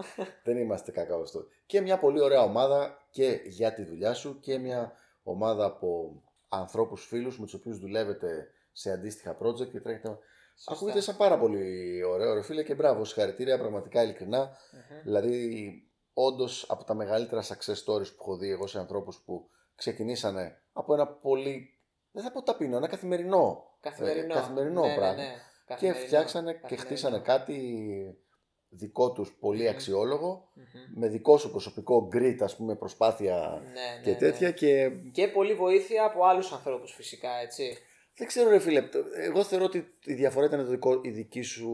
[0.45, 1.47] δεν είμαστε κακά αυτό.
[1.67, 4.93] Και μια πολύ ωραία ομάδα και για τη δουλειά σου και μια
[5.23, 10.19] ομάδα από ανθρώπους φίλους με τους οποίους δουλεύετε σε αντίστοιχα project και τρέχετε.
[10.65, 14.57] Ακούγεται σαν πάρα πολύ ωραίο, ρε φίλε, και μπράβο, συγχαρητήρια, πραγματικά ειλικρινά.
[14.73, 15.01] Μμμ.
[15.05, 15.71] Δηλαδή,
[16.13, 20.95] όντως από τα μεγαλύτερα success stories που έχω δει εγώ σε ανθρώπους που ξεκινήσανε από
[20.95, 21.76] ένα πολύ,
[22.17, 24.33] δεν θα πω ταπεινό, ένα καθημερινό, Καθημερινό.
[24.33, 25.15] ε, καθημερινό ναι, πράγμα.
[25.23, 25.35] Ναι, ναι.
[25.67, 26.05] Και Καθημερινό.
[26.07, 26.87] φτιάξανε και Καθημερινό.
[26.89, 27.59] χτίσανε κάτι
[28.69, 30.65] δικό τους πολύ αξιόλογο Μμμ.
[31.01, 34.55] με δικό σου προσωπικό grit, ας πούμε, προσπάθεια Ναι, και ναι, τέτοια ναι.
[34.55, 37.79] και Και πολύ βοήθεια από άλλους ανθρώπους φυσικά, έτσι.
[38.17, 41.43] δεν ξέρω ρε φίλε, το- εγώ θεωρώ ότι η διαφορά ήταν το δικό, η δική
[41.43, 41.71] σου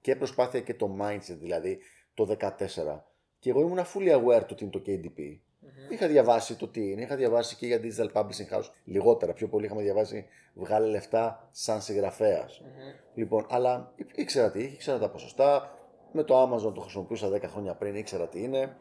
[0.00, 1.78] και προσπάθεια και το mindset δηλαδή
[2.14, 3.04] το 14
[3.38, 5.40] και εγώ ήμουν fully aware του τι είναι το KDP.
[5.62, 5.90] Μμμ.
[5.92, 9.64] Είχα διαβάσει το τι είναι, είχα διαβάσει και για digital publishing house λιγότερα, πιο πολύ
[9.66, 12.60] είχαμε διαβάσει βγάλε λεφτά σαν συγγραφέας.
[12.60, 12.92] Μμμ.
[13.14, 15.76] Λοιπόν, αλλά ή- ήξερα τι είχε, ήξερα τα ποσοστά.
[16.12, 18.76] Με το Amazon το χρησιμοποιούσα 10 χρόνια πριν, ήξερα τι είναι.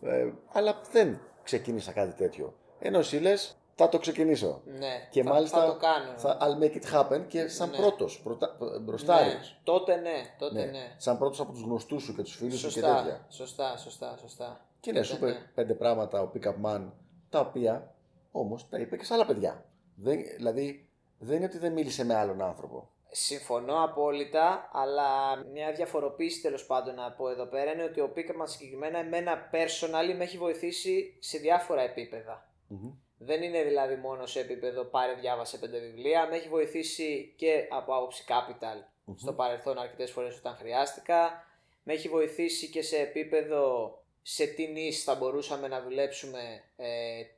[0.00, 0.08] Μμμ.
[0.10, 2.54] Ε, αλλά δεν ξεκίνησα κάτι τέτοιο.
[2.78, 4.60] Ενώ εσύ λες, θα το ξεκινήσω.
[4.64, 6.18] Ναι, Και θα, μάλιστα θα το κάνω.
[6.18, 7.76] Θα, I'll make it happen και σαν Ναι.
[7.76, 8.48] πρώτος, πρώτος,
[8.80, 9.28] μπροστάρι.
[9.28, 10.94] Ναι, τότε ναι, τότε ναι.
[10.96, 13.26] Σαν πρώτος από τους γνωστούς σου και τους φίλους σου και Σωστά, τέτοια.
[13.28, 14.60] σωστά, σωστά, σωστά.
[14.82, 15.50] Και ναι, σου είπε ναι.
[15.54, 16.90] πέντε πράγματα ο Pick Up Man,
[17.30, 17.94] τα οποία
[18.32, 19.64] όμως τα είπε και σε άλλα παιδιά.
[19.94, 22.88] Δεν, δηλαδή, δεν είναι ότι δεν μίλησε με άλλον άνθρωπο.
[23.10, 28.48] Συμφωνώ απόλυτα, αλλά μια διαφοροποίηση τέλος πάντων να πω εδώ πέρα είναι ότι ο Πίκερμαν
[28.48, 32.48] συγκεκριμένα εμένα personally με έχει βοηθήσει σε διάφορα επίπεδα.
[32.66, 32.90] Μμμ.
[33.18, 37.94] Δεν είναι δηλαδή μόνο σε επίπεδο πάρε διάβασε πέντε βιβλία, με έχει βοηθήσει και από
[37.94, 41.44] άποψη capital στο παρελθόν αρκετές φορές όταν χρειάστηκα.
[41.82, 46.38] Με έχει βοηθήσει και σε επίπεδο σε τι νης θα μπορούσαμε να δουλέψουμε,
[46.76, 46.86] ε,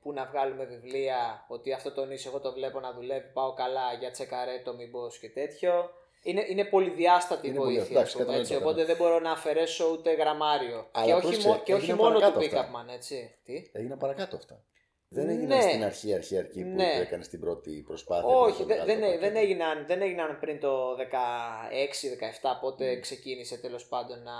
[0.02, 3.92] που να βγάλουμε βιβλία, ότι αυτό το νης εγώ το βλέπω να δουλεύει, πάω καλά,
[4.00, 5.90] για τσεκαρέ το μήπως και τέτοιο.
[6.22, 9.18] Είναι, είναι πολυδιάστατη η Είναι πολύ- βοήθεια, εντάξει, ας πούμε, κατανοητό, έτσι, οπότε δεν μπορώ
[9.18, 10.88] να αφαιρέσω ούτε γραμμάριο.
[10.92, 12.70] Αλλά και όχι, πρόσεξε, μο- και όχι έγιναν μόνο του παρακάτω αυτά.
[12.70, 13.34] Pick-up Man, έτσι.
[13.44, 14.62] Τι; Έγιναν παρακάτω αυτά.
[15.08, 15.32] Δεν Ναι.
[15.32, 16.92] έγιναν στην αρχή, αρχή, αρχή που Ναι.
[17.00, 18.28] έκανες την πρώτη προσπάθεια.
[18.28, 19.20] Όχι, με το δεν, μεγάλο δεν, πακέτο.
[19.20, 24.32] δεν, έγιναν, δεν έγιναν πριν το 16-17, πότε ξεκίνησε τέλος πάντων να,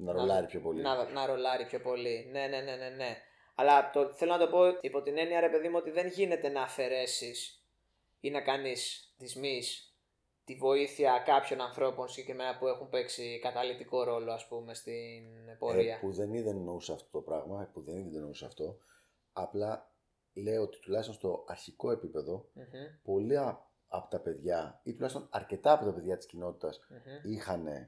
[0.00, 0.82] Να ρολάρει πιο πολύ.
[0.82, 2.28] Να, να ρολάρει πιο πολύ.
[2.32, 3.16] Ναι, ναι, ναι, ναι, ναι.
[3.54, 6.48] Αλλά το, θέλω να το πω υπό την έννοια, ρε παιδί μου, ότι δεν γίνεται
[6.48, 7.64] να αφαιρέσεις
[8.20, 9.62] ή να κάνεις δυσμή
[10.44, 15.94] τη βοήθεια κάποιων ανθρώπων συγκεκριμένα που έχουν παίξει καταλητικό ρόλο, ας πούμε, στην πορεία.
[15.94, 18.78] Ε, που δεν είδε εννοούσε αυτό το πράγμα, ε, που δεν είδε εννοούσε αυτό.
[19.32, 19.92] Απλά
[20.32, 22.64] λέω ότι τουλάχιστον στο αρχικό επίπεδο, Μμμ,
[23.02, 27.78] πολλά από τα παιδιά, ή τουλάχιστον αρκετά από τα παιδιά της κοινότητας, μμμ, είχαν μμμ.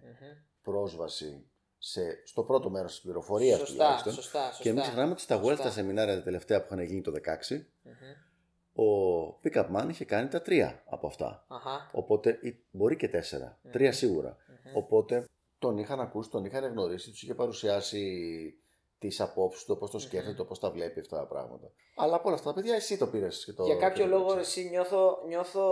[0.63, 1.51] πρόσβαση
[1.83, 4.12] σε, στο πρώτο μέρος της πληροφορίας Σωστά, τουλάχιστον.
[4.12, 4.62] σωστά, σωστά.
[4.62, 5.62] Και μην ξεχνάμε ότι στα Wealth Σωστά.
[5.62, 8.85] τα σεμινάρια τα τελευταία που είχαν γίνει το 16, Μμμ.
[8.87, 11.45] ο Pick Up Man είχε κάνει τα τρία από αυτά.
[11.49, 11.91] Αχα.
[11.93, 13.59] Οπότε, ή μπορεί και τέσσερα.
[13.72, 14.37] Τρία σίγουρα.
[14.49, 14.76] Μμμ.
[14.76, 15.24] Οπότε
[15.59, 18.55] τον είχαν ακούσει, τον είχαν γνωρίσει, τους είχε παρουσιάσει
[18.99, 21.70] τις απόψεις του, πώ το σκέφτεται, το πώ τα βλέπει αυτά τα πράγματα.
[21.97, 23.64] Αλλά από όλα αυτά τα παιδιά, εσύ το πήρες και το.
[23.64, 24.57] Για κάποιο και το λόγο παίξες.
[24.57, 25.64] εσύ νιώθω, νιώθω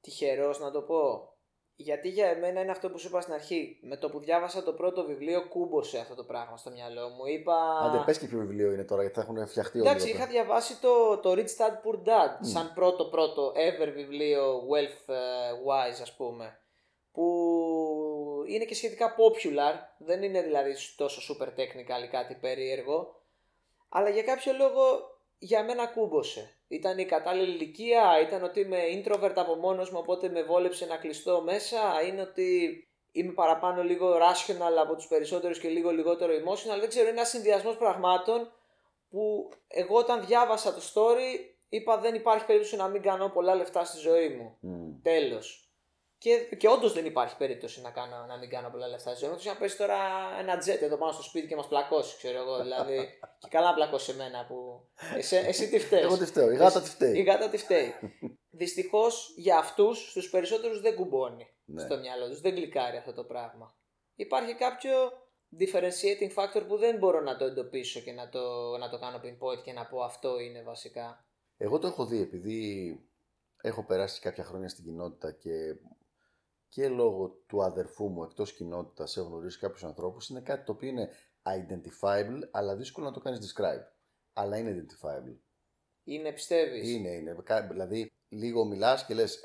[0.00, 1.31] τυχερός να το πω
[1.76, 3.78] Γιατί για εμένα είναι αυτό που σου είπα στην αρχή.
[3.82, 7.26] Με το που διάβασα το πρώτο βιβλίο, κούμποσε αυτό το πράγμα στο μυαλό μου.
[7.26, 7.78] Είπα.
[7.78, 9.88] Άντε, πες και ποιο βιβλίο είναι τώρα, γιατί θα έχουν φτιαχτεί όλοι.
[9.88, 15.14] Εντάξει, είχα διαβάσει το, το Rich Dad Poor Dad, σαν πρώτο πρώτο ever βιβλίο wealth
[15.14, 15.18] ε,
[15.66, 16.56] wise, ας πούμε.
[17.12, 17.26] Που
[18.46, 19.74] είναι και σχετικά popular.
[19.98, 23.20] Δεν είναι δηλαδή τόσο super technical ή κάτι περίεργο.
[23.88, 24.82] Αλλά για κάποιο λόγο
[25.38, 26.56] για μένα κούμποσε.
[26.72, 30.96] Ήταν η κατάλληλη ηλικία, ήταν ότι είμαι introvert από μόνος μου οπότε με βόλεψε να
[30.96, 32.76] κλειστώ μέσα, είναι ότι
[33.12, 37.28] είμαι παραπάνω λίγο rational από τους περισσότερους και λίγο λιγότερο emotional, δεν ξέρω, είναι ένας
[37.28, 38.52] συνδυασμός πραγμάτων
[39.10, 43.84] που εγώ όταν διάβασα το story είπα δεν υπάρχει περίπτωση να μην κάνω πολλά λεφτά
[43.84, 44.58] στη ζωή μου.
[44.62, 45.00] Mm.
[45.02, 45.61] Τέλος.
[46.22, 49.34] Και, και όντως δεν υπάρχει περίπτωση να, κάνω, να μην κάνω πολλά λεφτά στη ζωή
[49.34, 49.40] μου.
[49.44, 49.98] να πέσει τώρα
[50.38, 52.62] ένα τζετ εδώ πάνω στο σπίτι και μας πλακώσει, ξέρω εγώ.
[52.62, 54.88] Δηλαδή, και καλά να πλακώσει εμένα που.
[55.16, 56.50] Εσύ, εσύ τι φταίεις; Εγώ τι φταίω.
[56.50, 57.18] Η γάτα τι φταίει.
[57.18, 57.94] Η γάτα τι φταίει.
[58.62, 61.82] Δυστυχώς για αυτούς, του περισσότερους δεν κουμπώνει ναι.
[61.82, 62.40] στο μυαλό τους.
[62.40, 63.74] Δεν γλυκάρει αυτό το πράγμα.
[64.14, 64.92] Υπάρχει κάποιο
[65.58, 69.62] differentiating factor που δεν μπορώ να το εντοπίσω και να το, να το κάνω pinpoint
[69.62, 71.26] και να πω αυτό είναι βασικά.
[71.56, 73.00] Εγώ το έχω δει επειδή
[73.62, 75.76] έχω περάσει κάποια χρόνια στην κοινότητα και
[76.72, 80.88] και λόγω του αδερφού μου εκτός κοινότητας έχω γνωρίσει κάποιους ανθρώπους είναι κάτι το οποίο
[80.88, 81.10] είναι
[81.42, 83.86] identifiable αλλά δύσκολο να το κάνεις describe.
[84.32, 85.36] Αλλά είναι identifiable.
[86.04, 87.36] Είναι πιστεύεις; Είναι, είναι.
[87.68, 89.42] Δηλαδή λίγο μιλάς και λες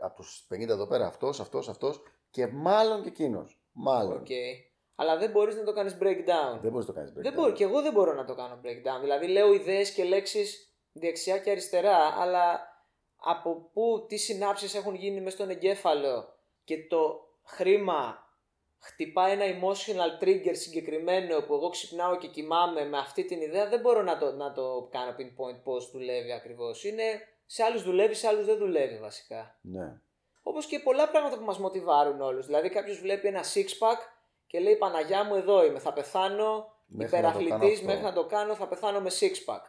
[0.00, 3.60] από τους 50 εδώ πέρα αυτός, αυτός, αυτός και μάλλον και εκείνος.
[3.72, 4.22] Μάλλον.
[4.22, 4.54] Okay.
[4.94, 6.58] Αλλά δεν μπορείς να το κάνεις breakdown.
[6.60, 7.22] Δεν μπορείς να το κάνεις breakdown.
[7.22, 9.00] Δεν μπορεί, και εγώ δεν μπορώ να το κάνω breakdown.
[9.00, 12.74] Δηλαδή λέω ιδέες και λέξεις δεξιά και αριστερά, αλλά
[13.16, 16.35] από πού, τι συνάψεις έχουν γίνει μες στον εγκέφαλο;
[16.66, 18.30] Και το χρήμα
[18.78, 23.80] χτυπάει ένα emotional trigger συγκεκριμένο που εγώ ξυπνάω και κοιμάμαι με αυτή την ιδέα, δεν
[23.80, 26.84] μπορώ να το, να το κάνω pinpoint πώς δουλεύει ακριβώς.
[26.84, 27.02] Είναι,
[27.46, 29.58] σε άλλους δουλεύει, σε άλλους δεν δουλεύει βασικά.
[29.60, 30.00] Ναι.
[30.42, 32.46] Όπως και πολλά πράγματα που μας μοτιβάρουν όλους.
[32.46, 33.98] Δηλαδή κάποιος βλέπει ένα six pack
[34.46, 39.00] και λέει Παναγιά μου εδώ είμαι, θα πεθάνω υπεραθλητής μέχρι να το κάνω, θα πεθάνω
[39.00, 39.62] με six pack.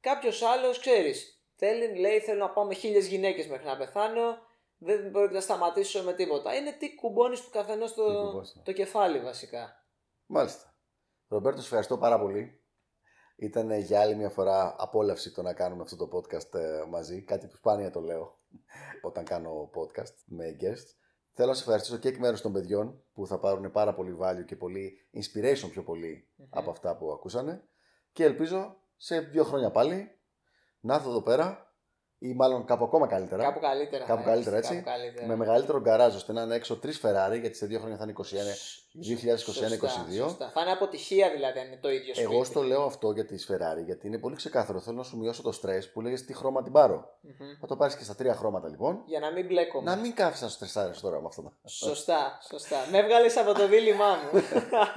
[0.00, 4.38] Κάποιος άλλος ξέρεις, θέλει, λέει θέλω να πάω με χίλιες γυναίκες μέχρι να πεθάνω,
[4.84, 6.54] δεν μπορεί να σταματήσω με τίποτα.
[6.54, 9.86] Είναι τι κουμπώνεις του καθενό το, το κεφάλι βασικά.
[10.26, 10.74] Μάλιστα.
[11.28, 12.60] Ρομπέρτο, ευχαριστώ πάρα πολύ.
[13.36, 17.22] Ήταν για άλλη μια φορά απόλαυση το να κάνουμε αυτό το podcast ε, μαζί.
[17.22, 18.38] Κάτι που σπάνια το λέω
[19.02, 20.96] όταν κάνω podcast με guests.
[21.34, 24.44] Θέλω να σε ευχαριστήσω και εκ μέρους των παιδιών που θα πάρουν πάρα πολύ value
[24.46, 27.68] και πολύ inspiration πιο πολυ από αυτά που ακούσανε.
[28.12, 30.18] Και ελπίζω σε δύο χρόνια πάλι
[30.80, 31.71] να έρθω εδώ πέρα
[32.22, 33.42] ή μάλλον κάπου ακόμα καλύτερα.
[33.42, 34.04] Κάπου καλύτερα.
[34.04, 34.74] Κάπου καλύτερα έτσι.
[34.74, 35.26] Κάπου καλύτερα.
[35.26, 38.12] Με μεγαλύτερο γκαράζ ώστε να είναι έξω τρεις Ferrari, γιατί σε δύο χρόνια θα είναι
[38.94, 40.36] 2021-2022.
[40.52, 42.32] Θα είναι αποτυχία δηλαδή αν είναι το ίδιο σπίτι.
[42.32, 44.80] Εγώ στο λέω αυτό για τη Ferrari, γιατί είναι πολύ ξεκάθαρο.
[44.80, 47.10] Θέλω να σου μειώσω το στρε που λέγε τι χρώμα την πάρω.
[47.24, 47.56] Mm-hmm.
[47.60, 49.02] Θα το πάρεις και στα τρία χρώματα λοιπόν.
[49.06, 49.90] Για να μην μπλέκομαι.
[49.90, 51.52] Να μην κάθεσαι να σου στρεσάρεις τώρα με αυτό.
[51.64, 52.76] Σωστά, σωστά.
[52.90, 54.42] Με έβγαλες από το δίλημά μου.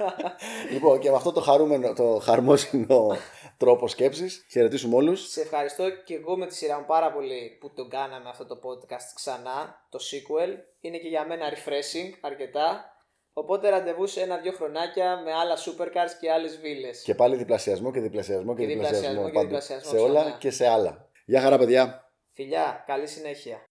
[0.72, 3.16] λοιπόν, και με αυτό το, χαρούμενο, το χαρμόσυνο
[3.56, 4.46] τρόπο σκέψης.
[4.50, 5.30] Χαιρετήσουμε όλους.
[5.30, 8.58] Σε ευχαριστώ και εγώ με τη σειρά μου πάρα πολύ που τον κάναμε αυτό το
[8.64, 10.50] podcast ξανά, το sequel.
[10.80, 12.95] Είναι και για μένα refreshing αρκετά.
[13.38, 17.02] Οπότε ραντεβού σε ένα-δύο χρονάκια με άλλα supercars και άλλες βίλες.
[17.02, 19.08] Και πάλι διπλασιασμό και διπλασιασμό και, και διπλασιασμό.
[19.08, 21.08] Και διπλασιασμό, και διπλασιασμό σε όλα και σε άλλα.
[21.24, 22.10] Γεια χαρά, παιδιά.
[22.32, 23.62] Φιλιά, καλή συνέχεια.